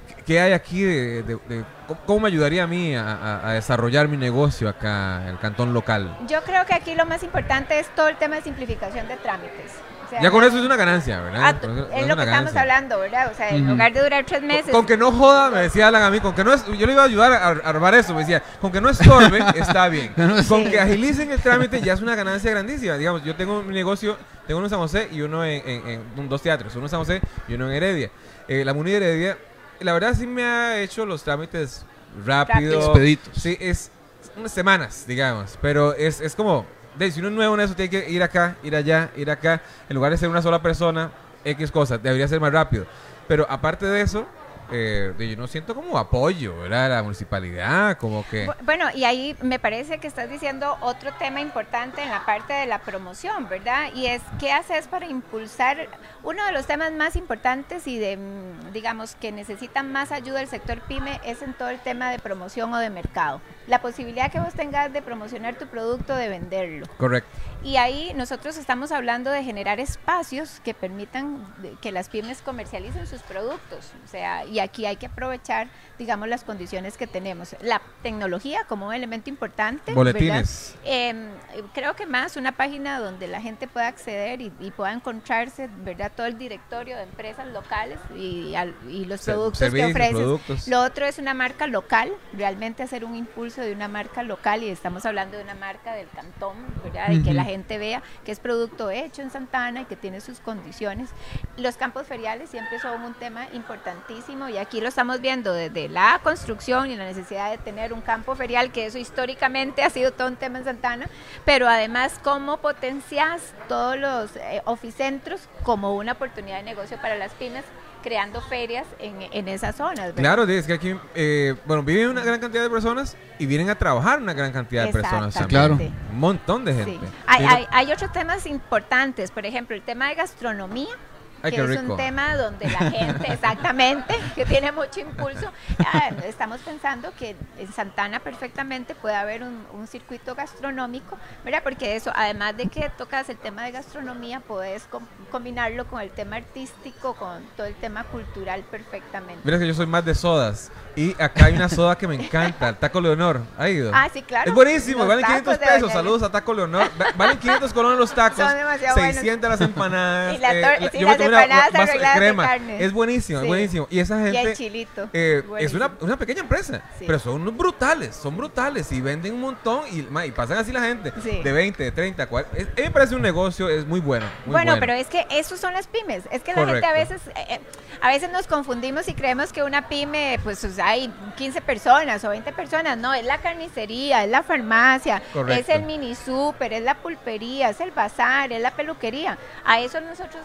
¿qué- 0.08 0.22
¿qué 0.26 0.40
hay 0.40 0.52
aquí 0.52 0.82
de, 0.82 1.22
de- 1.22 1.38
de- 1.48 1.64
cómo- 1.88 2.00
cómo 2.06 2.20
me 2.20 2.28
ayudaría 2.28 2.64
a 2.64 2.66
mí 2.66 2.94
a, 2.94 3.02
a- 3.12 3.48
a 3.48 3.52
desarrollar 3.54 4.06
mi 4.08 4.16
negocio 4.16 4.68
acá 4.68 5.22
en 5.22 5.28
el 5.30 5.38
cantón 5.38 5.72
local? 5.72 6.16
Yo 6.28 6.42
creo 6.44 6.64
que 6.66 6.74
aquí 6.74 6.94
lo 6.94 7.06
más 7.06 7.22
importante 7.24 7.78
es 7.80 7.88
todo 7.96 8.08
el 8.08 8.16
tema 8.16 8.36
de 8.36 8.42
simplificación 8.42 9.08
de 9.08 9.16
trámites. 9.16 9.72
Sea, 10.10 10.20
Ya 10.22 10.30
con 10.30 10.42
eso 10.44 10.58
es 10.58 10.64
una 10.64 10.76
ganancia, 10.76 11.20
¿verdad? 11.20 11.40
ah, 11.44 11.60
Con 11.60 11.70
eso- 11.78 11.88
es 11.92 12.02
es 12.02 12.06
lo 12.08 12.16
que 12.16 12.22
estamos 12.22 12.26
ganancia. 12.26 12.60
hablando, 12.60 12.98
¿verdad? 12.98 13.30
O 13.32 13.34
sea, 13.36 13.48
en 13.50 13.62
Ujú. 13.62 13.70
lugar 13.70 13.92
de 13.92 14.02
durar 14.02 14.24
tres 14.26 14.42
meses. 14.42 14.72
Con 14.72 14.84
que 14.84 14.96
no 14.96 15.12
joda, 15.12 15.50
me 15.50 15.60
decía 15.60 15.88
Alan 15.88 16.02
a 16.02 16.10
mí, 16.10 16.20
con 16.20 16.34
que 16.34 16.42
no 16.44 16.52
es, 16.52 16.66
yo 16.66 16.86
le 16.86 16.92
iba 16.92 17.02
a 17.02 17.06
ayudar 17.06 17.32
a, 17.32 17.46
a 17.46 17.50
armar 17.70 17.94
eso, 17.94 18.12
me 18.12 18.20
decía, 18.20 18.42
con 18.60 18.72
que 18.72 18.80
no 18.80 18.90
estorbe, 18.90 19.38
está 19.56 19.88
bien. 19.88 20.12
No, 20.16 20.34
Con 20.48 20.64
sí. 20.64 20.70
que 20.70 20.80
agilicen 20.80 21.30
el 21.30 21.40
trámite 21.40 21.80
ya 21.80 21.92
es 21.94 22.00
una 22.00 22.14
ganancia 22.16 22.50
grandísima. 22.50 22.96
Digamos, 22.96 23.22
yo 23.24 23.34
tengo 23.36 23.62
mi 23.62 23.72
negocio, 23.72 24.18
tengo 24.46 24.58
uno 24.58 24.66
en 24.66 24.70
San 24.70 24.80
José 24.80 25.08
y 25.12 25.20
uno 25.22 25.44
en, 25.44 25.62
en- 25.68 25.88
en- 25.88 26.02
un- 26.16 26.28
dos 26.28 26.42
teatros, 26.42 26.74
uno 26.74 26.86
en 26.86 26.90
San 26.90 26.98
José 27.00 27.20
y 27.48 27.54
uno 27.54 27.68
en 27.70 27.76
Heredia. 27.76 28.10
Eh, 28.48 28.64
la 28.64 28.74
Muni 28.74 28.90
de 28.90 28.96
Heredia, 28.96 29.38
la 29.78 29.92
verdad 29.92 30.14
sí 30.18 30.26
me 30.26 30.42
ha 30.44 30.78
hecho 30.80 31.06
los 31.06 31.22
trámites 31.22 31.86
rápido. 32.26 32.56
Rápido. 32.80 32.80
Expeditos. 32.80 33.40
Sí, 33.40 33.56
es 33.60 33.90
unas 34.36 34.52
semanas, 34.52 35.04
digamos, 35.06 35.56
pero 35.62 35.94
es, 35.94 36.20
es 36.20 36.34
como, 36.34 36.66
de, 36.98 37.10
si 37.10 37.20
uno 37.20 37.28
es 37.28 37.34
nuevo 37.34 37.54
en 37.54 37.60
eso, 37.60 37.74
tiene 37.74 37.90
que 37.90 38.10
ir 38.10 38.22
acá, 38.22 38.56
ir 38.62 38.74
allá, 38.74 39.10
ir 39.16 39.30
acá, 39.30 39.62
en 39.88 39.94
lugar 39.94 40.12
de 40.12 40.18
ser 40.18 40.28
una 40.28 40.42
sola 40.42 40.60
persona, 40.60 41.10
X 41.44 41.70
cosas, 41.70 42.02
debería 42.02 42.28
ser 42.28 42.40
más 42.40 42.52
rápido. 42.52 42.86
Pero 43.28 43.46
aparte 43.48 43.86
de 43.86 44.00
eso, 44.00 44.26
eh, 44.72 45.12
yo 45.18 45.36
no 45.36 45.46
siento 45.46 45.74
como 45.74 45.98
apoyo, 45.98 46.56
¿verdad? 46.58 46.90
La 46.90 47.02
municipalidad, 47.02 47.96
como 47.98 48.24
que... 48.28 48.46
Bu- 48.46 48.54
Bueno, 48.64 48.86
y 48.94 49.04
ahí 49.04 49.36
me 49.42 49.58
parece 49.58 49.98
que 49.98 50.06
estás 50.06 50.30
diciendo 50.30 50.76
otro 50.80 51.12
tema 51.18 51.40
importante 51.40 52.02
en 52.02 52.10
la 52.10 52.24
parte 52.24 52.52
de 52.52 52.66
la 52.66 52.80
promoción, 52.80 53.48
¿verdad? 53.48 53.88
Y 53.94 54.06
es 54.06 54.22
qué 54.38 54.52
haces 54.52 54.86
para 54.88 55.06
impulsar 55.06 55.88
uno 56.22 56.44
de 56.46 56.52
los 56.52 56.66
temas 56.66 56.92
más 56.92 57.16
importantes 57.16 57.86
y 57.86 57.98
de, 57.98 58.16
mm, 58.16 58.72
digamos, 58.72 59.14
que 59.14 59.32
necesitan 59.32 59.92
más 59.92 60.12
ayuda 60.12 60.40
el 60.40 60.48
sector 60.48 60.80
pyme 60.82 61.20
es 61.24 61.42
en 61.42 61.54
todo 61.54 61.68
el 61.70 61.78
tema 61.80 62.10
de 62.10 62.18
promoción 62.18 62.72
o 62.72 62.78
de 62.78 62.90
mercado. 62.90 63.40
La 63.66 63.80
posibilidad 63.82 64.30
que 64.32 64.40
vos 64.40 64.54
tengas 64.54 64.92
de 64.92 65.02
promocionar 65.02 65.54
tu 65.56 65.66
producto, 65.66 66.14
de 66.16 66.28
venderlo. 66.28 66.86
Correcto. 66.98 67.28
Y 67.62 67.76
ahí 67.76 68.12
nosotros 68.14 68.56
estamos 68.56 68.90
hablando 68.90 69.30
de 69.30 69.44
generar 69.44 69.80
espacios 69.80 70.60
que 70.64 70.72
permitan 70.72 71.44
que 71.82 71.92
las 71.92 72.08
pymes 72.08 72.40
comercialicen 72.40 73.06
sus 73.06 73.20
productos. 73.20 73.90
O 74.04 74.08
sea, 74.08 74.46
y 74.46 74.60
aquí 74.60 74.86
hay 74.86 74.96
que 74.96 75.06
aprovechar, 75.06 75.68
digamos, 75.98 76.28
las 76.28 76.42
condiciones 76.42 76.96
que 76.96 77.06
tenemos. 77.06 77.54
La 77.60 77.82
tecnología 78.02 78.64
como 78.64 78.88
un 78.88 78.94
elemento 78.94 79.28
importante. 79.28 79.92
Boletines. 79.92 80.74
Em, 80.84 81.28
creo 81.74 81.94
que 81.94 82.06
más 82.06 82.36
una 82.36 82.52
página 82.52 82.98
donde 82.98 83.28
la 83.28 83.42
gente 83.42 83.68
pueda 83.68 83.88
acceder 83.88 84.40
y, 84.40 84.50
y 84.58 84.70
pueda 84.70 84.92
encontrarse, 84.92 85.68
¿verdad? 85.84 86.12
Todo 86.16 86.26
el 86.26 86.38
directorio 86.38 86.96
de 86.96 87.02
empresas 87.02 87.46
locales 87.48 87.98
y, 88.16 88.54
y 88.88 89.04
los 89.04 89.20
productos 89.22 89.70
que 89.70 89.84
ofrecen. 89.84 90.16
productos. 90.16 90.66
Lo 90.66 90.82
otro 90.82 91.04
es 91.04 91.18
una 91.18 91.34
marca 91.34 91.66
local, 91.66 92.10
realmente 92.32 92.82
hacer 92.82 93.04
un 93.04 93.16
impulso 93.16 93.60
de 93.60 93.72
una 93.72 93.88
marca 93.88 94.22
local 94.22 94.62
y 94.62 94.70
estamos 94.70 95.04
hablando 95.04 95.36
de 95.36 95.42
una 95.42 95.54
marca 95.54 95.92
del 95.92 96.08
cantón, 96.08 96.56
¿verdad? 96.82 97.10
Y 97.10 97.22
que 97.22 97.34
la. 97.34 97.49
Gente 97.50 97.78
vea 97.78 98.02
que 98.24 98.32
es 98.32 98.40
producto 98.40 98.90
hecho 98.90 99.22
en 99.22 99.30
Santana 99.30 99.82
y 99.82 99.84
que 99.84 99.96
tiene 99.96 100.20
sus 100.20 100.40
condiciones. 100.40 101.10
Los 101.56 101.76
campos 101.76 102.06
feriales 102.06 102.50
siempre 102.50 102.78
son 102.78 103.02
un 103.02 103.14
tema 103.14 103.46
importantísimo 103.52 104.48
y 104.48 104.56
aquí 104.56 104.80
lo 104.80 104.88
estamos 104.88 105.20
viendo 105.20 105.52
desde 105.52 105.88
la 105.88 106.20
construcción 106.22 106.90
y 106.90 106.96
la 106.96 107.04
necesidad 107.04 107.50
de 107.50 107.58
tener 107.58 107.92
un 107.92 108.00
campo 108.00 108.34
ferial, 108.34 108.72
que 108.72 108.86
eso 108.86 108.98
históricamente 108.98 109.82
ha 109.82 109.90
sido 109.90 110.12
todo 110.12 110.28
un 110.28 110.36
tema 110.36 110.58
en 110.58 110.64
Santana, 110.64 111.08
pero 111.44 111.68
además 111.68 112.20
cómo 112.22 112.58
potencias 112.58 113.54
todos 113.68 113.96
los 113.96 114.36
eh, 114.36 114.62
oficentros 114.64 115.48
como 115.62 115.94
una 115.94 116.12
oportunidad 116.12 116.58
de 116.58 116.64
negocio 116.64 116.96
para 117.00 117.16
las 117.16 117.32
pymes 117.34 117.64
creando 118.02 118.40
ferias 118.40 118.86
en, 118.98 119.16
en 119.32 119.48
esas 119.48 119.76
zonas. 119.76 120.14
¿verdad? 120.14 120.22
Claro, 120.22 120.44
es 120.44 120.66
que 120.66 120.72
aquí, 120.72 120.94
eh, 121.14 121.54
bueno, 121.64 121.82
viven 121.82 122.08
una 122.08 122.22
gran 122.22 122.40
cantidad 122.40 122.62
de 122.62 122.70
personas 122.70 123.16
y 123.38 123.46
vienen 123.46 123.70
a 123.70 123.74
trabajar 123.76 124.20
una 124.20 124.32
gran 124.32 124.52
cantidad 124.52 124.84
de 124.86 124.92
personas 124.92 125.34
también. 125.34 125.62
Exactamente. 125.62 125.98
Un 126.12 126.18
montón 126.18 126.64
de 126.64 126.74
gente. 126.74 127.06
Sí. 127.06 127.12
Hay, 127.26 127.44
hay, 127.44 127.66
hay 127.70 127.92
otros 127.92 128.12
temas 128.12 128.46
importantes, 128.46 129.30
por 129.30 129.46
ejemplo, 129.46 129.76
el 129.76 129.82
tema 129.82 130.08
de 130.08 130.14
gastronomía. 130.16 130.94
Ay, 131.42 131.52
que 131.52 131.60
es 131.60 131.68
rico. 131.68 131.92
un 131.92 131.96
tema 131.96 132.36
donde 132.36 132.68
la 132.68 132.78
gente, 132.90 133.32
exactamente, 133.32 134.14
que 134.34 134.44
tiene 134.46 134.72
mucho 134.72 135.00
impulso. 135.00 135.50
Ah, 135.78 136.10
estamos 136.26 136.60
pensando 136.60 137.12
que 137.18 137.36
en 137.58 137.72
Santana 137.72 138.20
perfectamente 138.20 138.94
puede 138.94 139.14
haber 139.16 139.42
un, 139.42 139.64
un 139.72 139.86
circuito 139.86 140.34
gastronómico, 140.34 141.16
¿verdad? 141.44 141.62
Porque 141.62 141.96
eso, 141.96 142.12
además 142.14 142.56
de 142.56 142.66
que 142.66 142.90
tocas 142.96 143.28
el 143.28 143.36
tema 143.38 143.64
de 143.64 143.72
gastronomía, 143.72 144.40
puedes 144.40 144.84
com- 144.84 145.06
combinarlo 145.30 145.86
con 145.86 146.00
el 146.00 146.10
tema 146.10 146.36
artístico, 146.36 147.14
con 147.14 147.44
todo 147.56 147.66
el 147.66 147.74
tema 147.74 148.04
cultural 148.04 148.62
perfectamente. 148.70 149.40
Mira 149.44 149.58
que 149.58 149.66
yo 149.66 149.74
soy 149.74 149.86
más 149.86 150.04
de 150.04 150.14
sodas. 150.14 150.70
Y 150.96 151.12
acá 151.22 151.46
hay 151.46 151.54
una 151.54 151.68
soda 151.68 151.96
que 151.96 152.08
me 152.08 152.16
encanta, 152.16 152.70
el 152.70 152.76
Taco 152.78 153.00
Leonor. 153.00 153.40
¿Ha 153.56 153.68
ido? 153.68 153.92
Ah, 153.94 154.08
sí, 154.12 154.22
claro. 154.22 154.50
Es 154.50 154.54
buenísimo, 154.54 155.06
valen 155.06 155.24
tacos 155.24 155.40
500 155.42 155.60
de 155.60 155.66
pesos. 155.66 155.92
Saludos 155.92 156.22
a 156.24 156.30
Taco 156.32 156.52
Leonor. 156.52 156.90
Va- 157.00 157.06
Valen 157.16 157.38
500 157.38 157.72
colones 157.72 157.98
los 157.98 158.10
tacos. 158.14 158.38
Son 158.38 158.56
demasiado 158.56 158.96
buenos. 158.96 159.14
600 159.14 159.50
las 159.50 159.60
empanadas. 159.60 160.34
Y 160.34 160.38
la 160.38 160.52
eh, 160.76 160.88
sí, 160.92 160.98
yo 160.98 161.06
me 161.06 161.12
las 161.12 161.16
tomé 161.18 161.29
una- 161.30 161.42
empanadas 161.44 161.72
vaso 161.72 161.84
de 161.84 161.90
arregladas 161.90 162.14
de 162.20 162.20
crema. 162.26 162.46
carne. 162.46 162.84
Es 162.84 162.92
buenísimo, 162.92 163.40
es 163.40 163.46
buenísimo. 163.46 163.86
Y 163.90 163.98
esa 164.00 164.20
Y 164.22 164.26
el 164.28 164.36
gente 164.36 164.54
chilito. 164.56 165.08
eh, 165.12 165.42
es 165.58 165.74
una, 165.74 165.90
una 166.00 166.16
pequeña 166.16 166.40
empresa, 166.40 166.82
Sí. 166.98 167.04
pero 167.06 167.18
son 167.18 167.56
brutales, 167.56 168.14
son 168.16 168.36
brutales 168.36 168.90
y 168.92 169.00
venden 169.00 169.34
un 169.34 169.40
montón 169.40 169.82
y, 169.90 170.02
ma, 170.02 170.26
y 170.26 170.30
pasan 170.30 170.58
así 170.58 170.72
la 170.72 170.80
gente 170.82 171.12
Sí. 171.22 171.40
de 171.42 171.52
20, 171.52 171.82
de 171.82 171.92
30, 171.92 172.26
40. 172.26 172.56
Es- 172.56 172.66
a 172.66 172.70
mí 172.76 172.82
me 172.82 172.90
parece 172.90 173.14
un 173.14 173.22
negocio, 173.22 173.68
es 173.68 173.86
muy 173.86 174.00
bueno. 174.00 174.26
Muy 174.46 174.52
bueno, 174.52 174.72
bueno, 174.72 174.80
pero 174.80 174.92
es 174.94 175.06
que 175.06 175.26
esos 175.30 175.58
son 175.60 175.72
las 175.72 175.86
pymes. 175.86 176.24
Es 176.30 176.42
que 176.42 176.52
la 176.54 176.66
gente 176.66 176.86
a 176.86 176.92
veces, 176.92 177.20
eh, 177.28 177.44
eh, 177.48 177.60
a 178.00 178.08
veces 178.08 178.30
nos 178.30 178.46
confundimos 178.46 179.08
y 179.08 179.14
creemos 179.14 179.52
que 179.52 179.62
una 179.62 179.88
pyme, 179.88 180.38
pues 180.42 180.64
hay 180.78 181.12
15 181.36 181.60
personas 181.60 182.24
o 182.24 182.30
20 182.30 182.52
personas. 182.52 182.96
No, 182.98 183.12
es 183.14 183.24
la 183.24 183.38
carnicería, 183.38 184.24
es 184.24 184.30
la 184.30 184.42
farmacia, 184.42 185.22
Correcto. 185.32 185.60
es 185.60 185.68
el 185.76 185.82
mini 185.82 186.14
super, 186.14 186.72
es 186.72 186.82
la 186.82 186.94
pulpería, 186.96 187.70
es 187.70 187.80
el 187.80 187.90
bazar, 187.90 188.52
es 188.52 188.60
la 188.60 188.70
peluquería. 188.72 189.38
A 189.64 189.80
eso 189.80 190.00
nosotros, 190.00 190.42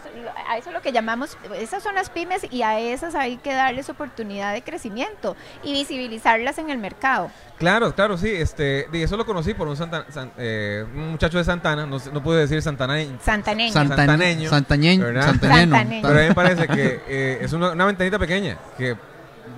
a 0.48 0.58
eso 0.58 0.70
lo 0.76 0.82
que 0.82 0.92
llamamos, 0.92 1.38
esas 1.58 1.82
son 1.82 1.94
las 1.94 2.10
pymes 2.10 2.46
y 2.50 2.60
a 2.62 2.78
esas 2.78 3.14
hay 3.14 3.38
que 3.38 3.54
darles 3.54 3.88
oportunidad 3.88 4.52
de 4.52 4.62
crecimiento 4.62 5.34
y 5.64 5.72
visibilizarlas 5.72 6.58
en 6.58 6.68
el 6.68 6.76
mercado. 6.78 7.30
Claro, 7.58 7.94
claro, 7.94 8.18
sí. 8.18 8.28
Este, 8.30 8.86
y 8.92 9.02
eso 9.02 9.16
lo 9.16 9.24
conocí 9.24 9.54
por 9.54 9.66
un, 9.68 9.76
Santa- 9.76 10.04
San- 10.10 10.32
eh, 10.36 10.84
un 10.94 11.12
muchacho 11.12 11.38
de 11.38 11.44
Santana, 11.44 11.86
no, 11.86 11.98
pude 12.22 12.40
decir 12.40 12.60
Santana, 12.60 12.98
Santaneño. 13.22 13.72
Santan- 13.72 13.96
Santaneño. 13.96 14.50
Santañeno. 14.50 15.22
Santañeño. 15.22 16.02
pero 16.02 16.18
a 16.18 16.22
mí 16.22 16.28
me 16.28 16.34
parece 16.34 16.68
que 16.68 17.00
eh, 17.08 17.38
es 17.40 17.52
una, 17.54 17.70
una 17.72 17.86
ventanita 17.86 18.18
pequeña 18.18 18.58
que 18.76 18.94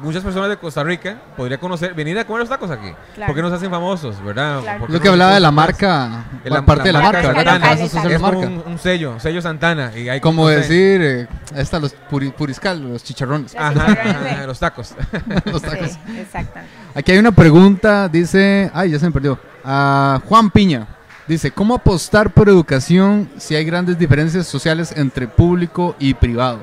muchas 0.03 0.22
personas 0.22 0.48
de 0.48 0.57
Costa 0.57 0.83
Rica 0.85 1.16
podría 1.37 1.59
conocer, 1.59 1.94
venir 1.94 2.18
a 2.18 2.24
comer 2.24 2.40
los 2.40 2.48
tacos 2.48 2.70
aquí. 2.70 2.92
Claro. 3.14 3.27
Porque 3.29 3.42
nos 3.42 3.53
hacen 3.53 3.70
famosos, 3.70 4.22
¿verdad? 4.24 4.61
Claro. 4.61 4.79
¿Por 4.81 4.88
qué 4.88 4.92
Lo 4.92 4.98
no 4.98 5.03
que 5.03 5.09
hablaba 5.09 5.35
de 5.35 5.40
la 5.40 5.51
marca, 5.51 6.24
De 6.44 6.51
la- 6.51 6.64
parte 6.64 6.85
de 6.85 6.92
la 6.92 7.01
marca, 7.01 7.33
marca 7.33 7.72
Eso 7.72 7.85
es 7.85 7.94
Es 7.94 8.01
como 8.01 8.18
marca. 8.20 8.38
un, 8.46 8.62
un 8.66 8.79
sello, 8.79 9.12
un 9.12 9.20
sello 9.20 9.42
Santana. 9.42 9.90
Y 9.96 10.09
hay 10.09 10.20
Como 10.20 10.48
decir, 10.48 11.01
eh, 11.03 11.29
esta, 11.57 11.79
los 11.81 11.94
puri- 12.11 12.33
puriscal, 12.33 12.81
los 12.92 13.03
chicharrones, 13.05 13.55
Los 13.55 13.62
Ajá, 13.62 13.87
chicharrones 13.87 14.33
ajá, 14.33 14.46
los 14.46 14.59
tacos. 14.59 14.94
los 15.44 15.62
tacos. 15.62 15.90
Sí, 15.90 16.18
exactamente. 16.20 16.72
Aquí 16.94 17.12
hay 17.12 17.18
una 17.18 17.33
pregunta, 17.33 18.09
dice, 18.09 18.70
ay, 18.74 18.90
ya 18.92 18.98
se 18.98 19.07
me 19.07 19.12
perdió. 19.12 19.38
Juan 19.64 20.51
Piña 20.53 20.87
dice, 21.27 21.51
¿cómo 21.51 21.74
apostar 21.74 22.31
por 22.31 22.48
educación 22.48 23.29
si 23.37 23.55
hay 23.55 23.64
grandes 23.64 23.98
diferencias 23.98 24.46
sociales 24.46 24.92
entre 24.96 25.29
público 25.29 25.94
y 25.98 26.14
privado? 26.14 26.61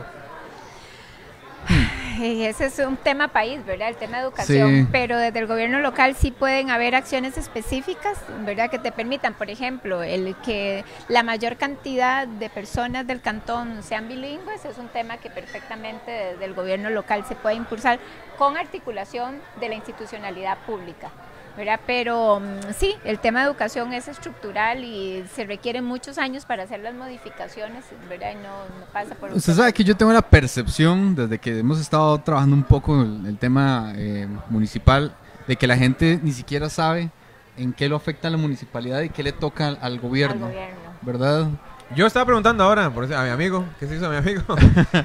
Y 1.69 2.04
Ese 2.25 2.65
es 2.65 2.79
un 2.79 2.97
tema 2.97 3.27
país, 3.27 3.63
¿verdad? 3.65 3.89
El 3.89 3.97
tema 3.97 4.17
de 4.17 4.23
educación. 4.23 4.85
Sí. 4.85 4.87
Pero 4.91 5.17
desde 5.17 5.39
el 5.39 5.47
gobierno 5.47 5.79
local 5.79 6.15
sí 6.15 6.31
pueden 6.31 6.71
haber 6.71 6.95
acciones 6.95 7.37
específicas, 7.37 8.17
¿verdad? 8.45 8.69
Que 8.69 8.79
te 8.79 8.91
permitan, 8.91 9.33
por 9.33 9.49
ejemplo, 9.49 10.01
el 10.01 10.35
que 10.43 10.83
la 11.07 11.23
mayor 11.23 11.57
cantidad 11.57 12.27
de 12.27 12.49
personas 12.49 13.05
del 13.05 13.21
cantón 13.21 13.83
sean 13.83 14.07
bilingües 14.07 14.65
es 14.65 14.77
un 14.77 14.87
tema 14.87 15.17
que 15.17 15.29
perfectamente 15.29 16.11
desde 16.11 16.45
el 16.45 16.53
gobierno 16.53 16.89
local 16.89 17.25
se 17.27 17.35
puede 17.35 17.55
impulsar 17.55 17.99
con 18.37 18.57
articulación 18.57 19.39
de 19.59 19.69
la 19.69 19.75
institucionalidad 19.75 20.57
pública. 20.65 21.11
¿Verdad? 21.57 21.79
Pero 21.87 22.39
mm, 22.39 22.73
sí, 22.77 22.95
el 23.03 23.19
tema 23.19 23.39
de 23.41 23.45
educación 23.47 23.93
es 23.93 24.07
estructural 24.07 24.83
y 24.83 25.23
se 25.33 25.45
requieren 25.45 25.83
muchos 25.85 26.17
años 26.17 26.45
para 26.45 26.63
hacer 26.63 26.79
las 26.81 26.93
modificaciones, 26.93 27.83
¿verdad? 28.09 28.31
Y 28.33 28.35
no, 28.35 28.41
no 28.79 28.85
pasa 28.91 29.15
por... 29.15 29.31
Usted 29.31 29.53
sabe 29.53 29.73
que 29.73 29.83
yo 29.83 29.95
tengo 29.95 30.11
la 30.13 30.21
percepción, 30.21 31.15
desde 31.15 31.37
que 31.39 31.59
hemos 31.59 31.79
estado 31.79 32.17
trabajando 32.19 32.55
un 32.55 32.63
poco 32.63 33.01
el, 33.01 33.25
el 33.25 33.37
tema 33.37 33.93
eh, 33.95 34.27
municipal, 34.49 35.15
de 35.47 35.55
que 35.55 35.67
la 35.67 35.77
gente 35.77 36.19
ni 36.23 36.31
siquiera 36.31 36.69
sabe 36.69 37.09
en 37.57 37.71
qué 37.73 37.87
lo 37.87 37.95
afecta 37.95 38.27
a 38.27 38.31
la 38.31 38.37
municipalidad 38.37 39.01
y 39.01 39.09
qué 39.09 39.23
le 39.23 39.31
toca 39.31 39.67
al, 39.67 39.77
al 39.81 39.93
al 39.93 39.99
gobierno, 39.99 40.47
gobierno. 40.47 40.75
¿verdad? 41.03 41.47
Yo 41.95 42.07
estaba 42.07 42.25
preguntando 42.25 42.63
ahora, 42.63 42.89
por 42.89 43.03
a 43.13 43.23
mi 43.23 43.29
amigo, 43.29 43.63
¿qué 43.79 43.87
se 43.87 43.95
hizo 43.95 44.07
a 44.07 44.09
mi 44.09 44.17
amigo? 44.17 44.41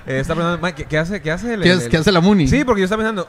Eh, 0.06 0.18
estaba 0.20 0.40
preguntando, 0.40 0.58
"Ma, 0.60 0.74
¿qué, 0.74 0.84
qué 0.86 0.98
hace, 0.98 1.20
qué 1.20 1.30
hace 1.30 1.54
el, 1.54 1.62
¿Qué, 1.62 1.70
el- 1.70 1.78
es- 1.78 1.84
el- 1.84 1.90
qué 1.90 1.96
hace 1.98 2.10
la 2.10 2.20
MUNI? 2.20 2.48
Sí, 2.48 2.64
porque 2.64 2.80
yo 2.80 2.84
estaba 2.86 3.02
pensando, 3.02 3.28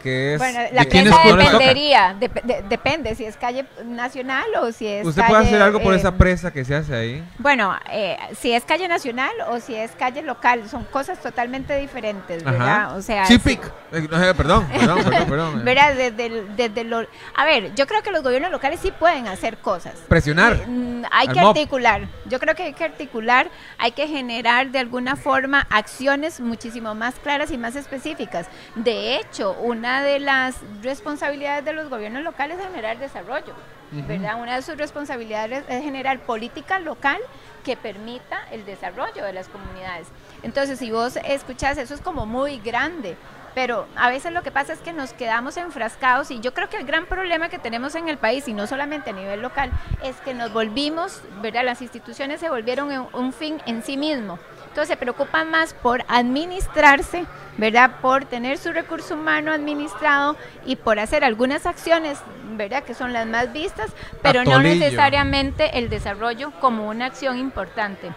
que 0.00 0.34
es... 0.34 0.38
Bueno, 0.38 0.60
la 0.72 0.82
¿De 0.84 0.88
quiénes 0.88 1.12
presa 1.12 1.28
no 1.30 1.36
les 1.36 1.46
toca? 1.46 1.58
dependería, 1.58 2.16
dep- 2.20 2.42
de- 2.42 2.62
depende 2.68 3.14
si 3.16 3.24
es 3.24 3.36
calle 3.36 3.66
nacional 3.84 4.44
o 4.62 4.70
si 4.70 4.86
es 4.86 5.04
¿Usted 5.04 5.22
calle, 5.22 5.32
puede 5.34 5.46
hacer 5.46 5.62
algo 5.62 5.80
por 5.80 5.94
eh, 5.94 5.96
esa 5.96 6.12
presa 6.12 6.52
que 6.52 6.64
se 6.64 6.76
hace 6.76 6.94
ahí? 6.94 7.24
Bueno, 7.38 7.76
eh, 7.90 8.16
si 8.40 8.52
es 8.52 8.64
calle 8.64 8.86
nacional 8.86 9.32
o 9.48 9.58
si 9.58 9.74
es 9.74 9.90
calle 9.92 10.22
local, 10.22 10.68
son 10.68 10.84
cosas 10.84 11.20
totalmente 11.20 11.76
diferentes, 11.76 12.44
¿verdad? 12.44 12.82
Ajá. 12.84 12.94
O 12.94 13.02
sea, 13.02 13.26
Sí, 13.26 13.34
si- 13.34 13.40
pic. 13.40 13.66
Eh, 13.92 14.06
eh, 14.12 14.32
perdón, 14.36 14.64
perdón, 14.72 15.02
perdón, 15.02 15.28
perdón. 15.28 15.64
¿verdad? 15.64 15.94
Desde, 15.96 16.44
desde 16.54 16.84
lo, 16.84 17.04
a 17.34 17.44
ver, 17.44 17.74
yo 17.74 17.88
creo 17.88 18.00
que 18.02 18.12
los 18.12 18.22
gobiernos 18.22 18.52
locales 18.52 18.78
sí 18.80 18.92
pueden 18.92 19.26
hacer 19.26 19.56
cosas. 19.58 19.94
Presionar. 20.08 20.68
Mm, 20.68 21.02
Hay 21.10 21.26
que 21.26 21.40
mob. 21.40 21.48
articular, 21.48 22.02
yo 22.26 22.38
creo 22.38 22.54
que 22.54 22.62
hay 22.62 22.74
que 22.74 22.84
articular, 22.84 23.48
hay 23.78 23.90
que 23.90 24.06
generar 24.06 24.68
de 24.70 24.78
alguna 24.78 25.16
forma 25.16 25.66
acciones 25.68 26.38
muchísimo 26.38 26.94
más 26.94 27.16
claras 27.16 27.50
y 27.50 27.58
más 27.58 27.74
específicas. 27.74 28.46
De 28.76 29.16
hecho, 29.16 29.56
una 29.64 30.02
de 30.02 30.20
las 30.20 30.56
responsabilidades 30.82 31.64
de 31.64 31.72
los 31.72 31.88
gobiernos 31.88 32.22
locales 32.22 32.58
es 32.58 32.66
generar 32.66 32.98
desarrollo, 32.98 33.54
¿verdad? 33.92 34.38
Una 34.38 34.56
de 34.56 34.62
sus 34.62 34.76
responsabilidades 34.76 35.64
es 35.68 35.82
generar 35.82 36.20
política 36.20 36.78
local 36.78 37.16
que 37.64 37.74
permita 37.74 38.46
el 38.50 38.66
desarrollo 38.66 39.24
de 39.24 39.32
las 39.32 39.48
comunidades. 39.48 40.08
Entonces, 40.42 40.78
si 40.78 40.90
vos 40.90 41.16
escuchás, 41.24 41.78
eso 41.78 41.94
es 41.94 42.02
como 42.02 42.26
muy 42.26 42.58
grande, 42.58 43.16
pero 43.54 43.86
a 43.96 44.10
veces 44.10 44.34
lo 44.34 44.42
que 44.42 44.50
pasa 44.50 44.74
es 44.74 44.80
que 44.80 44.92
nos 44.92 45.14
quedamos 45.14 45.56
enfrascados 45.56 46.30
y 46.30 46.40
yo 46.40 46.52
creo 46.52 46.68
que 46.68 46.76
el 46.76 46.84
gran 46.84 47.06
problema 47.06 47.48
que 47.48 47.58
tenemos 47.58 47.94
en 47.94 48.10
el 48.10 48.18
país, 48.18 48.46
y 48.48 48.52
no 48.52 48.66
solamente 48.66 49.10
a 49.10 49.12
nivel 49.14 49.40
local, 49.40 49.70
es 50.02 50.16
que 50.16 50.34
nos 50.34 50.52
volvimos, 50.52 51.22
¿verdad? 51.40 51.64
Las 51.64 51.80
instituciones 51.80 52.38
se 52.38 52.50
volvieron 52.50 53.08
un 53.14 53.32
fin 53.32 53.62
en 53.64 53.82
sí 53.82 53.96
mismo. 53.96 54.38
Entonces 54.74 54.88
se 54.88 54.96
preocupan 54.96 55.52
más 55.52 55.72
por 55.72 56.04
administrarse, 56.08 57.26
¿verdad? 57.58 57.92
Por 58.02 58.24
tener 58.24 58.58
su 58.58 58.72
recurso 58.72 59.14
humano 59.14 59.52
administrado 59.52 60.36
y 60.66 60.74
por 60.74 60.98
hacer 60.98 61.22
algunas 61.22 61.64
acciones, 61.64 62.18
¿verdad? 62.56 62.82
Que 62.82 62.92
son 62.92 63.12
las 63.12 63.24
más 63.24 63.52
vistas, 63.52 63.92
pero 64.20 64.42
no 64.42 64.60
necesariamente 64.60 65.78
el 65.78 65.88
desarrollo 65.88 66.50
como 66.60 66.88
una 66.88 67.06
acción 67.06 67.38
importante. 67.38 68.10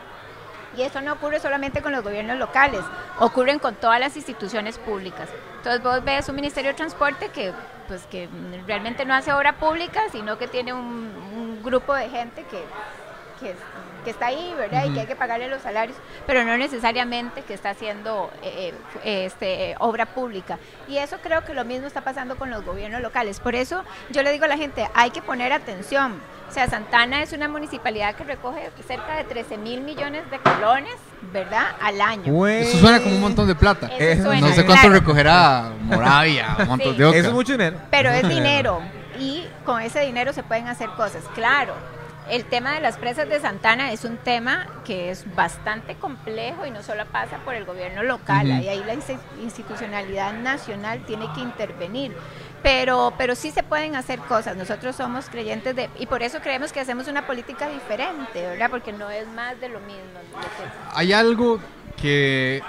Y 0.75 0.81
eso 0.81 0.99
no 1.01 1.13
ocurre 1.13 1.39
solamente 1.39 1.83
con 1.83 1.91
los 1.91 2.03
gobiernos 2.03 2.39
locales, 2.39 2.81
ocurren 3.19 3.59
con 3.59 3.75
todas 3.75 3.99
las 3.99 4.15
instituciones 4.15 4.79
públicas. 4.79 5.29
Entonces 5.57 5.83
vos 5.83 6.03
ves 6.03 6.27
un 6.27 6.37
Ministerio 6.37 6.71
de 6.71 6.77
Transporte 6.77 7.29
que 7.29 7.53
pues 7.87 8.07
que 8.07 8.27
realmente 8.65 9.05
no 9.05 9.13
hace 9.13 9.31
obra 9.31 9.59
pública, 9.59 10.01
sino 10.11 10.39
que 10.39 10.47
tiene 10.47 10.73
un, 10.73 10.81
un 10.81 11.61
grupo 11.63 11.93
de 11.93 12.09
gente 12.09 12.43
que, 12.49 12.63
que, 13.39 13.55
que 14.03 14.09
está 14.11 14.27
ahí, 14.27 14.53
¿verdad? 14.57 14.85
Y 14.85 14.93
que 14.93 15.01
hay 15.01 15.05
que 15.07 15.15
pagarle 15.15 15.47
los 15.49 15.61
salarios, 15.61 15.97
pero 16.25 16.43
no 16.43 16.57
necesariamente 16.57 17.41
que 17.43 17.53
está 17.53 17.71
haciendo 17.71 18.31
eh, 18.43 18.73
eh, 19.03 19.25
este, 19.25 19.75
obra 19.79 20.05
pública. 20.05 20.57
Y 20.87 20.97
eso 20.97 21.17
creo 21.21 21.43
que 21.45 21.53
lo 21.53 21.65
mismo 21.65 21.87
está 21.87 22.01
pasando 22.01 22.37
con 22.37 22.49
los 22.49 22.63
gobiernos 22.63 23.01
locales. 23.01 23.39
Por 23.39 23.55
eso 23.55 23.83
yo 24.09 24.23
le 24.23 24.31
digo 24.31 24.45
a 24.45 24.47
la 24.47 24.57
gente, 24.57 24.87
hay 24.93 25.11
que 25.11 25.21
poner 25.21 25.51
atención. 25.53 26.21
O 26.49 26.51
sea, 26.53 26.69
Santana 26.69 27.21
es 27.23 27.33
una 27.33 27.49
municipalidad 27.49 28.15
que 28.15 28.23
recoge 28.23 28.69
cerca 28.87 29.17
de 29.17 29.25
13 29.25 29.57
mil 29.57 29.81
millones 29.81 30.23
de 30.31 30.39
colones, 30.39 30.95
¿verdad? 31.33 31.65
Al 31.81 31.99
año. 31.99 32.47
Eso 32.47 32.77
suena 32.77 33.01
como 33.01 33.15
un 33.15 33.21
montón 33.21 33.47
de 33.47 33.55
plata. 33.55 33.87
Eso 33.87 34.21
Eh, 34.21 34.23
suena, 34.23 34.47
No 34.47 34.53
sé 34.55 34.63
cuánto 34.65 34.83
claro. 34.87 34.93
recogerá 34.99 35.71
Moravia, 35.81 36.55
montos 36.65 36.93
Sí. 36.93 36.97
de 36.97 37.05
oca. 37.05 37.17
Eso 37.17 37.27
es 37.27 37.33
mucho 37.33 37.51
dinero. 37.51 37.77
Pero 37.91 38.11
es 38.11 38.29
dinero 38.29 38.79
y 39.19 39.45
con 39.65 39.81
ese 39.81 39.99
dinero 40.01 40.31
se 40.31 40.41
pueden 40.41 40.67
hacer 40.69 40.87
cosas. 40.91 41.25
Claro, 41.35 41.73
el 42.29 42.45
tema 42.45 42.73
de 42.73 42.81
las 42.81 42.97
presas 42.97 43.27
de 43.29 43.39
Santana 43.39 43.91
es 43.91 44.03
un 44.05 44.17
tema 44.17 44.67
que 44.85 45.09
es 45.11 45.23
bastante 45.35 45.95
complejo 45.95 46.65
y 46.65 46.71
no 46.71 46.83
solo 46.83 47.05
pasa 47.05 47.37
por 47.45 47.53
el 47.55 47.65
gobierno 47.65 48.03
local, 48.03 48.47
Ujú. 48.47 48.55
ahí, 48.57 48.67
ahí 48.69 48.83
la 48.85 48.95
insti- 48.95 49.19
institucionalidad 49.41 50.33
nacional 50.33 51.03
tiene 51.05 51.27
que 51.33 51.41
intervenir. 51.41 52.15
Pero, 52.63 53.13
pero 53.17 53.35
sí 53.35 53.51
se 53.51 53.63
pueden 53.63 53.95
hacer 53.95 54.19
cosas. 54.19 54.57
Nosotros 54.57 54.95
somos 54.95 55.29
creyentes 55.29 55.75
de, 55.75 55.89
y 55.99 56.07
por 56.07 56.23
eso 56.23 56.39
creemos 56.41 56.73
que 56.73 56.79
hacemos 56.79 57.07
una 57.07 57.25
política 57.27 57.69
diferente, 57.69 58.41
¿verdad? 58.41 58.69
Porque 58.69 58.91
no 58.91 59.09
es 59.09 59.27
más 59.29 59.59
de 59.61 59.69
lo 59.69 59.79
mismo. 59.81 60.01
lo 60.33 60.41
que- 60.41 60.71
¿Hay 60.95 61.13
algo 61.13 61.59
que 62.01 62.61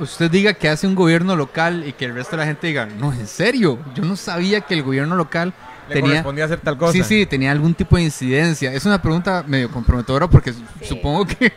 usted 0.00 0.30
diga 0.30 0.54
que 0.54 0.68
hace 0.68 0.86
un 0.86 0.94
gobierno 0.94 1.34
local 1.36 1.84
y 1.86 1.92
que 1.92 2.04
el 2.04 2.14
resto 2.14 2.32
de 2.32 2.42
la 2.42 2.46
gente 2.46 2.66
diga, 2.66 2.86
no, 2.86 3.12
en 3.12 3.26
serio, 3.26 3.78
yo 3.94 4.04
no 4.04 4.16
sabía 4.16 4.60
que 4.60 4.74
el 4.74 4.82
gobierno 4.82 5.14
local 5.16 5.52
Le 5.88 5.94
tenía... 5.94 6.10
correspondía 6.10 6.44
hacer 6.44 6.60
tal 6.60 6.76
cosa. 6.78 6.92
Sí, 6.92 7.02
sí, 7.02 7.26
tenía 7.26 7.50
algún 7.52 7.74
tipo 7.74 7.96
de 7.96 8.02
incidencia. 8.02 8.72
Es 8.72 8.84
una 8.86 9.00
pregunta 9.00 9.44
medio 9.46 9.70
comprometedora 9.70 10.28
porque 10.28 10.52
Sí. 10.52 10.62
supongo 10.82 11.26
que, 11.26 11.50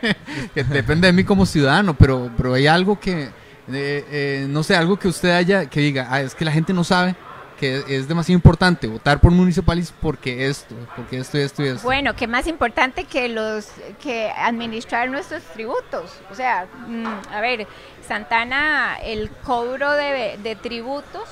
que 0.54 0.64
depende 0.64 1.06
de 1.06 1.12
mí 1.12 1.24
como 1.24 1.46
ciudadano, 1.46 1.94
pero, 1.94 2.30
pero 2.36 2.54
hay 2.54 2.66
algo 2.66 2.98
que, 2.98 3.22
eh, 3.24 3.30
eh, 3.68 4.46
no 4.48 4.62
sé, 4.62 4.74
algo 4.76 4.98
que 4.98 5.08
usted 5.08 5.30
haya, 5.30 5.66
que 5.66 5.80
diga, 5.80 6.08
ah, 6.10 6.20
es 6.20 6.34
que 6.34 6.44
la 6.44 6.52
gente 6.52 6.72
no 6.72 6.84
sabe 6.84 7.14
que 7.60 7.76
es, 7.76 7.84
es 7.88 8.08
demasiado 8.08 8.36
importante 8.36 8.88
votar 8.88 9.20
por 9.20 9.30
municipales 9.30 9.94
porque 10.00 10.48
esto, 10.48 10.74
porque 10.96 11.18
esto 11.18 11.38
y 11.38 11.42
esto 11.42 11.62
y 11.62 11.68
esto. 11.68 11.82
Bueno, 11.84 12.16
que 12.16 12.26
más 12.26 12.48
importante 12.48 13.04
que 13.04 13.28
los 13.28 13.68
que 14.02 14.30
administrar 14.30 15.08
nuestros 15.08 15.42
tributos. 15.54 16.10
O 16.30 16.34
sea, 16.34 16.66
mm, 16.88 17.06
a 17.32 17.40
ver, 17.40 17.68
Santana, 18.08 18.96
el 19.04 19.30
cobro 19.30 19.92
de, 19.92 20.38
de 20.42 20.56
tributos 20.56 21.22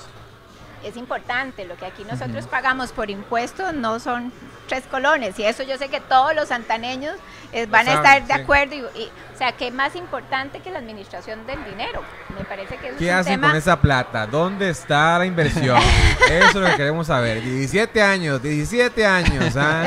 es 0.84 0.96
importante. 0.96 1.64
Lo 1.64 1.76
que 1.76 1.86
aquí 1.86 2.04
nosotros 2.04 2.46
pagamos 2.46 2.92
por 2.92 3.10
impuestos 3.10 3.74
no 3.74 4.00
son 4.00 4.32
tres 4.68 4.84
colones. 4.90 5.38
Y 5.38 5.44
eso 5.44 5.62
yo 5.62 5.76
sé 5.78 5.88
que 5.88 6.00
todos 6.00 6.34
los 6.34 6.48
santaneños 6.48 7.14
eh, 7.52 7.66
van 7.66 7.88
a 7.88 7.94
estar 7.94 8.26
de 8.26 8.34
sí. 8.34 8.40
acuerdo. 8.40 8.74
Y, 8.74 8.78
y, 8.78 9.10
o 9.34 9.38
sea, 9.38 9.52
que 9.52 9.68
es 9.68 9.74
más 9.74 9.96
importante 9.96 10.60
que 10.60 10.70
la 10.70 10.78
administración 10.78 11.46
del 11.46 11.64
dinero. 11.64 12.02
Me 12.36 12.44
parece 12.44 12.76
que 12.76 12.88
eso 12.88 12.98
¿Qué 12.98 13.06
es 13.06 13.12
un 13.12 13.18
hacen 13.18 13.34
tema 13.34 13.48
con 13.48 13.56
esa 13.56 13.80
plata? 13.80 14.26
¿Dónde 14.26 14.70
está 14.70 15.18
la 15.18 15.26
inversión? 15.26 15.80
Eso 16.30 16.48
es 16.48 16.54
lo 16.54 16.66
que 16.66 16.76
queremos 16.76 17.06
saber. 17.06 17.42
17 17.42 18.02
años, 18.02 18.42
17 18.42 19.06
años. 19.06 19.56
¿ah? 19.56 19.84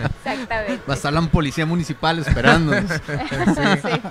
exactamente. 0.51 0.83
Va 0.87 0.93
a 0.93 0.97
estar 0.97 1.13
la 1.13 1.21
policía 1.21 1.65
municipal 1.65 2.19
esperándonos. 2.19 2.91
Sí. 3.81 4.01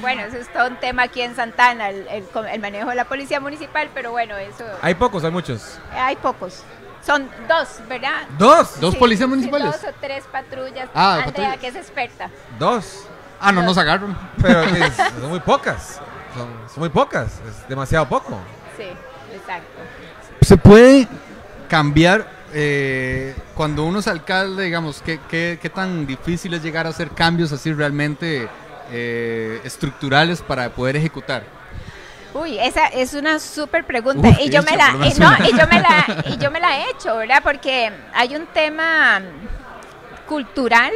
Bueno, 0.00 0.22
eso 0.22 0.36
es 0.36 0.52
todo 0.52 0.68
un 0.68 0.76
tema 0.76 1.04
aquí 1.04 1.20
en 1.22 1.34
Santana, 1.34 1.88
el, 1.90 2.06
el 2.08 2.24
co- 2.24 2.44
el 2.44 2.60
manejo 2.60 2.90
de 2.90 2.94
la 2.96 3.04
policía 3.06 3.40
municipal, 3.40 3.88
pero 3.94 4.10
bueno, 4.10 4.36
eso 4.36 4.64
Hay 4.82 4.94
pocos, 4.94 5.24
hay 5.24 5.30
muchos. 5.30 5.78
hay 5.94 6.16
pocos. 6.16 6.62
Son 7.04 7.28
dos, 7.48 7.68
¿verdad? 7.88 8.22
¿Dos? 8.38 8.80
¿Dos 8.80 8.94
Sí, 8.94 8.98
policías 9.00 9.26
sí, 9.28 9.30
municipales? 9.30 9.72
dos 9.72 9.84
o 9.90 9.94
tres 10.00 10.24
patrullas. 10.30 10.88
Ah, 10.94 11.14
Andrea, 11.14 11.26
patrullas. 11.26 11.56
que 11.58 11.66
es 11.68 11.76
experta. 11.76 12.30
Dos. 12.58 13.04
Ah, 13.40 13.52
no 13.52 13.62
nos 13.62 13.78
agarran. 13.78 14.16
Pero 14.42 14.62
es- 14.62 14.94
son 15.20 15.28
muy 15.28 15.40
pocas. 15.40 16.00
Son, 16.34 16.48
son 16.68 16.78
muy 16.80 16.88
pocas. 16.88 17.40
Es 17.48 17.68
demasiado 17.68 18.08
poco. 18.08 18.38
Sí, 18.76 18.88
exacto. 19.34 19.68
¿Se 20.42 20.56
puede 20.56 21.06
cambiar 21.68 22.26
eh, 22.58 23.34
cuando 23.54 23.84
uno 23.84 23.98
es 23.98 24.08
alcalde, 24.08 24.64
digamos, 24.64 25.02
¿qué, 25.02 25.20
qué, 25.28 25.58
qué 25.60 25.68
tan 25.68 26.06
difícil 26.06 26.54
es 26.54 26.62
llegar 26.62 26.86
a 26.86 26.88
hacer 26.88 27.10
cambios 27.10 27.52
así 27.52 27.70
realmente 27.70 28.48
eh, 28.90 29.60
estructurales 29.62 30.40
para 30.40 30.70
poder 30.70 30.96
ejecutar? 30.96 31.42
Uy, 32.32 32.58
esa 32.58 32.86
es 32.86 33.12
una 33.12 33.40
súper 33.40 33.84
pregunta 33.84 34.28
Uf, 34.28 34.40
y 34.40 34.48
yo 34.48 34.62
me 34.62 34.74
la 34.74 34.90
no, 34.92 34.96
una. 34.98 35.06
y 35.48 35.52
yo 35.52 35.66
me 35.70 35.80
la 35.80 36.22
y 36.26 36.36
yo 36.38 36.50
me 36.50 36.60
la 36.60 36.78
he 36.78 36.90
hecho, 36.92 37.14
¿verdad? 37.16 37.42
Porque 37.42 37.92
hay 38.14 38.34
un 38.34 38.46
tema 38.46 39.20
cultural 40.26 40.92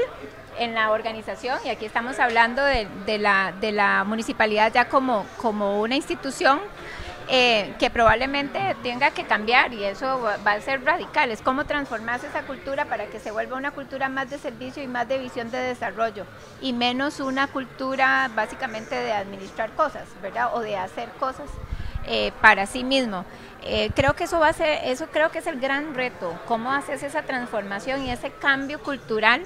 en 0.59 0.75
la 0.75 0.93
organización 0.93 1.59
y 1.65 1.69
aquí 1.69 1.85
estamos 1.85 2.19
hablando 2.19 2.65
de, 2.65 2.89
de 3.05 3.19
la 3.19 3.53
de 3.61 3.73
la 3.73 4.05
municipalidad 4.05 4.73
ya 4.73 4.89
como 4.89 5.27
como 5.37 5.81
una 5.81 5.95
institución 5.95 6.59
eh, 7.33 7.75
que 7.79 7.91
probablemente 7.91 8.75
tenga 8.83 9.13
que 9.13 9.23
cambiar 9.23 9.73
y 9.73 9.85
eso 9.85 10.21
va 10.21 10.53
a 10.53 10.61
ser 10.61 10.85
radical. 10.85 11.31
Es 11.31 11.43
cómo 11.43 11.65
transformarse 11.65 12.27
esa 12.27 12.43
cultura 12.43 12.87
para 12.87 13.07
que 13.07 13.21
se 13.21 13.31
vuelva 13.31 13.57
una 13.57 13.71
cultura 13.71 14.09
más 14.09 14.29
de 14.31 14.39
servicio 14.39 14.83
y 14.83 14.89
más 14.89 15.07
de 15.07 15.19
visión 15.19 15.49
de 15.53 15.59
desarrollo 15.59 16.27
y 16.61 16.73
menos 16.73 17.21
una 17.21 17.47
cultura 17.47 18.29
básicamente 18.35 18.97
de 18.97 19.13
administrar 19.13 19.71
cosas, 19.77 20.09
¿verdad? 20.21 20.57
O 20.57 20.61
de 20.61 20.77
hacer 20.77 21.09
cosas 21.21 21.49
eh, 22.05 22.33
para 22.41 22.67
sí 22.67 22.83
mismo. 22.83 23.25
Eh, 23.63 23.91
creo 23.95 24.15
que 24.15 24.25
eso 24.25 24.41
va 24.41 24.49
a 24.49 24.53
ser, 24.53 24.81
eso 24.87 25.07
creo 25.13 25.31
que 25.31 25.39
es 25.39 25.47
el 25.47 25.61
gran 25.61 25.95
reto, 25.95 26.37
cómo 26.49 26.73
haces 26.73 27.05
esa 27.05 27.23
transformación 27.23 28.03
y 28.03 28.11
ese 28.11 28.31
cambio 28.33 28.81
cultural 28.81 29.45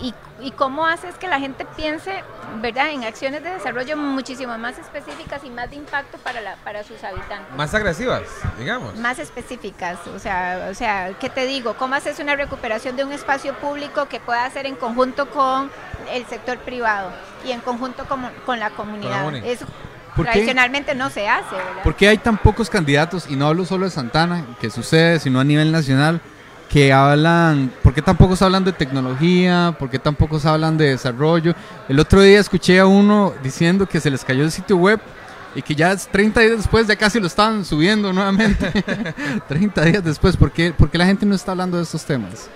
y, 0.00 0.14
y 0.40 0.50
cómo 0.52 0.86
haces 0.86 1.14
que 1.16 1.28
la 1.28 1.38
gente 1.40 1.66
piense, 1.76 2.22
¿verdad?, 2.60 2.90
en 2.90 3.04
acciones 3.04 3.42
de 3.42 3.50
desarrollo 3.50 3.96
muchísimo 3.96 4.56
más 4.58 4.78
específicas 4.78 5.42
y 5.44 5.50
más 5.50 5.70
de 5.70 5.76
impacto 5.76 6.18
para, 6.18 6.40
la, 6.40 6.56
para 6.64 6.84
sus 6.84 7.02
habitantes. 7.04 7.54
Más 7.56 7.74
agresivas, 7.74 8.22
digamos. 8.58 8.96
Más 8.96 9.18
específicas, 9.18 9.98
o 10.14 10.18
sea, 10.18 10.68
o 10.70 10.74
sea, 10.74 11.12
¿qué 11.18 11.30
te 11.30 11.46
digo? 11.46 11.74
¿Cómo 11.74 11.94
haces 11.94 12.18
una 12.18 12.36
recuperación 12.36 12.96
de 12.96 13.04
un 13.04 13.12
espacio 13.12 13.54
público 13.54 14.06
que 14.06 14.20
pueda 14.20 14.44
hacer 14.44 14.66
en 14.66 14.76
conjunto 14.76 15.30
con 15.30 15.70
el 16.12 16.26
sector 16.26 16.58
privado 16.58 17.10
y 17.46 17.52
en 17.52 17.60
conjunto 17.60 18.04
con, 18.06 18.28
con 18.46 18.60
la 18.60 18.70
comunidad? 18.70 19.24
Con 19.24 19.34
la 19.34 19.38
uni. 19.40 19.48
Eso 19.48 19.66
tradicionalmente 20.16 20.94
no 20.94 21.10
se 21.10 21.28
hace, 21.28 21.56
¿verdad? 21.56 21.82
¿Por 21.82 21.96
qué 21.96 22.08
hay 22.08 22.18
tan 22.18 22.38
pocos 22.38 22.70
candidatos, 22.70 23.26
y 23.28 23.36
no 23.36 23.48
hablo 23.48 23.64
solo 23.64 23.84
de 23.84 23.90
Santana, 23.90 24.46
que 24.60 24.70
sucede, 24.70 25.18
sino 25.18 25.40
a 25.40 25.44
nivel 25.44 25.72
nacional, 25.72 26.20
que 26.74 26.92
hablan, 26.92 27.70
¿por 27.84 27.94
qué 27.94 28.02
tan 28.02 28.16
pocos 28.16 28.42
hablan 28.42 28.64
de 28.64 28.72
tecnología? 28.72 29.76
¿Por 29.78 29.88
qué 29.88 30.00
tan 30.00 30.16
pocos 30.16 30.44
hablan 30.44 30.76
de 30.76 30.86
desarrollo? 30.86 31.54
El 31.88 32.00
otro 32.00 32.20
día 32.20 32.40
escuché 32.40 32.80
a 32.80 32.86
uno 32.86 33.32
diciendo 33.44 33.86
que 33.86 34.00
se 34.00 34.10
les 34.10 34.24
cayó 34.24 34.42
el 34.42 34.50
sitio 34.50 34.76
web 34.76 34.98
y 35.54 35.62
que 35.62 35.76
ya 35.76 35.96
30 35.96 36.40
días 36.40 36.56
después 36.56 36.88
ya 36.88 36.96
casi 36.96 37.20
lo 37.20 37.28
estaban 37.28 37.64
subiendo 37.64 38.12
nuevamente. 38.12 38.72
30 39.48 39.84
días 39.84 40.04
después, 40.04 40.36
¿por 40.36 40.50
qué, 40.50 40.72
¿por 40.72 40.90
qué 40.90 40.98
la 40.98 41.06
gente 41.06 41.24
no 41.24 41.36
está 41.36 41.52
hablando 41.52 41.76
de 41.76 41.84
estos 41.84 42.04
temas? 42.04 42.50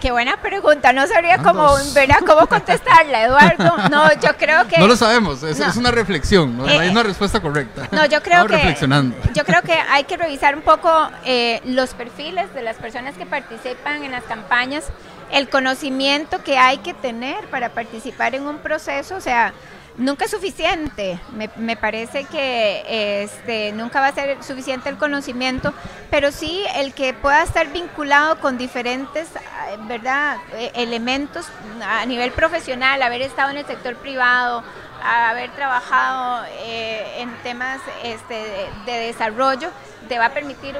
Qué 0.00 0.10
buena 0.10 0.36
pregunta, 0.38 0.92
no 0.92 1.06
sabría 1.06 1.38
cómo, 1.38 1.68
¿verdad? 1.94 2.18
cómo 2.26 2.46
contestarla, 2.46 3.24
Eduardo. 3.24 3.88
No, 3.90 4.08
yo 4.20 4.36
creo 4.36 4.66
que... 4.68 4.78
No 4.78 4.86
lo 4.86 4.96
sabemos, 4.96 5.42
es, 5.42 5.58
es 5.60 5.76
una 5.76 5.90
reflexión, 5.90 6.56
no 6.56 6.66
hay 6.66 6.88
Eh, 6.88 6.90
una 6.90 7.02
respuesta 7.02 7.40
correcta. 7.40 7.88
No, 7.92 8.04
yo 8.06 8.22
creo 8.22 8.46
que 8.46 8.54
reflexionando. 8.56 9.16
yo 9.34 9.44
creo 9.44 9.62
que 9.62 9.72
hay 9.72 10.04
que 10.04 10.16
revisar 10.16 10.54
un 10.54 10.62
poco 10.62 10.90
eh, 11.24 11.60
los 11.64 11.94
perfiles 11.94 12.52
de 12.54 12.62
las 12.62 12.76
personas 12.76 13.16
que 13.16 13.26
participan 13.26 14.04
en 14.04 14.12
las 14.12 14.24
campañas, 14.24 14.84
el 15.30 15.48
conocimiento 15.48 16.42
que 16.44 16.56
hay 16.58 16.78
que 16.78 16.94
tener 16.94 17.46
para 17.48 17.70
participar 17.70 18.34
en 18.34 18.46
un 18.46 18.58
proceso, 18.58 19.16
o 19.16 19.20
sea, 19.20 19.52
nunca 19.98 20.26
es 20.26 20.30
suficiente. 20.30 21.18
Me, 21.32 21.50
me 21.56 21.76
parece 21.76 22.24
que 22.24 23.22
este 23.22 23.72
nunca 23.72 24.00
va 24.00 24.08
a 24.08 24.12
ser 24.12 24.42
suficiente 24.42 24.88
el 24.88 24.98
conocimiento, 24.98 25.72
pero 26.10 26.32
sí 26.32 26.64
el 26.74 26.92
que 26.92 27.14
pueda 27.14 27.42
estar 27.42 27.72
vinculado 27.72 28.38
con 28.40 28.58
diferentes, 28.58 29.28
ah, 29.36 29.76
verdad, 29.88 30.36
Eh, 30.54 30.72
elementos 30.74 31.46
a 31.82 32.06
nivel 32.06 32.30
profesional, 32.32 33.02
haber 33.02 33.22
estado 33.22 33.50
en 33.50 33.58
el 33.58 33.66
sector 33.66 33.96
privado, 33.96 34.62
a 35.02 35.30
haber 35.30 35.50
trabajado 35.52 36.44
eh, 36.60 37.20
en 37.20 37.34
temas 37.42 37.80
este, 38.02 38.34
de, 38.34 38.68
de 38.86 38.92
desarrollo, 39.06 39.70
te 40.08 40.18
va 40.18 40.26
a 40.26 40.30
permitir 40.30 40.76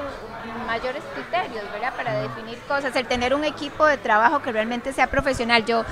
mayores 0.65 1.03
criterios. 1.13 1.63
Para 1.95 2.13
definir 2.21 2.57
cosas, 2.67 2.95
el 2.95 3.07
tener 3.07 3.33
un 3.33 3.43
equipo 3.43 3.85
de 3.85 3.97
trabajo 3.97 4.41
que 4.41 4.51
realmente 4.51 4.93
sea 4.93 5.07
profesional. 5.07 5.65
Yo, 5.65 5.83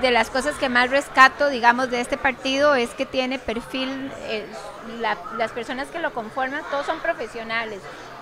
de 0.00 0.10
las 0.10 0.30
cosas 0.30 0.56
que 0.56 0.68
más 0.68 0.90
rescato, 0.90 1.48
digamos, 1.48 1.90
de 1.90 2.00
este 2.00 2.16
partido 2.16 2.74
es 2.74 2.90
que 2.90 3.06
tiene 3.06 3.38
perfil, 3.38 4.10
eh, 4.22 4.46
la- 5.00 5.18
las 5.36 5.52
personas 5.52 5.88
que 5.88 5.98
lo 5.98 6.12
conforman, 6.12 6.62
todos 6.70 6.86
son 6.86 6.98
profesionales 7.00 7.80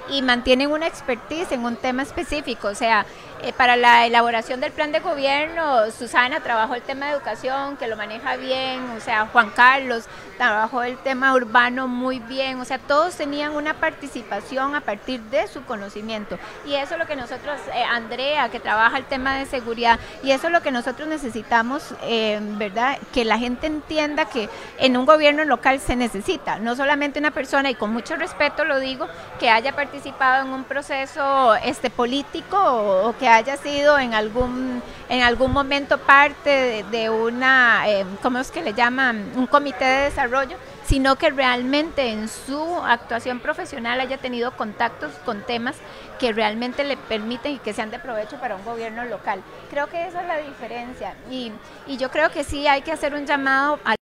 y 0.09 0.23
mantienen 0.23 0.71
una 0.73 0.87
expertise 0.87 1.53
en 1.53 1.65
un 1.65 1.77
tema 1.77 2.03
específico. 2.03 2.69
O 2.69 2.75
sea, 2.75 3.07
eh, 3.43 3.53
para 3.57 3.77
la 3.77 4.07
elaboración 4.07 4.61
del 4.61 4.73
plan 4.73 4.93
de 4.93 5.01
gobierno, 5.01 5.91
Susana 5.91 6.41
trabajó 6.41 6.75
el 6.75 6.83
tema 6.83 7.07
de 7.07 7.13
educación, 7.13 7.77
que 7.77 7.87
lo 7.87 7.97
maneja 7.97 8.37
bien, 8.37 8.81
o 8.97 9.01
sea, 9.01 9.27
Juan 9.27 9.51
Carlos 9.51 10.05
trabajó 10.37 10.83
el 10.83 10.97
tema 10.99 11.35
urbano 11.35 11.89
muy 11.89 12.19
bien, 12.19 12.61
o 12.61 12.65
sea, 12.65 12.79
todos 12.79 13.15
tenían 13.15 13.55
una 13.55 13.75
participación 13.75 14.75
a 14.75 14.81
partir 14.81 15.21
de 15.23 15.49
su 15.49 15.65
conocimiento. 15.65 16.39
Y 16.67 16.75
eso 16.75 16.95
es 16.95 17.01
lo 17.01 17.07
que 17.07 17.17
nosotros, 17.17 17.59
eh, 17.75 17.83
Andrea, 17.83 18.49
que 18.51 18.61
trabaja 18.61 18.99
el 18.99 19.05
tema 19.05 19.37
de 19.37 19.47
seguridad, 19.47 19.99
y 20.23 20.33
eso 20.33 20.49
es 20.49 20.53
lo 20.53 20.63
que 20.63 20.71
nosotros 20.71 21.09
necesitamos, 21.09 21.95
eh, 22.03 22.39
¿verdad? 22.43 22.99
Que 23.13 23.25
la 23.25 23.39
gente 23.39 23.67
entienda 23.67 24.27
que 24.27 24.49
en 24.79 24.97
un 24.97 25.07
gobierno 25.07 25.45
local 25.45 25.81
se 25.81 25.97
necesita, 25.97 26.59
no 26.59 26.77
solamente 26.77 27.19
una 27.19 27.31
persona, 27.31 27.71
y 27.71 27.75
con 27.75 27.93
mucho 27.93 28.17
respeto 28.17 28.65
lo 28.65 28.81
digo, 28.81 29.07
que 29.39 29.49
haya 29.49 29.75
participado 29.75 30.45
en 30.45 30.53
un 30.53 30.65
proceso 30.65 31.55
este 31.57 31.89
político 31.89 32.59
o, 32.59 33.09
o 33.09 33.17
que 33.17 33.30
haya 33.31 33.57
sido 33.57 33.99
en 33.99 34.15
algún 34.15 34.83
en 35.09 35.23
algún 35.23 35.53
momento 35.53 35.99
parte 35.99 36.85
de, 36.91 37.11
una 37.11 37.89
eh, 37.89 38.05
cómo 38.23 38.39
es 38.39 38.51
que 38.51 38.63
le 38.63 38.75
llaman 38.75 39.33
un 39.37 39.47
comité 39.47 39.85
de 39.85 40.05
desarrollo 40.05 40.57
sino 40.85 41.17
que 41.17 41.31
realmente 41.31 42.11
en 42.11 42.29
su 42.29 42.61
actuación 42.85 43.41
profesional 43.41 44.01
haya 44.01 44.19
tenido 44.19 44.53
contactos 44.57 45.13
con 45.25 45.43
temas 45.43 45.77
que 46.19 46.33
realmente 46.33 46.85
le 46.85 46.97
permiten 46.97 47.53
y 47.53 47.59
que 47.59 47.73
sean 47.73 47.91
de 47.91 47.99
provecho 47.99 48.37
para 48.37 48.57
un 48.57 48.65
gobierno 48.65 49.05
local. 49.05 49.41
Creo 49.71 49.87
que 49.89 50.07
esa 50.07 50.23
es 50.23 50.29
la 50.29 50.39
diferencia 50.39 51.15
y, 51.31 51.53
y 51.87 51.97
yo 51.97 52.11
creo 52.11 52.31
que 52.31 52.45
sí 52.45 52.67
hay 52.67 52.83
que 52.83 52.93
hacer 52.93 53.15
un 53.15 53.25
llamado 53.25 53.79
a 53.85 54.00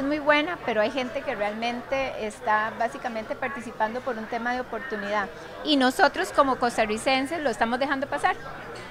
es 0.00 0.06
muy 0.06 0.18
buena, 0.18 0.58
pero 0.66 0.80
hay 0.80 0.90
gente 0.90 1.22
que 1.22 1.34
realmente 1.34 2.26
está 2.26 2.72
básicamente 2.78 3.34
participando 3.34 4.00
por 4.00 4.16
un 4.18 4.24
tema 4.26 4.52
de 4.54 4.60
oportunidad. 4.60 5.28
Y 5.64 5.76
nosotros 5.76 6.32
como 6.32 6.56
costarricenses 6.56 7.40
lo 7.40 7.50
estamos 7.50 7.78
dejando 7.78 8.06
pasar. 8.06 8.36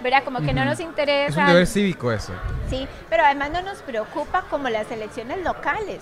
¿Verdad? 0.02 0.24
Como 0.24 0.40
que 0.40 0.54
no 0.54 0.64
nos 0.64 0.80
interesa. 0.80 1.30
Es 1.30 1.38
un 1.38 1.46
deber 1.48 1.68
cívico 1.68 2.12
eso. 2.12 2.32
Sí, 2.70 2.88
pero 3.10 3.24
además 3.24 3.52
no 3.52 3.62
nos 3.62 3.80
preocupa 3.80 4.44
como 4.50 4.70
las 4.70 4.90
elecciones 4.92 5.44
locales. 5.44 6.02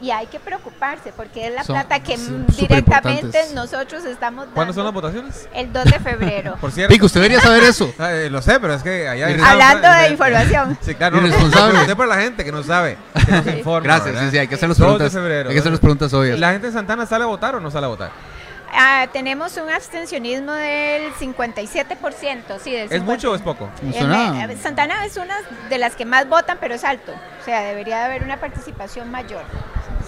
Y 0.00 0.10
hay 0.10 0.26
que 0.26 0.38
preocuparse 0.40 1.12
porque 1.16 1.46
es 1.46 1.54
la 1.54 1.62
Son- 1.64 1.74
plata 1.76 2.00
que 2.00 2.18
mm, 2.18 2.46
directamente 2.58 3.38
nosotros 3.54 4.04
estamos 4.04 4.44
dando. 4.46 4.54
¿Cuándo 4.54 4.74
son 4.74 4.84
las 4.84 4.92
votaciones? 4.92 5.48
El 5.54 5.72
2 5.72 5.84
de 5.84 5.98
febrero. 6.00 6.56
Por 6.60 6.72
cierto. 6.72 6.92
Pico, 6.92 7.06
usted 7.06 7.20
debería 7.20 7.40
saber 7.40 7.62
eso. 7.62 7.92
Ah, 7.98 8.12
eh, 8.12 8.28
lo 8.28 8.42
sé, 8.42 8.58
pero 8.60 8.74
es 8.74 8.82
que 8.82 9.08
allá... 9.08 9.30
Irre- 9.30 9.42
Hablando 9.44 9.88
de 9.88 10.08
información. 10.10 10.78
Sí, 10.82 10.94
claro. 10.94 11.20
no, 11.20 11.26
Irresponsable. 11.26 11.78
Lo 11.78 11.84
sé 11.86 11.96
para 11.96 12.08
la 12.16 12.20
gente 12.22 12.44
que 12.44 12.52
no 12.52 12.62
sabe, 12.62 12.98
que 13.24 13.32
no 13.32 13.42
se 13.44 13.58
informa. 13.58 13.84
Gracias, 13.84 14.06
¿verdad? 14.14 14.22
sí, 14.24 14.30
sí, 14.32 14.38
hay 14.38 14.48
que 14.48 14.54
hacer 14.56 14.68
las 14.68 14.78
2 14.78 14.84
preguntas. 14.86 15.12
de 15.12 15.18
febrero. 15.20 15.48
Hay 15.48 15.54
que 15.54 15.60
hacer 15.60 15.72
las 15.72 15.80
preguntas 15.80 16.12
obvias. 16.12 16.38
¿La 16.38 16.52
gente 16.52 16.66
en 16.66 16.72
Santana 16.72 17.06
sale 17.06 17.24
a 17.24 17.28
votar 17.28 17.54
o 17.54 17.60
no 17.60 17.70
sale 17.70 17.86
a 17.86 17.88
votar? 17.88 18.10
Ah, 18.76 19.06
tenemos 19.12 19.56
un 19.56 19.70
abstencionismo 19.70 20.50
del 20.52 21.12
57%, 21.14 22.58
sí, 22.58 22.72
del 22.72 22.92
¿Es 22.92 23.02
mucho 23.02 23.30
o 23.30 23.34
es 23.34 23.40
50. 23.40 23.44
poco? 23.44 23.70
No 23.82 23.90
eh, 24.52 24.56
Santana 24.60 25.04
es 25.04 25.16
una 25.16 25.36
de 25.68 25.78
las 25.78 25.94
que 25.94 26.04
más 26.04 26.28
votan, 26.28 26.58
pero 26.60 26.74
es 26.74 26.82
alto. 26.82 27.12
O 27.40 27.44
sea, 27.44 27.60
debería 27.62 27.98
de 27.98 28.04
haber 28.06 28.24
una 28.24 28.40
participación 28.40 29.10
mayor. 29.12 29.42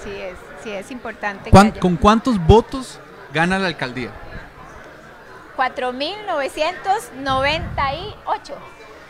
Sí 0.03 0.11
es, 0.11 0.35
sí 0.65 0.71
es 0.73 0.91
importante. 0.91 1.45
que 1.45 1.51
¿Cuán- 1.51 1.69
haya. 1.69 1.81
¿Con 1.81 1.97
cuántos 1.97 2.45
votos 2.45 2.99
gana 3.33 3.59
la 3.59 3.69
alcaldía? 3.69 4.11
4.998. 5.57 8.55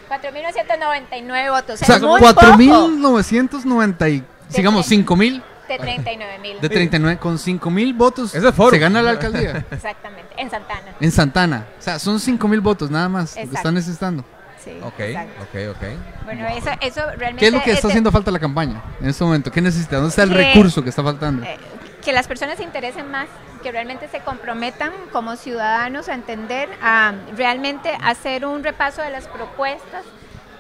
4.999 0.09 1.51
votos. 1.51 1.83
O 1.83 1.85
sea, 1.85 1.97
es 1.97 2.03
muy 2.03 2.21
poco 2.21 2.41
4.990 2.41 4.09
y, 4.11 4.25
digamos, 4.55 4.89
5.000 4.91 5.43
de 5.69 5.79
39.000. 5.79 6.61
de 6.61 6.69
39, 6.69 7.19
con 7.19 7.37
5.000 7.39 7.97
votos 7.97 8.35
Eso 8.35 8.49
es 8.49 8.55
foro. 8.55 8.71
se 8.71 8.79
gana 8.79 9.03
la 9.03 9.11
alcaldía 9.11 9.65
Exactamente, 9.71 10.35
en 10.37 10.51
Santana. 10.51 10.83
en 11.01 11.11
Santana. 11.13 11.67
O 11.79 11.83
sea, 11.83 11.99
son 11.99 12.19
5.000 12.19 12.61
votos 12.61 12.91
nada 12.91 13.09
más 13.09 13.37
lo 13.37 13.49
que 13.49 13.55
están 13.57 13.75
necesitando. 13.75 14.25
Sí, 14.65 14.73
Ok, 14.83 14.99
exacto. 15.01 15.43
ok, 15.43 15.77
ok. 15.77 16.25
Bueno, 16.25 16.47
eso, 16.49 16.71
eso 16.81 17.01
realmente... 17.17 17.37
¿Qué 17.39 17.47
es 17.47 17.53
lo 17.53 17.63
que 17.63 17.71
está 17.73 17.87
haciendo 17.89 18.11
falta 18.11 18.31
la 18.33 18.41
campaña 18.41 18.83
en 19.01 19.09
este 19.09 19.23
momento? 19.23 19.51
¿Qué 19.53 19.61
necesita? 19.61 19.97
¿Dónde 19.97 20.09
está 20.11 20.25
el 20.25 20.31
Que- 20.31 20.37
recurso 20.55 20.83
que 20.83 20.91
está 20.91 21.05
faltando? 21.05 21.45
eh, 21.47 21.57
que 22.05 22.13
las 22.13 22.27
personas 22.29 22.57
se 22.57 22.63
interesen 22.65 23.11
más, 23.11 23.27
que 23.63 23.71
realmente 23.73 24.09
se 24.09 24.21
comprometan 24.21 24.93
como 25.13 25.35
ciudadanos 25.37 26.09
a 26.09 26.15
entender, 26.15 26.69
a 26.83 27.15
realmente 27.37 27.91
hacer 28.03 28.45
un 28.47 28.63
repaso 28.65 29.03
de 29.03 29.11
las 29.11 29.27
propuestas, 29.29 30.05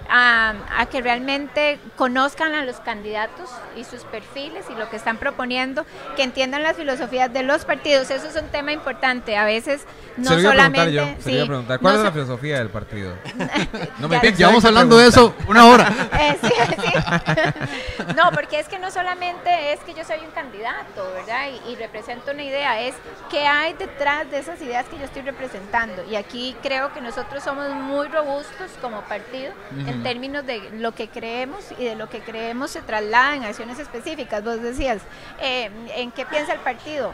a, 0.09 0.55
a 0.79 0.87
que 0.87 1.01
realmente 1.01 1.79
conozcan 1.97 2.55
a 2.55 2.65
los 2.65 2.81
candidatos 2.81 3.51
y 3.77 3.85
sus 3.85 4.05
perfiles 4.05 4.67
y 4.71 4.75
lo 4.75 4.89
que 4.91 4.97
están 4.97 5.17
proponiendo, 5.19 5.85
que 6.17 6.23
entiendan 6.23 6.63
las 6.63 6.77
filosofías 6.77 7.33
de 7.33 7.43
los 7.43 7.65
partidos. 7.65 8.11
Eso 8.11 8.29
es 8.29 8.37
un 8.37 8.49
tema 8.49 8.73
importante. 8.73 9.37
A 9.37 9.45
veces 9.45 9.85
no 10.17 10.31
se 10.31 10.43
solamente... 10.43 10.93
yo. 10.93 11.05
Se 11.19 11.41
sí, 11.41 11.47
preguntar. 11.47 11.81
¿Cuál 11.81 11.95
no 11.95 11.99
es 12.01 12.05
la 12.05 12.11
so- 12.11 12.15
filosofía 12.15 12.59
del 12.59 12.71
partido? 12.71 13.15
No 13.99 14.09
me 14.09 14.21
Llevamos 14.21 14.63
que 14.63 14.69
hablando 14.69 14.99
de 14.99 15.09
eso 15.09 15.35
una 15.49 15.67
hora. 15.67 15.93
Eh, 16.19 16.37
sí, 16.41 16.51
sí. 16.83 18.13
No, 18.17 18.31
porque 18.33 18.59
es 18.59 18.69
que 18.69 18.79
no 18.79 18.91
solamente 18.91 19.73
es 19.73 19.81
que 19.81 19.95
yo 19.95 20.05
soy 20.05 20.21
un 20.25 20.31
candidato, 20.31 21.13
¿verdad? 21.15 21.49
Y, 21.67 21.73
y 21.73 21.77
represento 21.77 22.31
una 22.33 22.43
idea, 22.43 22.81
es 22.81 22.95
qué 23.31 23.47
hay 23.47 23.75
detrás 23.75 24.31
de 24.31 24.39
esas 24.39 24.61
ideas 24.61 24.87
que 24.87 24.99
yo 24.99 25.05
estoy 25.05 25.23
representando. 25.23 26.05
Y 26.09 26.17
aquí 26.17 26.57
creo 26.63 26.93
que 26.93 27.01
nosotros 27.01 27.43
somos 27.43 27.71
muy 27.71 28.09
robustos 28.09 28.71
como 28.81 29.03
partido 29.03 29.53
en 29.87 29.95
términos 30.03 30.47
de 30.47 30.70
lo 30.72 30.92
que 30.92 31.09
creemos 31.09 31.64
y 31.78 31.84
de 31.84 31.94
lo 31.97 32.09
que 32.09 32.20
creemos 32.20 32.70
se 32.70 32.82
traslada 32.82 33.36
en 33.36 33.44
acciones 33.44 33.78
específicas. 33.78 34.42
Vos 34.44 34.62
decías, 34.62 35.03
eh, 35.40 35.70
¿en 35.94 36.11
qué 36.12 36.24
piensa 36.26 36.53
el 36.53 36.61
partido? 36.61 37.12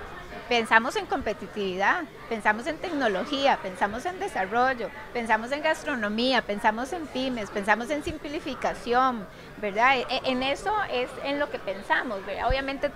Pensamos 0.48 0.96
en 0.96 1.06
competitividad, 1.06 2.02
pensamos 2.28 2.66
en 2.66 2.76
tecnología, 2.76 3.58
pensamos 3.62 4.04
en 4.04 4.18
desarrollo, 4.18 4.90
pensamos 5.12 5.50
en 5.52 5.62
gastronomía, 5.62 6.42
pensamos 6.42 6.92
en 6.92 7.06
pymes, 7.06 7.48
pensamos 7.50 7.88
en 7.90 8.02
simplificación, 8.02 9.26
¿verdad? 9.58 9.98
E- 9.98 10.06
En 10.24 10.42
eso 10.42 10.74
es 10.90 11.08
en 11.24 11.38
lo 11.38 11.48
que 11.50 11.58
pensamos, 11.58 12.24
¿verdad? 12.26 12.48
Obviamente 12.48 12.90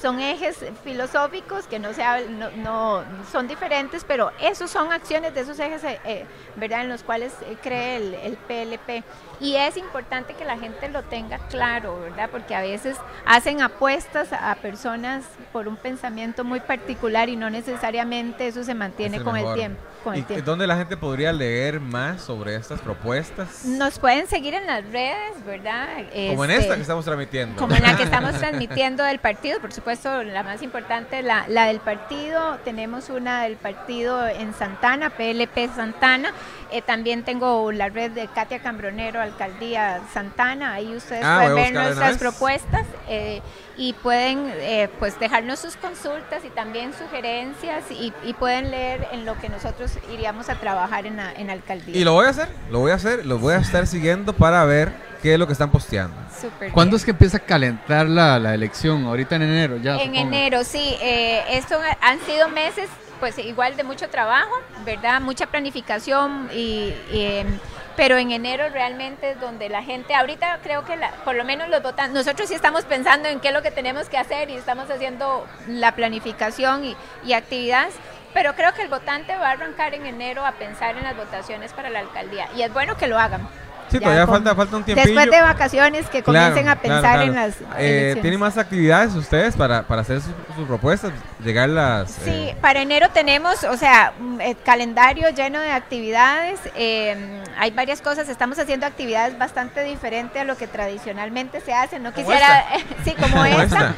son 0.00 0.20
ejes 0.20 0.64
filosóficos 0.84 1.66
que 1.66 1.78
no, 1.78 1.92
se 1.92 2.02
no, 2.30 2.50
no- 2.52 3.04
son 3.30 3.48
diferentes, 3.48 4.04
pero 4.04 4.32
esos 4.40 4.70
son 4.70 4.92
acciones 4.92 5.34
de 5.34 5.40
esos 5.40 5.58
ejes, 5.58 5.82
eh, 5.84 6.00
eh, 6.04 6.26
¿verdad? 6.56 6.82
En 6.82 6.88
los 6.88 7.02
cuales 7.02 7.32
eh, 7.42 7.56
cree 7.62 7.96
el, 7.96 8.14
el 8.14 8.36
PLP. 8.36 9.04
Y 9.40 9.56
es 9.56 9.76
importante 9.76 10.34
que 10.34 10.44
la 10.44 10.56
gente 10.58 10.88
lo 10.88 11.02
tenga 11.02 11.38
claro, 11.48 12.00
¿verdad? 12.00 12.28
Porque 12.30 12.54
a 12.54 12.62
veces 12.62 12.96
hacen 13.26 13.60
apuestas 13.60 14.32
a 14.32 14.54
personas 14.56 15.24
por 15.52 15.68
un 15.68 15.76
pensamiento 15.76 16.42
muy 16.44 16.60
particular 16.60 17.28
y 17.28 17.36
no 17.36 17.50
necesariamente 17.50 18.46
eso 18.46 18.64
se 18.64 18.74
mantiene 18.74 19.22
con 19.22 19.36
el 19.36 19.44
tiempo. 19.54 19.80
Con 20.06 20.14
el 20.14 20.20
¿Y 20.20 20.22
tiempo. 20.22 20.44
dónde 20.46 20.68
la 20.68 20.76
gente 20.76 20.96
podría 20.96 21.32
leer 21.32 21.80
más 21.80 22.22
sobre 22.22 22.54
estas 22.54 22.80
propuestas? 22.80 23.64
Nos 23.64 23.98
pueden 23.98 24.28
seguir 24.28 24.54
en 24.54 24.64
las 24.66 24.84
redes, 24.92 25.44
¿verdad? 25.44 25.88
Como 26.28 26.44
en 26.44 26.52
Este, 26.52 26.62
esta 26.62 26.74
que 26.76 26.82
estamos 26.82 27.04
transmitiendo. 27.04 27.56
Como 27.60 27.74
en 27.74 27.82
la 27.82 27.96
que 27.96 28.02
estamos 28.04 28.32
transmitiendo 28.38 29.02
del 29.02 29.18
partido, 29.18 29.58
por 29.60 29.72
supuesto, 29.72 30.22
la 30.22 30.44
más 30.44 30.62
importante, 30.62 31.22
la, 31.22 31.46
la 31.48 31.64
del 31.66 31.80
partido. 31.80 32.58
Tenemos 32.64 33.10
una 33.10 33.42
del 33.42 33.56
partido 33.56 34.26
en 34.28 34.54
Santana, 34.54 35.10
PLP 35.10 35.74
Santana. 35.74 36.32
Eh, 36.70 36.82
también 36.82 37.24
tengo 37.24 37.72
la 37.72 37.88
red 37.88 38.12
de 38.12 38.28
Katia 38.28 38.60
Cambronero, 38.60 39.20
Alcaldía 39.20 40.00
Santana. 40.14 40.74
Ahí 40.74 40.94
ustedes 40.94 41.24
Ah, 41.24 41.40
pueden 41.42 41.56
ver 41.56 41.72
nuestras 41.74 42.18
propuestas 42.18 42.86
eh, 43.08 43.42
y 43.78 43.92
pueden 43.92 44.50
eh, 44.54 44.88
pues 44.98 45.18
dejarnos 45.20 45.58
sus 45.58 45.76
consultas 45.76 46.44
y 46.44 46.48
también 46.50 46.92
sugerencias 46.94 47.84
y, 47.90 48.12
y 48.24 48.32
pueden 48.34 48.70
leer 48.70 49.06
en 49.12 49.26
lo 49.26 49.38
que 49.38 49.48
nosotros 49.48 49.92
iríamos 50.12 50.48
a 50.48 50.54
trabajar 50.56 51.06
en 51.06 51.16
la, 51.16 51.32
en 51.32 51.48
la 51.48 51.52
alcaldía. 51.52 51.96
Y 51.96 52.04
lo 52.04 52.12
voy 52.12 52.26
a 52.26 52.30
hacer, 52.30 52.48
lo 52.70 52.80
voy 52.80 52.90
a 52.92 52.94
hacer, 52.94 53.26
lo 53.26 53.38
voy 53.38 53.54
a 53.54 53.58
estar 53.58 53.86
siguiendo 53.86 54.32
para 54.32 54.64
ver 54.64 54.92
qué 55.22 55.34
es 55.34 55.38
lo 55.38 55.46
que 55.46 55.52
están 55.52 55.70
posteando. 55.70 56.16
Súper 56.40 56.72
¿Cuándo 56.72 56.92
bien. 56.92 57.00
es 57.00 57.04
que 57.04 57.10
empieza 57.10 57.36
a 57.38 57.40
calentar 57.40 58.06
la, 58.06 58.38
la 58.38 58.54
elección? 58.54 59.04
Ahorita 59.04 59.36
en 59.36 59.42
enero, 59.42 59.76
ya. 59.78 59.94
En 59.94 60.00
supongo. 60.14 60.20
enero, 60.20 60.64
sí. 60.64 60.96
Eh, 61.00 61.42
esto 61.50 61.78
han 62.00 62.20
sido 62.20 62.48
meses, 62.48 62.88
pues 63.20 63.38
igual 63.38 63.76
de 63.76 63.84
mucho 63.84 64.08
trabajo, 64.08 64.52
¿verdad? 64.84 65.20
Mucha 65.20 65.46
planificación 65.46 66.48
y... 66.54 66.94
y, 67.12 67.22
em, 67.24 67.58
pero 67.96 68.16
en 68.18 68.30
enero 68.30 68.68
realmente 68.68 69.30
es 69.30 69.40
donde 69.40 69.68
la 69.68 69.82
gente, 69.82 70.14
ahorita 70.14 70.58
creo 70.62 70.84
que 70.84 70.96
la- 70.96 71.10
por 71.24 71.34
lo 71.34 71.44
menos 71.44 71.68
los 71.68 71.82
votantes, 71.82 72.12
nosotros 72.14 72.48
sí 72.48 72.54
estamos 72.54 72.84
pensando 72.84 73.28
en 73.28 73.40
qué 73.40 73.48
es 73.48 73.54
lo 73.54 73.62
que 73.62 73.70
tenemos 73.70 74.08
que 74.08 74.18
hacer 74.18 74.50
y 74.50 74.56
estamos 74.56 74.90
haciendo 74.90 75.46
la 75.66 75.92
planificación 75.92 76.84
y, 76.84 76.96
y 77.24 77.32
actividades, 77.32 77.94
pero 78.34 78.54
creo 78.54 78.74
que 78.74 78.82
el 78.82 78.88
votante 78.88 79.34
va 79.36 79.48
a 79.48 79.52
arrancar 79.52 79.94
en 79.94 80.04
enero 80.04 80.44
a 80.44 80.52
pensar 80.52 80.96
en 80.96 81.04
las 81.04 81.16
votaciones 81.16 81.72
para 81.72 81.88
la 81.88 82.00
alcaldía 82.00 82.48
y 82.54 82.62
es 82.62 82.72
bueno 82.72 82.96
que 82.96 83.06
lo 83.06 83.18
hagan. 83.18 83.48
Sí, 83.88 83.98
Ya 83.98 84.00
todavía 84.00 84.26
con- 84.26 84.34
falta, 84.34 84.54
falta 84.54 84.76
un 84.76 84.84
tiempillo. 84.84 85.14
Después 85.20 85.30
de 85.30 85.40
vacaciones 85.42 86.06
que 86.08 86.22
Claro, 86.22 86.48
comiencen 86.54 86.68
a 86.68 86.76
pensar 86.80 87.00
claro. 87.02 87.22
en 87.22 87.34
las... 87.34 87.54
Eh. 87.78 88.18
¿Tienen 88.20 88.40
más 88.40 88.58
actividades 88.58 89.14
ustedes 89.14 89.54
para, 89.56 89.82
para 89.84 90.00
hacer 90.02 90.20
sus, 90.20 90.32
sus 90.56 90.66
propuestas? 90.66 91.12
Llegarlas. 91.44 92.10
Sí, 92.24 92.30
eh, 92.30 92.56
para 92.60 92.80
enero 92.80 93.08
tenemos, 93.10 93.62
o 93.64 93.76
sea, 93.76 94.12
mm, 94.18 94.40
el 94.40 94.56
calendario 94.64 95.30
lleno 95.30 95.60
de 95.60 95.70
actividades. 95.70 96.58
eh, 96.74 97.42
hay 97.58 97.70
varias 97.70 98.00
cosas. 98.02 98.28
Estamos 98.28 98.58
haciendo 98.58 98.86
actividades 98.86 99.38
bastante 99.38 99.82
diferentes 99.84 100.40
a 100.42 100.44
lo 100.44 100.56
que 100.56 100.66
tradicionalmente 100.66 101.60
se 101.60 101.72
hace. 101.72 101.98
No 101.98 102.12
quisiera, 102.12 102.64
sí, 103.04 103.12
como, 103.14 103.36
Como 103.36 103.44
esta. 103.44 103.62
esta. 103.64 103.94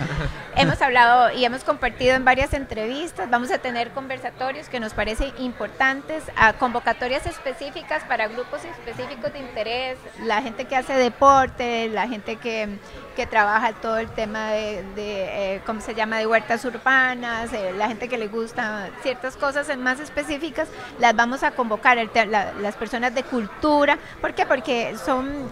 Hemos 0.58 0.82
hablado 0.82 1.30
y 1.30 1.44
hemos 1.44 1.62
compartido 1.62 2.16
en 2.16 2.24
varias 2.24 2.52
entrevistas. 2.52 3.30
Vamos 3.30 3.52
a 3.52 3.58
tener 3.58 3.90
conversatorios 3.92 4.68
que 4.68 4.80
nos 4.80 4.92
parecen 4.92 5.32
importantes, 5.38 6.24
convocatorias 6.58 7.26
específicas 7.26 8.02
para 8.04 8.26
grupos 8.26 8.64
específicos 8.64 9.32
de 9.32 9.38
interés, 9.38 9.98
la 10.24 10.42
gente 10.42 10.64
que 10.64 10.74
hace 10.74 10.94
deporte, 10.94 11.88
la 11.90 12.08
gente 12.08 12.36
que, 12.36 12.68
que 13.14 13.24
trabaja 13.26 13.72
todo 13.74 13.98
el 13.98 14.08
tema 14.10 14.48
de, 14.50 14.82
eh, 14.96 15.62
¿cómo 15.64 15.80
se 15.80 15.94
llama?, 15.94 16.18
de 16.18 16.26
huertas 16.26 16.64
urbanas, 16.64 17.52
eh, 17.52 17.72
la 17.76 17.86
gente 17.86 18.08
que 18.08 18.18
le 18.18 18.26
gusta 18.26 18.88
ciertas 19.02 19.36
cosas 19.36 19.74
más 19.76 20.00
específicas, 20.00 20.66
las 20.98 21.14
vamos 21.14 21.44
a 21.44 21.52
convocar, 21.52 21.98
las 21.98 22.74
personas 22.76 23.14
de 23.14 23.22
cultura. 23.22 23.96
¿Por 24.20 24.34
qué? 24.34 24.44
Porque 24.44 24.96
son 24.96 25.48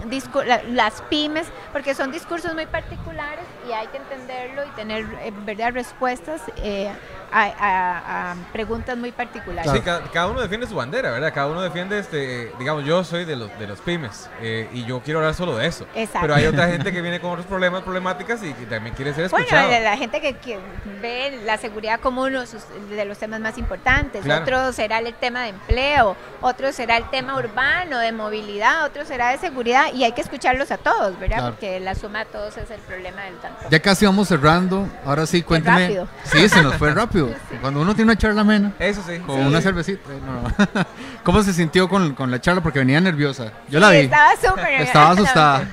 la- 0.46 0.62
las 0.64 1.00
pymes, 1.02 1.46
porque 1.72 1.94
son 1.94 2.10
discursos 2.10 2.54
muy 2.54 2.66
particulares 2.66 3.44
y 3.68 3.72
hay 3.72 3.86
que 3.86 3.98
entenderlo 3.98 4.64
y 4.66 4.70
tener, 4.70 4.95
eh, 4.98 5.32
¿verdad?, 5.44 5.72
respuestas 5.72 6.40
eh, 6.58 6.90
a, 7.32 7.42
a- 7.42 8.30
a 8.32 8.34
preguntas 8.52 8.96
muy 8.96 9.10
particulares. 9.12 9.70
Sí, 9.72 9.80
cada, 9.80 10.02
cada 10.12 10.28
uno 10.28 10.40
defiende 10.40 10.66
su 10.66 10.74
bandera, 10.76 11.10
¿verdad? 11.10 11.32
Cada 11.34 11.48
uno 11.48 11.60
defiende, 11.60 11.98
este, 11.98 12.52
digamos, 12.58 12.84
yo 12.84 13.02
soy 13.04 13.24
de 13.24 13.34
los, 13.36 13.56
de 13.58 13.66
los 13.66 13.80
pymes 13.80 14.30
eh, 14.40 14.68
y 14.72 14.84
yo 14.84 15.00
quiero 15.02 15.18
hablar 15.18 15.34
solo 15.34 15.56
de 15.56 15.66
eso. 15.66 15.86
Exacto. 15.94 16.20
Pero 16.22 16.34
hay 16.34 16.46
otra 16.46 16.68
gente 16.68 16.92
que 16.92 17.02
viene 17.02 17.20
con 17.20 17.32
otros 17.32 17.46
problemas, 17.46 17.82
problemáticas 17.82 18.42
y, 18.42 18.52
que 18.52 18.66
también 18.66 18.94
quiere 18.94 19.12
ser 19.12 19.28
Bueno, 19.28 19.44
escuchado. 19.44 19.70
de 19.70 19.80
la 19.80 19.96
gente 19.96 20.20
que, 20.20 20.36
que 20.36 20.58
ve 21.02 21.40
la 21.44 21.58
seguridad 21.58 22.00
como 22.00 22.22
uno 22.22 22.40
de 22.40 22.46
sus- 22.46 22.64
de 22.90 23.04
los 23.04 23.18
temas 23.18 23.40
más 23.40 23.58
importantes, 23.58 24.22
Claro. 24.24 24.42
otro 24.42 24.72
será 24.72 24.98
el 25.00 25.12
tema 25.14 25.42
de 25.42 25.48
empleo, 25.50 26.16
otro 26.40 26.72
será 26.72 26.96
el 26.96 27.10
tema 27.10 27.36
urbano, 27.36 27.98
de 27.98 28.12
movilidad, 28.12 28.84
otro 28.84 29.04
será 29.04 29.30
de 29.30 29.38
seguridad 29.38 29.92
y 29.92 30.04
hay 30.04 30.12
que 30.12 30.20
escucharlos 30.20 30.70
a 30.70 30.78
todos, 30.78 31.18
¿verdad? 31.18 31.38
Claro. 31.38 31.52
Porque 31.52 31.80
la 31.80 31.94
suma 31.94 32.20
de 32.20 32.26
todos 32.26 32.56
es 32.56 32.70
el 32.70 32.80
problema 32.80 33.22
del 33.22 33.36
tanto. 33.38 33.68
Ya 33.68 33.80
casi 33.80 34.06
vamos 34.06 34.28
cerrando. 34.28 34.85
Ahora 35.04 35.26
sí, 35.26 35.42
cuénteme. 35.42 35.80
rápido. 35.86 36.08
Sí, 36.24 36.48
se 36.48 36.62
nos 36.62 36.74
fue 36.76 36.92
rápido. 36.94 37.30
Cuando 37.60 37.80
uno 37.80 37.94
tiene 37.94 38.10
una 38.12 38.18
charla 38.18 38.40
amena, 38.42 38.72
Eso 38.78 39.02
sí. 39.06 39.18
con 39.20 39.36
sí. 39.40 39.46
una 39.46 39.60
cervecita. 39.60 40.00
eh, 40.12 40.20
no. 40.24 40.84
¿Cómo 41.24 41.42
se 41.42 41.52
sintió 41.52 41.88
con, 41.88 42.14
con 42.14 42.30
la 42.30 42.40
charla? 42.40 42.62
Porque 42.62 42.78
venía 42.80 43.00
nerviosa. 43.00 43.52
Yo 43.68 43.80
la 43.80 43.90
vi. 43.90 43.98
Estaba 43.98 44.30
súper. 44.36 44.80
Estaba 44.80 45.10
asustada. 45.10 45.64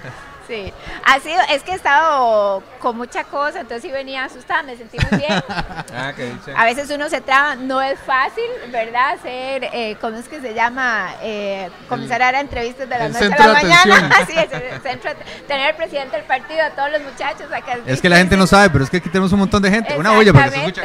Sí, 0.48 0.74
ha 1.06 1.20
sido, 1.22 1.38
es 1.50 1.64
que 1.64 1.72
he 1.72 1.76
estado 1.76 2.62
con 2.80 2.98
mucha 2.98 3.24
cosa, 3.24 3.62
entonces 3.62 3.82
sí 3.82 3.92
venía 3.92 4.26
asustada, 4.26 4.62
me 4.64 4.76
sentí 4.76 4.98
muy 5.10 5.20
bien. 5.20 5.32
Ah, 5.96 6.12
qué. 6.16 6.34
A 6.56 6.66
veces 6.66 6.90
uno 6.90 7.08
se 7.08 7.22
traba, 7.22 7.56
no 7.56 7.82
es 7.82 8.00
fácil, 8.00 8.44
¿verdad? 8.72 9.14
Hacer, 9.14 9.66
eh, 9.72 9.96
¿cómo 10.02 10.18
es 10.18 10.28
que 10.28 10.42
se 10.42 10.54
llama? 10.54 11.12
Eh, 11.22 11.70
comenzar 11.88 12.22
a 12.22 12.26
dar 12.32 12.36
entrevistas 12.42 12.90
de 12.90 12.98
la 12.98 13.06
el 13.06 13.14
noche 13.14 13.26
a 13.26 13.28
centro 13.30 13.46
la 13.54 13.60
de 13.60 13.64
mañana. 13.68 14.10
Así 14.22 14.34
es, 14.36 14.52
el 14.52 14.82
centro 14.82 15.12
de- 15.14 15.24
tener 15.48 15.70
el 15.70 15.76
presidente 15.76 16.18
del 16.18 16.26
partido, 16.26 16.62
a 16.64 16.72
todos 16.72 16.92
los 16.92 17.02
muchachos 17.04 17.46
acá. 17.52 17.78
Es 17.86 18.02
que 18.02 18.10
la 18.10 18.18
gente 18.18 18.36
no 18.36 18.48
sabe, 18.48 18.70
pero 18.72 18.84
es 18.84 18.90
que 18.90 18.98
aquí 18.98 19.10
tenemos 19.10 19.32
un 19.32 19.40
montón 19.40 19.62
de 19.62 19.70
gente. 19.70 19.96
Una 19.98 20.14
olla 20.14 20.34
para 20.34 20.46
que 20.46 20.52
se 20.52 20.58
escuche. 20.66 20.82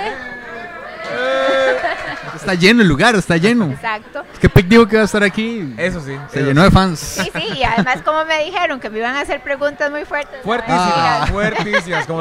Está 2.35 2.55
lleno 2.55 2.83
el 2.83 2.89
lugar, 2.89 3.15
está 3.17 3.37
lleno. 3.37 3.71
Exacto. 3.71 4.23
Es 4.33 4.39
que 4.39 4.49
Pic 4.49 4.67
dijo 4.69 4.87
que 4.87 4.95
iba 4.97 5.03
a 5.03 5.07
estar 5.07 5.23
aquí. 5.23 5.75
Eso 5.77 6.01
sí. 6.01 6.13
Se 6.31 6.39
eso 6.41 6.49
llenó 6.49 6.63
de 6.63 6.71
fans. 6.71 6.99
Sí, 7.01 7.31
sí, 7.35 7.59
y 7.59 7.63
además 7.65 7.99
como 8.05 8.25
me 8.25 8.45
dijeron 8.45 8.79
que 8.81 8.89
me 8.91 8.99
iban 8.99 9.17
a 9.17 9.21
hacer 9.21 9.43
preguntas 9.43 9.91
muy 9.91 10.05
fuertes. 10.05 10.37
¿no? 10.39 10.45
Fuertísimas, 10.45 10.87
Ah. 11.23 11.27
fuertísimas, 11.31 12.07
como 12.07 12.21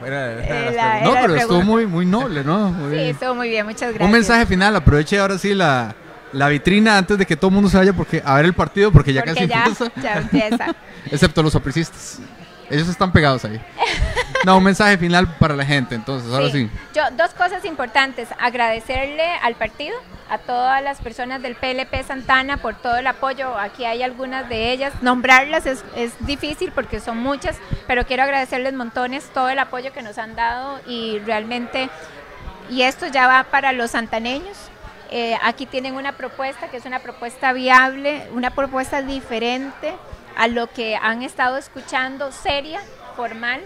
las 0.68 0.74
la- 0.74 0.92
preguntas. 0.94 1.02
No, 1.04 1.12
pero 1.20 1.34
estuvo 1.36 1.62
muy, 1.62 1.86
muy 1.86 2.06
noble, 2.06 2.42
¿no? 2.42 2.70
Muy 2.70 2.90
Sí, 2.90 2.96
bien. 2.96 3.08
estuvo 3.10 3.34
muy 3.34 3.48
bien, 3.50 3.66
muchas 3.66 3.88
gracias. 3.90 4.06
Un 4.06 4.12
mensaje 4.12 4.46
final, 4.46 4.74
aproveche 4.76 5.18
ahora 5.18 5.36
sí 5.38 5.52
la, 5.54 5.94
la 6.32 6.48
vitrina 6.48 6.96
antes 6.96 7.18
de 7.18 7.26
que 7.26 7.36
todo 7.36 7.48
el 7.48 7.54
mundo 7.54 7.68
se 7.68 7.76
vaya 7.76 7.92
porque, 7.92 8.22
a 8.24 8.34
ver 8.36 8.46
el 8.46 8.54
partido 8.54 8.90
porque 8.92 9.12
ya 9.12 9.22
Porque 9.22 9.34
casi 9.34 9.46
ya, 9.48 9.64
empieza. 9.64 9.92
ya 10.02 10.14
empieza. 10.18 10.66
Excepto 11.10 11.42
los 11.42 11.54
opricistas. 11.54 12.18
Ellos 12.70 12.88
están 12.88 13.12
pegados 13.12 13.44
ahí. 13.44 13.60
No, 14.44 14.58
un 14.58 14.64
mensaje 14.64 14.98
final 14.98 15.26
para 15.38 15.56
la 15.56 15.64
gente, 15.64 15.94
entonces, 15.94 16.30
ahora 16.30 16.50
sí. 16.50 16.68
Yo, 16.94 17.02
dos 17.16 17.32
cosas 17.32 17.64
importantes. 17.64 18.28
Agradecerle 18.38 19.24
al 19.42 19.54
partido, 19.54 19.96
a 20.28 20.36
todas 20.36 20.82
las 20.82 21.00
personas 21.00 21.40
del 21.40 21.54
PLP 21.54 22.04
Santana 22.06 22.58
por 22.58 22.74
todo 22.74 22.96
el 22.98 23.06
apoyo. 23.06 23.56
Aquí 23.58 23.86
hay 23.86 24.02
algunas 24.02 24.48
de 24.50 24.70
ellas. 24.70 24.92
Nombrarlas 25.00 25.64
es, 25.64 25.82
es 25.96 26.12
difícil 26.26 26.72
porque 26.72 27.00
son 27.00 27.18
muchas, 27.18 27.56
pero 27.86 28.04
quiero 28.04 28.22
agradecerles 28.22 28.74
montones 28.74 29.30
todo 29.32 29.48
el 29.48 29.58
apoyo 29.58 29.94
que 29.94 30.02
nos 30.02 30.18
han 30.18 30.36
dado 30.36 30.78
y 30.86 31.20
realmente, 31.20 31.88
y 32.68 32.82
esto 32.82 33.06
ya 33.06 33.26
va 33.26 33.44
para 33.44 33.72
los 33.72 33.92
santaneños. 33.92 34.58
Eh, 35.10 35.38
aquí 35.42 35.64
tienen 35.64 35.94
una 35.94 36.12
propuesta 36.12 36.68
que 36.68 36.76
es 36.76 36.84
una 36.84 36.98
propuesta 36.98 37.52
viable, 37.52 38.28
una 38.34 38.50
propuesta 38.50 39.00
diferente 39.00 39.94
a 40.36 40.48
lo 40.48 40.68
que 40.68 40.96
han 40.96 41.22
estado 41.22 41.56
escuchando, 41.56 42.32
seria, 42.32 42.80
formal. 43.16 43.60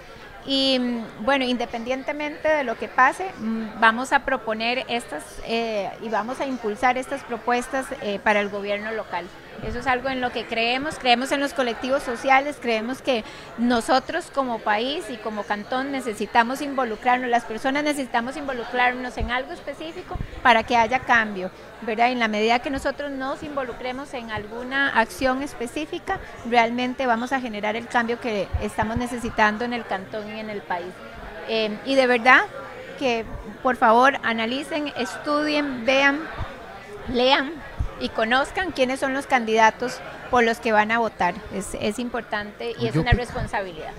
Y 0.46 0.78
mm, 0.78 1.24
bueno, 1.24 1.44
independientemente 1.44 2.48
de 2.48 2.64
lo 2.64 2.76
que 2.78 2.88
pase, 2.88 3.30
mm, 3.38 3.80
vamos 3.80 4.12
a 4.12 4.24
proponer 4.24 4.84
estas 4.88 5.24
eh, 5.44 5.90
y 6.02 6.08
vamos 6.08 6.40
a 6.40 6.46
impulsar 6.46 6.96
estas 6.96 7.22
propuestas 7.24 7.86
eh, 8.00 8.18
para 8.22 8.40
el 8.40 8.48
gobierno 8.48 8.92
local. 8.92 9.26
Eso 9.66 9.80
es 9.80 9.86
algo 9.86 10.08
en 10.08 10.20
lo 10.20 10.30
que 10.30 10.46
creemos, 10.46 10.98
creemos 10.98 11.32
en 11.32 11.40
los 11.40 11.52
colectivos 11.52 12.02
sociales, 12.02 12.58
creemos 12.60 13.02
que 13.02 13.24
nosotros 13.58 14.30
como 14.32 14.60
país 14.60 15.04
y 15.10 15.16
como 15.16 15.42
cantón 15.42 15.90
necesitamos 15.90 16.62
involucrarnos, 16.62 17.28
las 17.28 17.44
personas 17.44 17.82
necesitamos 17.82 18.36
involucrarnos 18.36 19.18
en 19.18 19.32
algo 19.32 19.52
específico 19.52 20.16
para 20.42 20.62
que 20.62 20.76
haya 20.76 21.00
cambio, 21.00 21.50
¿verdad? 21.82 22.10
En 22.10 22.20
la 22.20 22.28
medida 22.28 22.60
que 22.60 22.70
nosotros 22.70 23.10
nos 23.10 23.42
involucremos 23.42 24.14
en 24.14 24.30
alguna 24.30 24.90
acción 24.90 25.42
específica, 25.42 26.20
realmente 26.48 27.06
vamos 27.06 27.32
a 27.32 27.40
generar 27.40 27.74
el 27.74 27.88
cambio 27.88 28.20
que 28.20 28.48
estamos 28.62 28.96
necesitando 28.96 29.64
en 29.64 29.72
el 29.72 29.84
cantón 29.84 30.28
y 30.28 30.38
en 30.38 30.50
el 30.50 30.62
país. 30.62 30.92
Eh, 31.48 31.76
y 31.84 31.94
de 31.96 32.06
verdad 32.06 32.42
que 32.98 33.24
por 33.62 33.76
favor 33.76 34.18
analicen, 34.22 34.92
estudien, 34.96 35.84
vean, 35.84 36.20
lean 37.12 37.52
y 38.00 38.08
conozcan 38.10 38.72
quiénes 38.72 39.00
son 39.00 39.12
los 39.14 39.26
candidatos 39.26 40.00
por 40.30 40.44
los 40.44 40.58
que 40.58 40.72
van 40.72 40.90
a 40.90 40.98
votar. 40.98 41.34
Es, 41.52 41.76
es 41.80 41.98
importante 41.98 42.74
y 42.80 42.86
es 42.86 42.96
una 42.96 43.12
responsabilidad. 43.12 43.92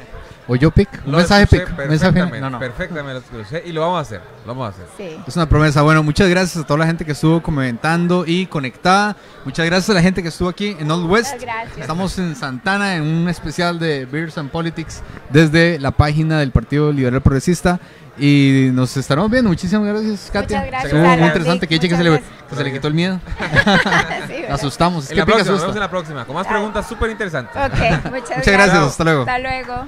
Oyopic, 0.48 0.90
un 1.06 1.12
lo 1.12 1.18
mensaje 1.20 1.46
pic. 1.46 1.76
Perfectamente, 1.76 2.42
no, 2.42 2.58
perfectamente 2.58 3.22
lo 3.32 3.60
y 3.60 3.72
lo 3.72 3.82
vamos 3.82 3.98
a 4.00 4.02
hacer. 4.02 4.22
Lo 4.48 4.56
vamos 4.56 4.68
a 4.68 4.70
hacer. 4.70 4.88
Sí. 4.98 5.22
Es 5.28 5.36
una 5.36 5.48
promesa. 5.48 5.84
Bueno, 5.84 6.02
muchas 6.02 6.28
gracias 6.28 6.64
a 6.64 6.66
toda 6.66 6.80
la 6.80 6.88
gente 6.88 7.06
que 7.06 7.12
estuvo 7.12 7.42
comentando 7.42 8.24
y 8.26 8.48
conectada. 8.48 9.16
Muchas 9.46 9.68
gracias 9.68 9.92
a 9.92 9.94
la 9.94 10.02
gente 10.02 10.24
que 10.24 10.30
estuvo 10.30 10.50
aquí 10.50 10.76
en 10.80 10.90
Old 10.90 11.10
West. 11.10 11.40
Gracias. 11.40 11.78
Estamos 11.78 12.18
en 12.18 12.36
Santana 12.36 12.96
en 12.96 13.04
un 13.04 13.30
especial 13.30 13.78
de 13.78 14.06
Beers 14.06 14.40
and 14.40 14.50
Politics 14.50 15.04
desde 15.30 15.78
la 15.78 15.92
página 15.92 16.40
del 16.40 16.52
Partido 16.52 16.92
Liberal 16.92 17.22
Progresista 17.22 17.80
y 18.20 18.70
nos 18.74 18.96
estaremos 18.98 19.30
viendo. 19.32 19.50
Muchísimas 19.50 19.88
gracias, 19.88 20.30
Katia. 20.32 20.58
Muchas 20.58 20.72
gracias. 20.72 21.20
muy 21.20 21.28
interesante 21.28 21.68
que, 21.68 21.80
que 21.80 21.96
se, 21.96 22.64
le, 22.64 22.74
quitó 22.74 22.88
el 22.88 22.94
miedo. 22.94 23.20
Asustamos. 24.50 25.06
Es 25.06 25.10
que 25.12 25.16
la 25.16 25.26
próxima, 25.26 25.54
asusta. 25.54 25.54
nos 25.54 25.62
vemos 25.62 25.76
en 25.76 25.82
la 25.82 25.90
próxima 25.90 26.19
con 26.26 26.36
más 26.36 26.48
preguntas 26.48 26.86
ah. 26.86 26.90
súper 26.90 27.12
interesantes. 27.12 27.56
Ok, 27.56 27.74
muchas, 28.12 28.38
muchas 28.38 28.46
gracias. 28.46 28.78
Hasta 28.78 29.04
luego. 29.04 29.22
Hasta 29.22 29.40
luego. 29.40 29.86